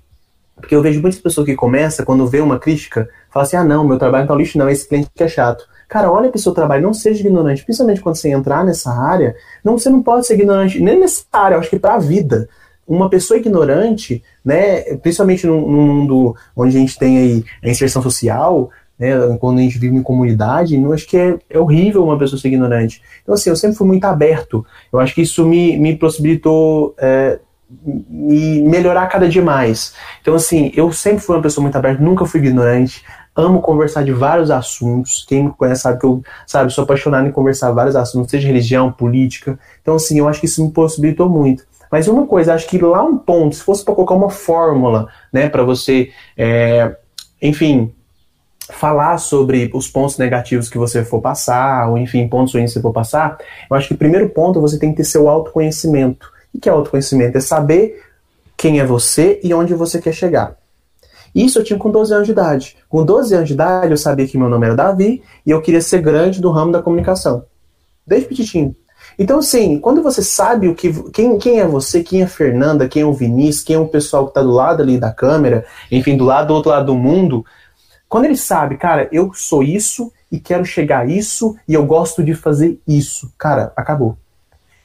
Porque 0.54 0.76
eu 0.76 0.80
vejo 0.80 1.00
muitas 1.00 1.20
pessoas 1.20 1.44
que 1.44 1.56
começam, 1.56 2.06
quando 2.06 2.24
vê 2.24 2.40
uma 2.40 2.60
crítica, 2.60 3.08
falam 3.34 3.46
assim: 3.46 3.56
ah, 3.56 3.64
não, 3.64 3.84
meu 3.84 3.98
trabalho 3.98 4.22
não 4.22 4.28
tá 4.28 4.34
lixo, 4.36 4.56
não, 4.56 4.70
esse 4.70 4.88
cliente 4.88 5.10
que 5.12 5.24
é 5.24 5.28
chato. 5.28 5.64
Cara, 5.88 6.10
olha 6.10 6.30
para 6.30 6.38
o 6.38 6.40
seu 6.40 6.52
trabalho, 6.52 6.82
não 6.82 6.94
seja 6.94 7.20
ignorante. 7.20 7.64
Principalmente 7.64 8.00
quando 8.00 8.16
você 8.16 8.30
entrar 8.30 8.64
nessa 8.64 8.90
área, 8.90 9.34
não, 9.62 9.76
você 9.76 9.90
não 9.90 10.02
pode 10.02 10.26
ser 10.26 10.34
ignorante, 10.34 10.80
nem 10.80 10.98
nessa 10.98 11.24
área, 11.32 11.56
eu 11.56 11.60
acho 11.60 11.70
que 11.70 11.78
para 11.78 11.94
a 11.94 11.98
vida. 11.98 12.48
Uma 12.86 13.08
pessoa 13.08 13.38
ignorante, 13.38 14.22
né, 14.44 14.82
principalmente 14.96 15.46
num 15.46 15.66
mundo 15.66 16.36
onde 16.54 16.76
a 16.76 16.80
gente 16.80 16.98
tem 16.98 17.16
aí 17.16 17.44
a 17.62 17.68
inserção 17.70 18.02
social, 18.02 18.70
né, 18.98 19.36
quando 19.40 19.58
a 19.58 19.62
gente 19.62 19.78
vive 19.78 19.96
em 19.96 20.02
comunidade, 20.02 20.76
não 20.76 20.92
acho 20.92 21.06
que 21.06 21.16
é, 21.16 21.38
é, 21.48 21.58
horrível 21.58 22.04
uma 22.04 22.18
pessoa 22.18 22.38
ser 22.38 22.48
ignorante. 22.48 23.00
Então, 23.22 23.34
assim, 23.34 23.48
eu 23.48 23.56
sempre 23.56 23.76
fui 23.76 23.86
muito 23.86 24.04
aberto. 24.04 24.66
Eu 24.92 25.00
acho 25.00 25.14
que 25.14 25.22
isso 25.22 25.46
me, 25.46 25.78
me 25.78 25.96
possibilitou 25.96 26.94
é, 26.98 27.38
me 27.82 28.62
melhorar 28.62 29.06
cada 29.06 29.28
dia 29.28 29.42
mais. 29.42 29.94
Então, 30.20 30.34
assim, 30.34 30.70
eu 30.74 30.92
sempre 30.92 31.20
fui 31.20 31.36
uma 31.36 31.42
pessoa 31.42 31.62
muito 31.62 31.76
aberta, 31.76 32.02
nunca 32.02 32.26
fui 32.26 32.40
ignorante. 32.40 33.02
Amo 33.36 33.60
conversar 33.60 34.04
de 34.04 34.12
vários 34.12 34.50
assuntos. 34.50 35.24
Quem 35.28 35.44
me 35.44 35.50
conhece 35.50 35.82
sabe 35.82 35.98
que 35.98 36.06
eu 36.06 36.22
sabe, 36.46 36.72
sou 36.72 36.84
apaixonado 36.84 37.26
em 37.26 37.32
conversar 37.32 37.72
vários 37.72 37.96
assuntos, 37.96 38.30
seja 38.30 38.46
religião, 38.46 38.92
política. 38.92 39.58
Então, 39.82 39.96
assim, 39.96 40.18
eu 40.18 40.28
acho 40.28 40.40
que 40.40 40.46
isso 40.46 40.64
me 40.64 40.70
possibilitou 40.70 41.28
muito. 41.28 41.64
Mas 41.90 42.08
uma 42.08 42.26
coisa, 42.26 42.54
acho 42.54 42.66
que 42.68 42.78
lá 42.78 43.02
um 43.02 43.18
ponto, 43.18 43.54
se 43.54 43.62
fosse 43.62 43.84
para 43.84 43.94
colocar 43.94 44.14
uma 44.14 44.30
fórmula, 44.30 45.08
né, 45.32 45.48
para 45.48 45.62
você, 45.62 46.10
é, 46.36 46.96
enfim, 47.40 47.92
falar 48.70 49.18
sobre 49.18 49.70
os 49.74 49.88
pontos 49.88 50.16
negativos 50.16 50.68
que 50.68 50.78
você 50.78 51.04
for 51.04 51.20
passar, 51.20 51.88
ou 51.88 51.98
enfim, 51.98 52.26
pontos 52.28 52.54
ruins 52.54 52.70
que 52.70 52.74
você 52.74 52.82
for 52.82 52.92
passar, 52.92 53.38
eu 53.70 53.76
acho 53.76 53.88
que 53.88 53.94
o 53.94 53.98
primeiro 53.98 54.28
ponto 54.30 54.60
você 54.60 54.78
tem 54.78 54.90
que 54.90 54.98
ter 54.98 55.04
seu 55.04 55.28
autoconhecimento. 55.28 56.32
O 56.54 56.60
que 56.60 56.68
é 56.68 56.72
autoconhecimento? 56.72 57.36
É 57.36 57.40
saber 57.40 58.02
quem 58.56 58.80
é 58.80 58.84
você 58.84 59.40
e 59.42 59.52
onde 59.52 59.74
você 59.74 60.00
quer 60.00 60.12
chegar. 60.12 60.56
Isso 61.34 61.58
eu 61.58 61.64
tinha 61.64 61.78
com 61.78 61.90
12 61.90 62.14
anos 62.14 62.26
de 62.26 62.32
idade. 62.32 62.76
Com 62.88 63.04
12 63.04 63.34
anos 63.34 63.48
de 63.48 63.54
idade, 63.54 63.90
eu 63.90 63.96
sabia 63.96 64.26
que 64.26 64.38
meu 64.38 64.48
nome 64.48 64.66
era 64.66 64.76
Davi 64.76 65.22
e 65.44 65.50
eu 65.50 65.60
queria 65.60 65.80
ser 65.80 66.00
grande 66.00 66.40
do 66.40 66.50
ramo 66.50 66.70
da 66.70 66.82
comunicação. 66.82 67.44
Desde 68.06 68.28
petitinho. 68.28 68.76
Então, 69.18 69.38
assim, 69.38 69.78
quando 69.78 70.02
você 70.02 70.22
sabe 70.22 70.68
o 70.68 70.74
que, 70.74 70.92
quem, 71.10 71.38
quem 71.38 71.60
é 71.60 71.66
você, 71.66 72.02
quem 72.02 72.22
é 72.22 72.26
Fernanda, 72.26 72.88
quem 72.88 73.02
é 73.02 73.06
o 73.06 73.12
Vinícius, 73.12 73.64
quem 73.64 73.76
é 73.76 73.78
o 73.78 73.88
pessoal 73.88 74.24
que 74.24 74.30
está 74.30 74.42
do 74.42 74.50
lado 74.50 74.82
ali 74.82 74.98
da 74.98 75.12
câmera, 75.12 75.64
enfim, 75.90 76.16
do 76.16 76.24
lado 76.24 76.48
do 76.48 76.54
outro 76.54 76.70
lado 76.70 76.86
do 76.86 76.94
mundo, 76.94 77.44
quando 78.08 78.26
ele 78.26 78.36
sabe, 78.36 78.76
cara, 78.76 79.08
eu 79.12 79.32
sou 79.34 79.62
isso 79.62 80.12
e 80.30 80.38
quero 80.38 80.64
chegar 80.64 81.00
a 81.00 81.06
isso 81.06 81.56
e 81.66 81.74
eu 81.74 81.84
gosto 81.84 82.22
de 82.22 82.34
fazer 82.34 82.80
isso, 82.86 83.32
cara, 83.38 83.72
acabou. 83.76 84.16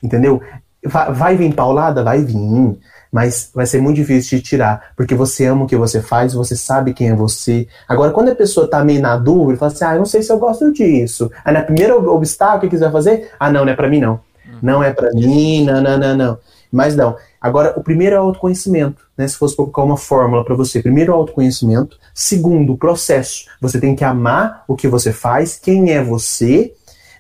Entendeu? 0.02 0.42
Vai, 0.84 1.12
vai 1.12 1.36
vir 1.36 1.54
paulada? 1.54 2.04
Vai 2.04 2.24
vir. 2.24 2.80
Mas 3.12 3.50
vai 3.54 3.66
ser 3.66 3.82
muito 3.82 3.96
difícil 3.96 4.38
de 4.38 4.44
tirar, 4.44 4.92
porque 4.96 5.16
você 5.16 5.46
ama 5.46 5.66
o 5.66 5.68
que 5.68 5.76
você 5.76 6.02
faz, 6.02 6.34
você 6.34 6.56
sabe 6.56 6.94
quem 6.94 7.10
é 7.10 7.16
você. 7.16 7.68
Agora, 7.88 8.12
quando 8.12 8.30
a 8.30 8.36
pessoa 8.36 8.70
tá 8.70 8.84
meio 8.84 9.02
na 9.02 9.18
dúvida, 9.18 9.58
fala 9.58 9.72
assim, 9.72 9.86
ah, 9.86 9.94
eu 9.94 10.00
não 10.00 10.06
sei 10.06 10.22
se 10.22 10.32
eu 10.32 10.38
gosto 10.38 10.72
disso. 10.72 11.32
Aí, 11.44 11.54
na 11.54 11.64
primeira 11.64 11.98
obstáculo 11.98 12.62
que 12.62 12.70
quiser 12.70 12.92
fazer, 12.92 13.32
ah, 13.40 13.52
não, 13.52 13.66
não 13.66 13.72
é 13.72 13.76
pra 13.76 13.90
mim, 13.90 14.00
não. 14.00 14.20
Não 14.62 14.84
é 14.84 14.94
pra 14.94 15.10
mim, 15.12 15.66
não, 15.66 15.82
não, 15.82 15.98
não, 15.98 16.16
não. 16.16 16.38
Mas 16.72 16.96
não. 16.96 17.16
Agora, 17.42 17.74
o 17.78 17.84
primeiro 17.84 18.16
é 18.16 18.20
o 18.20 18.24
autoconhecimento, 18.24 19.04
né? 19.18 19.28
Se 19.28 19.38
fosse 19.38 19.56
colocar 19.56 19.82
uma 19.82 19.98
fórmula 19.98 20.44
para 20.44 20.56
você, 20.56 20.82
primeiro 20.82 21.14
o 21.14 21.16
autoconhecimento, 21.16 21.98
segundo 22.14 22.74
o 22.74 22.78
processo. 22.78 23.46
Você 23.62 23.80
tem 23.80 23.96
que 23.96 24.04
amar 24.04 24.64
o 24.68 24.76
que 24.76 24.88
você 24.88 25.12
faz, 25.14 25.58
quem 25.58 25.92
é 25.92 26.04
você, 26.04 26.74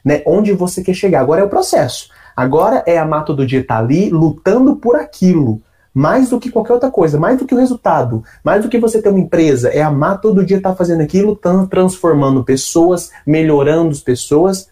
né? 0.04 0.22
Onde 0.26 0.52
você 0.54 0.84
quer 0.84 0.94
chegar. 0.94 1.22
Agora 1.22 1.42
é 1.42 1.44
o 1.44 1.50
processo. 1.50 2.10
Agora 2.36 2.84
é 2.86 2.98
amar 2.98 3.26
todo 3.26 3.46
dia 3.46 3.62
estar 3.62 3.76
tá 3.76 3.80
ali 3.80 4.10
lutando 4.10 4.76
por 4.76 4.96
aquilo. 4.96 5.62
Mais 5.94 6.30
do 6.30 6.40
que 6.40 6.52
qualquer 6.52 6.74
outra 6.74 6.92
coisa, 6.92 7.20
mais 7.20 7.38
do 7.38 7.46
que 7.46 7.54
o 7.54 7.58
resultado, 7.58 8.24
mais 8.44 8.62
do 8.62 8.70
que 8.70 8.78
você 8.78 9.02
ter 9.02 9.10
uma 9.10 9.20
empresa, 9.20 9.70
é 9.70 9.82
amar 9.82 10.22
todo 10.22 10.46
dia 10.46 10.58
estar 10.58 10.70
tá 10.70 10.76
fazendo 10.76 11.02
aquilo, 11.02 11.40
transformando 11.70 12.44
pessoas, 12.44 13.12
melhorando 13.26 13.90
as 13.90 14.00
pessoas. 14.00 14.70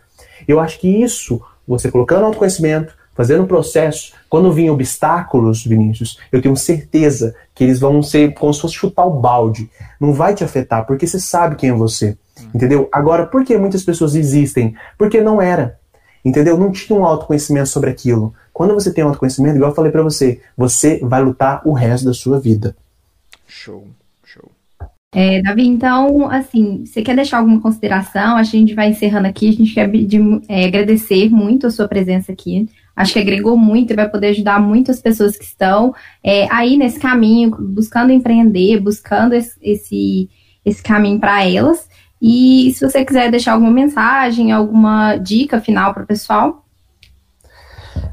Eu 0.48 0.60
acho 0.60 0.80
que 0.80 0.88
isso, 0.88 1.42
você 1.68 1.90
colocando 1.90 2.26
autoconhecimento, 2.26 2.94
fazendo 3.16 3.44
o 3.44 3.48
processo, 3.48 4.14
quando 4.30 4.54
vir 4.54 4.70
obstáculos, 4.70 5.66
Vinícius, 5.66 6.20
eu 6.32 6.40
tenho 6.40 6.56
certeza 6.56 7.34
que 7.56 7.64
eles 7.64 7.80
vão 7.80 8.04
ser 8.04 8.36
como 8.36 8.54
se 8.54 8.62
fosse 8.62 8.76
chutar 8.76 9.06
o 9.06 9.20
balde. 9.20 9.70
Não 10.00 10.14
vai 10.14 10.36
te 10.36 10.44
afetar, 10.44 10.86
porque 10.86 11.08
você 11.08 11.20
sabe 11.20 11.56
quem 11.56 11.72
é 11.72 11.74
você. 11.74 12.16
Entendeu? 12.54 12.88
Agora, 12.92 13.26
por 13.26 13.44
que 13.44 13.58
muitas 13.58 13.84
pessoas 13.84 14.14
existem? 14.14 14.76
Porque 14.98 15.20
não 15.20 15.42
era. 15.42 15.80
Entendeu? 16.28 16.58
Não 16.58 16.74
tinha 16.74 17.00
um 17.00 17.06
autoconhecimento 17.06 17.70
sobre 17.70 17.90
aquilo. 17.90 18.34
Quando 18.52 18.74
você 18.74 18.94
tem 18.94 19.02
autoconhecimento, 19.02 19.56
igual 19.56 19.72
eu 19.72 19.76
falei 19.76 19.94
para 19.94 20.04
você, 20.04 20.42
você 20.58 21.00
vai 21.02 21.24
lutar 21.24 21.62
o 21.66 21.72
resto 21.72 22.04
da 22.04 22.14
sua 22.14 22.38
vida. 22.38 22.76
Show, 23.48 23.88
show. 24.26 24.52
É, 25.16 25.42
Davi, 25.42 25.66
então, 25.66 26.30
assim, 26.30 26.84
você 26.86 27.02
quer 27.02 27.16
deixar 27.16 27.38
alguma 27.38 27.62
consideração? 27.62 28.36
A 28.36 28.44
gente 28.44 28.74
vai 28.74 28.90
encerrando 28.90 29.26
aqui. 29.26 29.48
A 29.48 29.54
gente 29.54 29.74
quer 29.74 29.90
de, 29.90 30.20
é, 30.50 30.66
agradecer 30.66 31.30
muito 31.30 31.66
a 31.66 31.72
sua 31.72 31.88
presença 31.88 32.34
aqui. 32.34 32.68
Acho 32.94 33.14
que 33.14 33.20
agregou 33.20 33.56
muito 33.56 33.94
e 33.94 33.96
vai 33.96 34.10
poder 34.10 34.28
ajudar 34.28 34.60
muitas 34.60 35.02
pessoas 35.02 35.38
que 35.38 35.46
estão 35.46 35.96
é, 36.22 36.46
aí 36.52 36.76
nesse 36.76 37.00
caminho, 37.00 37.52
buscando 37.58 38.12
empreender, 38.12 38.82
buscando 38.82 39.34
esse, 39.34 39.58
esse, 39.62 40.30
esse 40.66 40.84
caminho 40.84 41.22
para 41.22 41.48
elas. 41.48 41.88
E 42.22 42.74
se 42.74 42.88
você 42.88 43.06
quiser 43.06 43.30
deixar 43.30 43.54
alguma 43.54 43.72
mensagem, 43.72 44.52
alguma 44.52 45.18
dica 45.18 45.62
final 45.62 45.94
para 45.94 46.04
o 46.04 46.08
pessoal. 46.08 46.64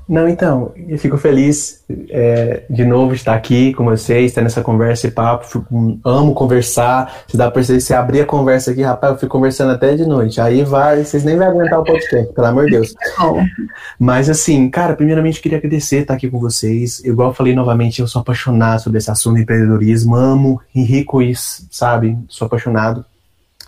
Não, 0.07 0.29
então, 0.29 0.73
eu 0.77 0.99
fico 0.99 1.17
feliz 1.17 1.83
é, 2.11 2.65
de 2.69 2.85
novo 2.85 3.15
estar 3.15 3.35
aqui 3.35 3.73
com 3.73 3.85
vocês, 3.85 4.27
estar 4.27 4.43
nessa 4.43 4.63
conversa 4.63 5.07
e 5.07 5.11
papo. 5.11 5.47
Fico, 5.47 5.99
amo 6.05 6.35
conversar. 6.35 7.25
Se 7.27 7.37
dá 7.37 7.51
pra 7.51 7.63
vocês, 7.63 7.85
se 7.85 7.95
abrir 7.95 8.21
a 8.21 8.27
conversa 8.27 8.71
aqui, 8.71 8.83
rapaz, 8.83 9.15
eu 9.15 9.19
fico 9.19 9.33
conversando 9.33 9.73
até 9.73 9.95
de 9.95 10.05
noite. 10.05 10.41
Aí 10.41 10.63
vai, 10.63 11.03
vocês 11.05 11.25
nem 11.25 11.37
vão 11.37 11.49
aguentar 11.49 11.81
o 11.81 11.85
podcast, 11.85 12.33
pelo 12.35 12.47
amor 12.47 12.67
de 12.67 12.73
Deus. 12.73 12.95
Mas 13.99 14.29
assim, 14.29 14.69
cara, 14.69 14.95
primeiramente 14.95 15.41
queria 15.41 15.57
agradecer 15.57 16.03
estar 16.03 16.15
aqui 16.15 16.29
com 16.29 16.39
vocês. 16.39 17.03
Igual 17.03 17.31
eu 17.31 17.35
falei 17.35 17.55
novamente, 17.55 18.01
eu 18.01 18.09
sou 18.09 18.21
apaixonado 18.21 18.83
sobre 18.83 18.99
esse 18.99 19.11
assunto 19.11 19.37
de 19.37 19.43
empreendedorismo, 19.43 20.15
amo, 20.15 20.61
enrico 20.75 21.23
isso, 21.23 21.67
sabe? 21.71 22.19
Sou 22.29 22.45
apaixonado. 22.45 23.07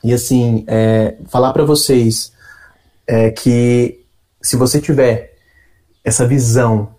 E 0.06 0.14
assim, 0.14 0.62
é, 0.68 1.16
falar 1.26 1.52
para 1.52 1.64
vocês 1.64 2.32
é, 3.04 3.28
que 3.32 4.04
se 4.40 4.54
você 4.54 4.80
tiver 4.80 5.34
essa 6.04 6.24
visão 6.24 6.90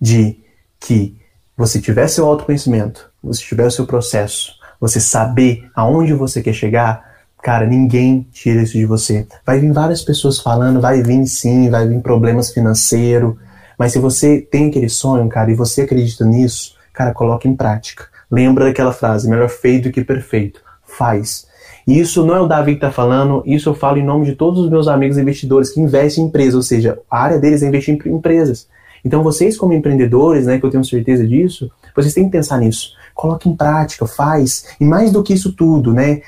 de 0.00 0.42
que 0.80 1.14
você 1.54 1.78
tiver 1.78 2.08
seu 2.08 2.24
autoconhecimento, 2.24 3.10
você 3.22 3.42
tiver 3.42 3.66
o 3.66 3.70
seu 3.70 3.86
processo, 3.86 4.54
você 4.80 4.98
saber 4.98 5.68
aonde 5.74 6.14
você 6.14 6.42
quer 6.42 6.54
chegar, 6.54 7.04
cara, 7.42 7.66
ninguém 7.66 8.26
tira 8.32 8.62
isso 8.62 8.78
de 8.78 8.86
você. 8.86 9.26
Vai 9.44 9.60
vir 9.60 9.70
várias 9.70 10.00
pessoas 10.00 10.38
falando, 10.38 10.80
vai 10.80 11.02
vir 11.02 11.26
sim, 11.26 11.68
vai 11.68 11.86
vir 11.86 12.00
problemas 12.00 12.50
financeiros, 12.50 13.36
mas 13.78 13.92
se 13.92 13.98
você 13.98 14.40
tem 14.40 14.70
aquele 14.70 14.88
sonho, 14.88 15.28
cara, 15.28 15.50
e 15.50 15.54
você 15.54 15.82
acredita 15.82 16.24
nisso, 16.24 16.76
cara, 16.94 17.12
coloque 17.12 17.46
em 17.46 17.54
prática. 17.54 18.06
Lembra 18.30 18.64
daquela 18.64 18.94
frase, 18.94 19.28
melhor 19.28 19.50
feito 19.50 19.90
do 19.90 19.92
que 19.92 20.02
perfeito. 20.02 20.62
Faz. 20.82 21.46
E 21.86 21.98
isso 21.98 22.24
não 22.24 22.34
é 22.34 22.40
o 22.40 22.46
Davi 22.46 22.72
que 22.72 22.78
está 22.78 22.90
falando, 22.90 23.42
isso 23.44 23.68
eu 23.68 23.74
falo 23.74 23.98
em 23.98 24.04
nome 24.04 24.24
de 24.24 24.34
todos 24.34 24.60
os 24.60 24.70
meus 24.70 24.88
amigos 24.88 25.18
investidores 25.18 25.70
que 25.70 25.80
investem 25.80 26.24
em 26.24 26.26
empresas, 26.28 26.54
ou 26.54 26.62
seja, 26.62 26.98
a 27.10 27.22
área 27.22 27.38
deles 27.38 27.62
é 27.62 27.66
investir 27.66 27.94
em 28.06 28.10
empresas. 28.10 28.66
Então 29.04 29.22
vocês 29.22 29.56
como 29.56 29.74
empreendedores, 29.74 30.46
né, 30.46 30.58
que 30.58 30.64
eu 30.64 30.70
tenho 30.70 30.84
certeza 30.84 31.26
disso, 31.26 31.70
vocês 31.94 32.14
têm 32.14 32.24
que 32.24 32.30
pensar 32.30 32.58
nisso. 32.58 32.92
Coloque 33.14 33.48
em 33.48 33.54
prática, 33.54 34.06
faz. 34.06 34.66
E 34.80 34.84
mais 34.84 35.12
do 35.12 35.22
que 35.22 35.34
isso 35.34 35.52
tudo, 35.52 35.92
né? 35.92 36.22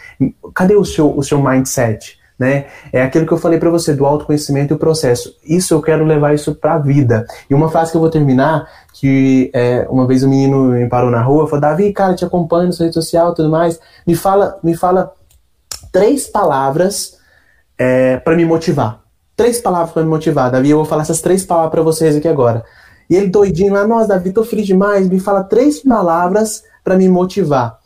Cadê 0.55 0.77
o 0.77 0.85
seu, 0.85 1.17
o 1.17 1.23
seu 1.23 1.43
mindset? 1.43 2.19
Né? 2.39 2.67
É 2.93 3.03
aquilo 3.03 3.27
que 3.27 3.33
eu 3.33 3.39
falei 3.39 3.59
para 3.59 3.71
você 3.71 3.95
do 3.95 4.05
autoconhecimento 4.05 4.75
e 4.75 4.77
o 4.77 4.79
processo. 4.79 5.35
Isso 5.43 5.73
eu 5.73 5.81
quero 5.81 6.05
levar 6.05 6.35
isso 6.35 6.55
para 6.55 6.75
a 6.75 6.79
vida. 6.79 7.27
E 7.49 7.55
uma 7.55 7.71
frase 7.71 7.91
que 7.91 7.97
eu 7.97 8.01
vou 8.01 8.11
terminar, 8.11 8.69
que 8.93 9.51
é, 9.55 9.87
uma 9.89 10.07
vez 10.07 10.23
um 10.23 10.29
menino 10.29 10.69
me 10.69 10.87
parou 10.87 11.11
na 11.11 11.23
rua, 11.23 11.47
falou: 11.47 11.63
"Davi, 11.63 11.95
cara, 11.95 12.15
te 12.15 12.27
acompanho 12.27 12.67
na 12.67 12.73
sua 12.73 12.85
rede 12.85 12.95
social, 12.95 13.35
tudo 13.35 13.49
mais. 13.49 13.81
Me 14.07 14.15
fala, 14.15 14.59
me 14.63 14.77
fala 14.77 15.13
três 15.97 16.27
palavras 16.27 17.19
é, 17.79 18.19
para 18.19 18.37
me 18.37 18.45
motivar. 18.45 19.03
Três 19.35 19.63
palavras 19.63 19.93
para 19.93 20.03
me 20.03 20.11
motivar. 20.11 20.51
Davi, 20.51 20.69
eu 20.69 20.77
vou 20.77 20.85
falar 20.85 21.03
essas 21.03 21.23
três 21.23 21.43
palavras 21.47 21.71
para 21.71 21.81
vocês 21.81 22.15
aqui 22.15 22.29
agora. 22.29 22.67
E 23.09 23.17
ele 23.17 23.29
doidinho 23.29 23.73
lá, 23.73 23.87
nossa, 23.87 24.09
Davi, 24.09 24.31
tô 24.31 24.45
feliz 24.45 24.67
demais. 24.67 25.09
Me 25.09 25.19
fala 25.19 25.43
três 25.43 25.83
palavras 25.83 26.63
para 26.85 26.99
me 26.99 27.09
motivar. 27.09 27.81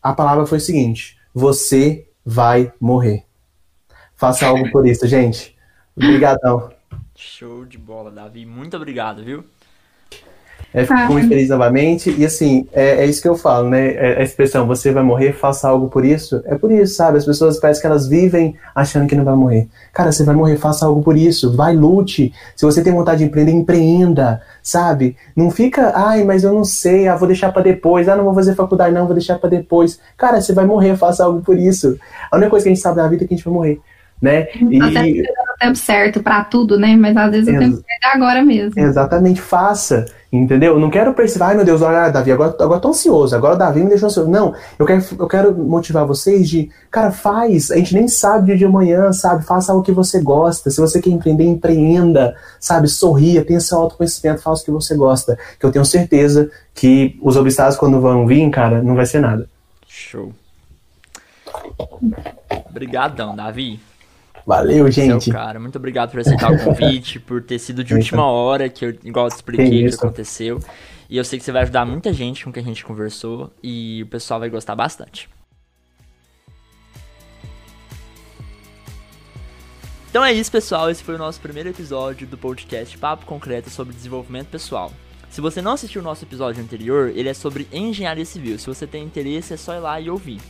A 0.00 0.12
palavra 0.12 0.46
foi 0.46 0.58
o 0.58 0.60
seguinte: 0.60 1.18
você 1.34 2.06
vai 2.24 2.72
morrer. 2.80 3.24
Faça 4.14 4.46
algo 4.46 4.70
por 4.70 4.86
isso, 4.86 5.04
gente. 5.08 5.56
Obrigadão. 5.96 6.70
Show 7.16 7.64
de 7.64 7.78
bola, 7.78 8.12
Davi. 8.12 8.46
Muito 8.46 8.76
obrigado, 8.76 9.24
viu? 9.24 9.44
É, 10.74 10.82
fico 10.82 10.94
ah. 10.94 11.06
muito 11.10 11.28
feliz 11.28 11.48
novamente. 11.48 12.14
E 12.16 12.24
assim, 12.24 12.66
é, 12.72 13.02
é, 13.02 13.06
isso 13.06 13.22
que 13.22 13.28
eu 13.28 13.36
falo, 13.36 13.70
né? 13.70 13.94
É, 13.94 14.20
a 14.20 14.22
expressão, 14.22 14.66
você 14.66 14.92
vai 14.92 15.02
morrer, 15.02 15.32
faça 15.32 15.68
algo 15.68 15.88
por 15.88 16.04
isso. 16.04 16.42
É 16.44 16.54
por 16.54 16.70
isso, 16.70 16.94
sabe? 16.94 17.18
As 17.18 17.24
pessoas 17.24 17.58
parecem 17.58 17.80
que 17.80 17.86
elas 17.86 18.06
vivem 18.06 18.56
achando 18.74 19.06
que 19.06 19.14
não 19.14 19.24
vai 19.24 19.34
morrer. 19.34 19.68
Cara, 19.92 20.12
você 20.12 20.24
vai 20.24 20.34
morrer, 20.34 20.56
faça 20.56 20.86
algo 20.86 21.02
por 21.02 21.16
isso. 21.16 21.56
Vai, 21.56 21.74
lute. 21.74 22.32
Se 22.54 22.64
você 22.64 22.82
tem 22.82 22.92
vontade 22.92 23.18
de 23.18 23.24
empreender, 23.24 23.52
empreenda, 23.52 24.42
sabe? 24.62 25.16
Não 25.34 25.50
fica, 25.50 25.92
ai, 25.94 26.24
mas 26.24 26.44
eu 26.44 26.52
não 26.52 26.64
sei, 26.64 27.08
ah, 27.08 27.16
vou 27.16 27.26
deixar 27.26 27.52
para 27.52 27.62
depois. 27.62 28.08
Ah, 28.08 28.16
não 28.16 28.24
vou 28.24 28.34
fazer 28.34 28.54
faculdade, 28.54 28.94
não, 28.94 29.06
vou 29.06 29.14
deixar 29.14 29.38
para 29.38 29.50
depois. 29.50 29.98
Cara, 30.16 30.40
você 30.40 30.52
vai 30.52 30.66
morrer, 30.66 30.96
faça 30.96 31.24
algo 31.24 31.40
por 31.40 31.56
isso. 31.56 31.98
A 32.30 32.36
única 32.36 32.50
coisa 32.50 32.64
que 32.64 32.70
a 32.70 32.74
gente 32.74 32.82
sabe 32.82 32.98
na 32.98 33.08
vida 33.08 33.24
é 33.24 33.26
que 33.26 33.34
a 33.34 33.36
gente 33.36 33.44
vai 33.44 33.54
morrer 33.54 33.80
né? 34.20 34.48
E... 34.54 34.80
Até 34.80 35.02
o 35.02 35.58
tempo 35.58 35.76
certo 35.76 36.22
para 36.22 36.44
tudo, 36.44 36.78
né? 36.78 36.96
Mas 36.96 37.16
às 37.16 37.30
vezes 37.30 37.54
o 37.54 37.58
tempo 37.58 37.76
certo 37.76 38.04
é 38.04 38.16
agora 38.16 38.42
mesmo. 38.42 38.80
Exatamente, 38.80 39.40
faça. 39.40 40.06
Entendeu? 40.32 40.74
Eu 40.74 40.80
não 40.80 40.90
quero 40.90 41.14
perceber, 41.14 41.44
ai 41.44 41.54
meu 41.54 41.64
Deus, 41.64 41.80
olha, 41.82 42.10
Davi, 42.10 42.32
agora, 42.32 42.54
agora 42.58 42.80
tô 42.80 42.88
ansioso, 42.88 43.34
agora 43.34 43.54
o 43.54 43.58
Davi 43.58 43.80
me 43.82 43.88
deixou 43.88 44.08
ansioso. 44.08 44.28
Não, 44.28 44.54
eu 44.78 44.84
quero, 44.84 45.04
eu 45.18 45.28
quero 45.28 45.54
motivar 45.54 46.04
vocês 46.04 46.48
de, 46.48 46.68
cara, 46.90 47.12
faz, 47.12 47.70
a 47.70 47.76
gente 47.76 47.94
nem 47.94 48.08
sabe 48.08 48.46
dia 48.46 48.56
de 48.56 48.64
amanhã, 48.64 49.12
sabe? 49.12 49.44
Faça 49.44 49.72
o 49.72 49.82
que 49.82 49.92
você 49.92 50.20
gosta. 50.20 50.68
Se 50.68 50.80
você 50.80 51.00
quer 51.00 51.10
empreender, 51.10 51.44
empreenda, 51.44 52.34
sabe? 52.58 52.88
Sorria, 52.88 53.44
tenha 53.44 53.60
seu 53.60 53.78
autoconhecimento, 53.78 54.42
faça 54.42 54.62
o 54.62 54.64
que 54.64 54.70
você 54.70 54.96
gosta. 54.96 55.38
Que 55.60 55.64
eu 55.64 55.70
tenho 55.70 55.84
certeza 55.84 56.50
que 56.74 57.18
os 57.22 57.36
obstáculos, 57.36 57.78
quando 57.78 58.00
vão 58.00 58.26
vir, 58.26 58.50
cara, 58.50 58.82
não 58.82 58.96
vai 58.96 59.06
ser 59.06 59.20
nada. 59.20 59.48
Show. 59.86 60.32
Obrigadão, 62.68 63.34
Davi. 63.34 63.80
Valeu, 64.46 64.88
gente. 64.92 65.24
Seu 65.24 65.32
cara, 65.32 65.58
muito 65.58 65.76
obrigado 65.76 66.12
por 66.12 66.20
aceitar 66.20 66.52
o 66.52 66.58
convite, 66.62 67.18
por 67.18 67.42
ter 67.42 67.58
sido 67.58 67.82
de 67.82 67.92
última 67.92 68.24
hora, 68.24 68.68
que 68.68 68.84
eu, 68.84 68.90
igual 69.02 69.26
eu 69.26 69.28
expliquei 69.28 69.86
o 69.86 69.90
que 69.90 69.96
aconteceu. 69.96 70.60
E 71.10 71.16
eu 71.16 71.24
sei 71.24 71.38
que 71.38 71.44
você 71.44 71.50
vai 71.50 71.62
ajudar 71.62 71.84
muita 71.84 72.12
gente 72.12 72.44
com 72.44 72.52
quem 72.52 72.62
a 72.62 72.66
gente 72.66 72.84
conversou 72.84 73.52
e 73.62 74.02
o 74.04 74.06
pessoal 74.06 74.38
vai 74.38 74.48
gostar 74.48 74.76
bastante. 74.76 75.28
Então 80.08 80.24
é 80.24 80.32
isso, 80.32 80.50
pessoal. 80.50 80.88
Esse 80.90 81.02
foi 81.02 81.16
o 81.16 81.18
nosso 81.18 81.40
primeiro 81.40 81.68
episódio 81.68 82.26
do 82.26 82.38
podcast 82.38 82.96
Papo 82.96 83.26
Concreto 83.26 83.68
sobre 83.68 83.94
desenvolvimento 83.94 84.48
pessoal. 84.48 84.92
Se 85.28 85.40
você 85.40 85.60
não 85.60 85.72
assistiu 85.72 86.00
o 86.00 86.04
nosso 86.04 86.24
episódio 86.24 86.62
anterior, 86.62 87.12
ele 87.14 87.28
é 87.28 87.34
sobre 87.34 87.68
engenharia 87.72 88.24
civil. 88.24 88.58
Se 88.58 88.66
você 88.66 88.86
tem 88.86 89.04
interesse, 89.04 89.54
é 89.54 89.56
só 89.56 89.74
ir 89.74 89.80
lá 89.80 90.00
e 90.00 90.08
ouvir. 90.08 90.40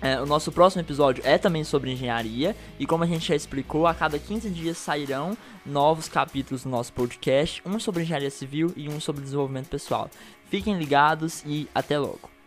É, 0.00 0.20
o 0.20 0.26
nosso 0.26 0.52
próximo 0.52 0.80
episódio 0.80 1.22
é 1.26 1.36
também 1.38 1.64
sobre 1.64 1.92
engenharia, 1.92 2.54
e 2.78 2.86
como 2.86 3.02
a 3.02 3.06
gente 3.06 3.26
já 3.26 3.34
explicou, 3.34 3.86
a 3.86 3.94
cada 3.94 4.18
15 4.18 4.48
dias 4.50 4.78
sairão 4.78 5.36
novos 5.66 6.08
capítulos 6.08 6.62
do 6.62 6.70
nosso 6.70 6.92
podcast, 6.92 7.60
um 7.66 7.80
sobre 7.80 8.02
engenharia 8.04 8.30
civil 8.30 8.72
e 8.76 8.88
um 8.88 9.00
sobre 9.00 9.22
desenvolvimento 9.22 9.68
pessoal. 9.68 10.08
Fiquem 10.48 10.78
ligados 10.78 11.42
e 11.44 11.68
até 11.74 11.98
logo! 11.98 12.37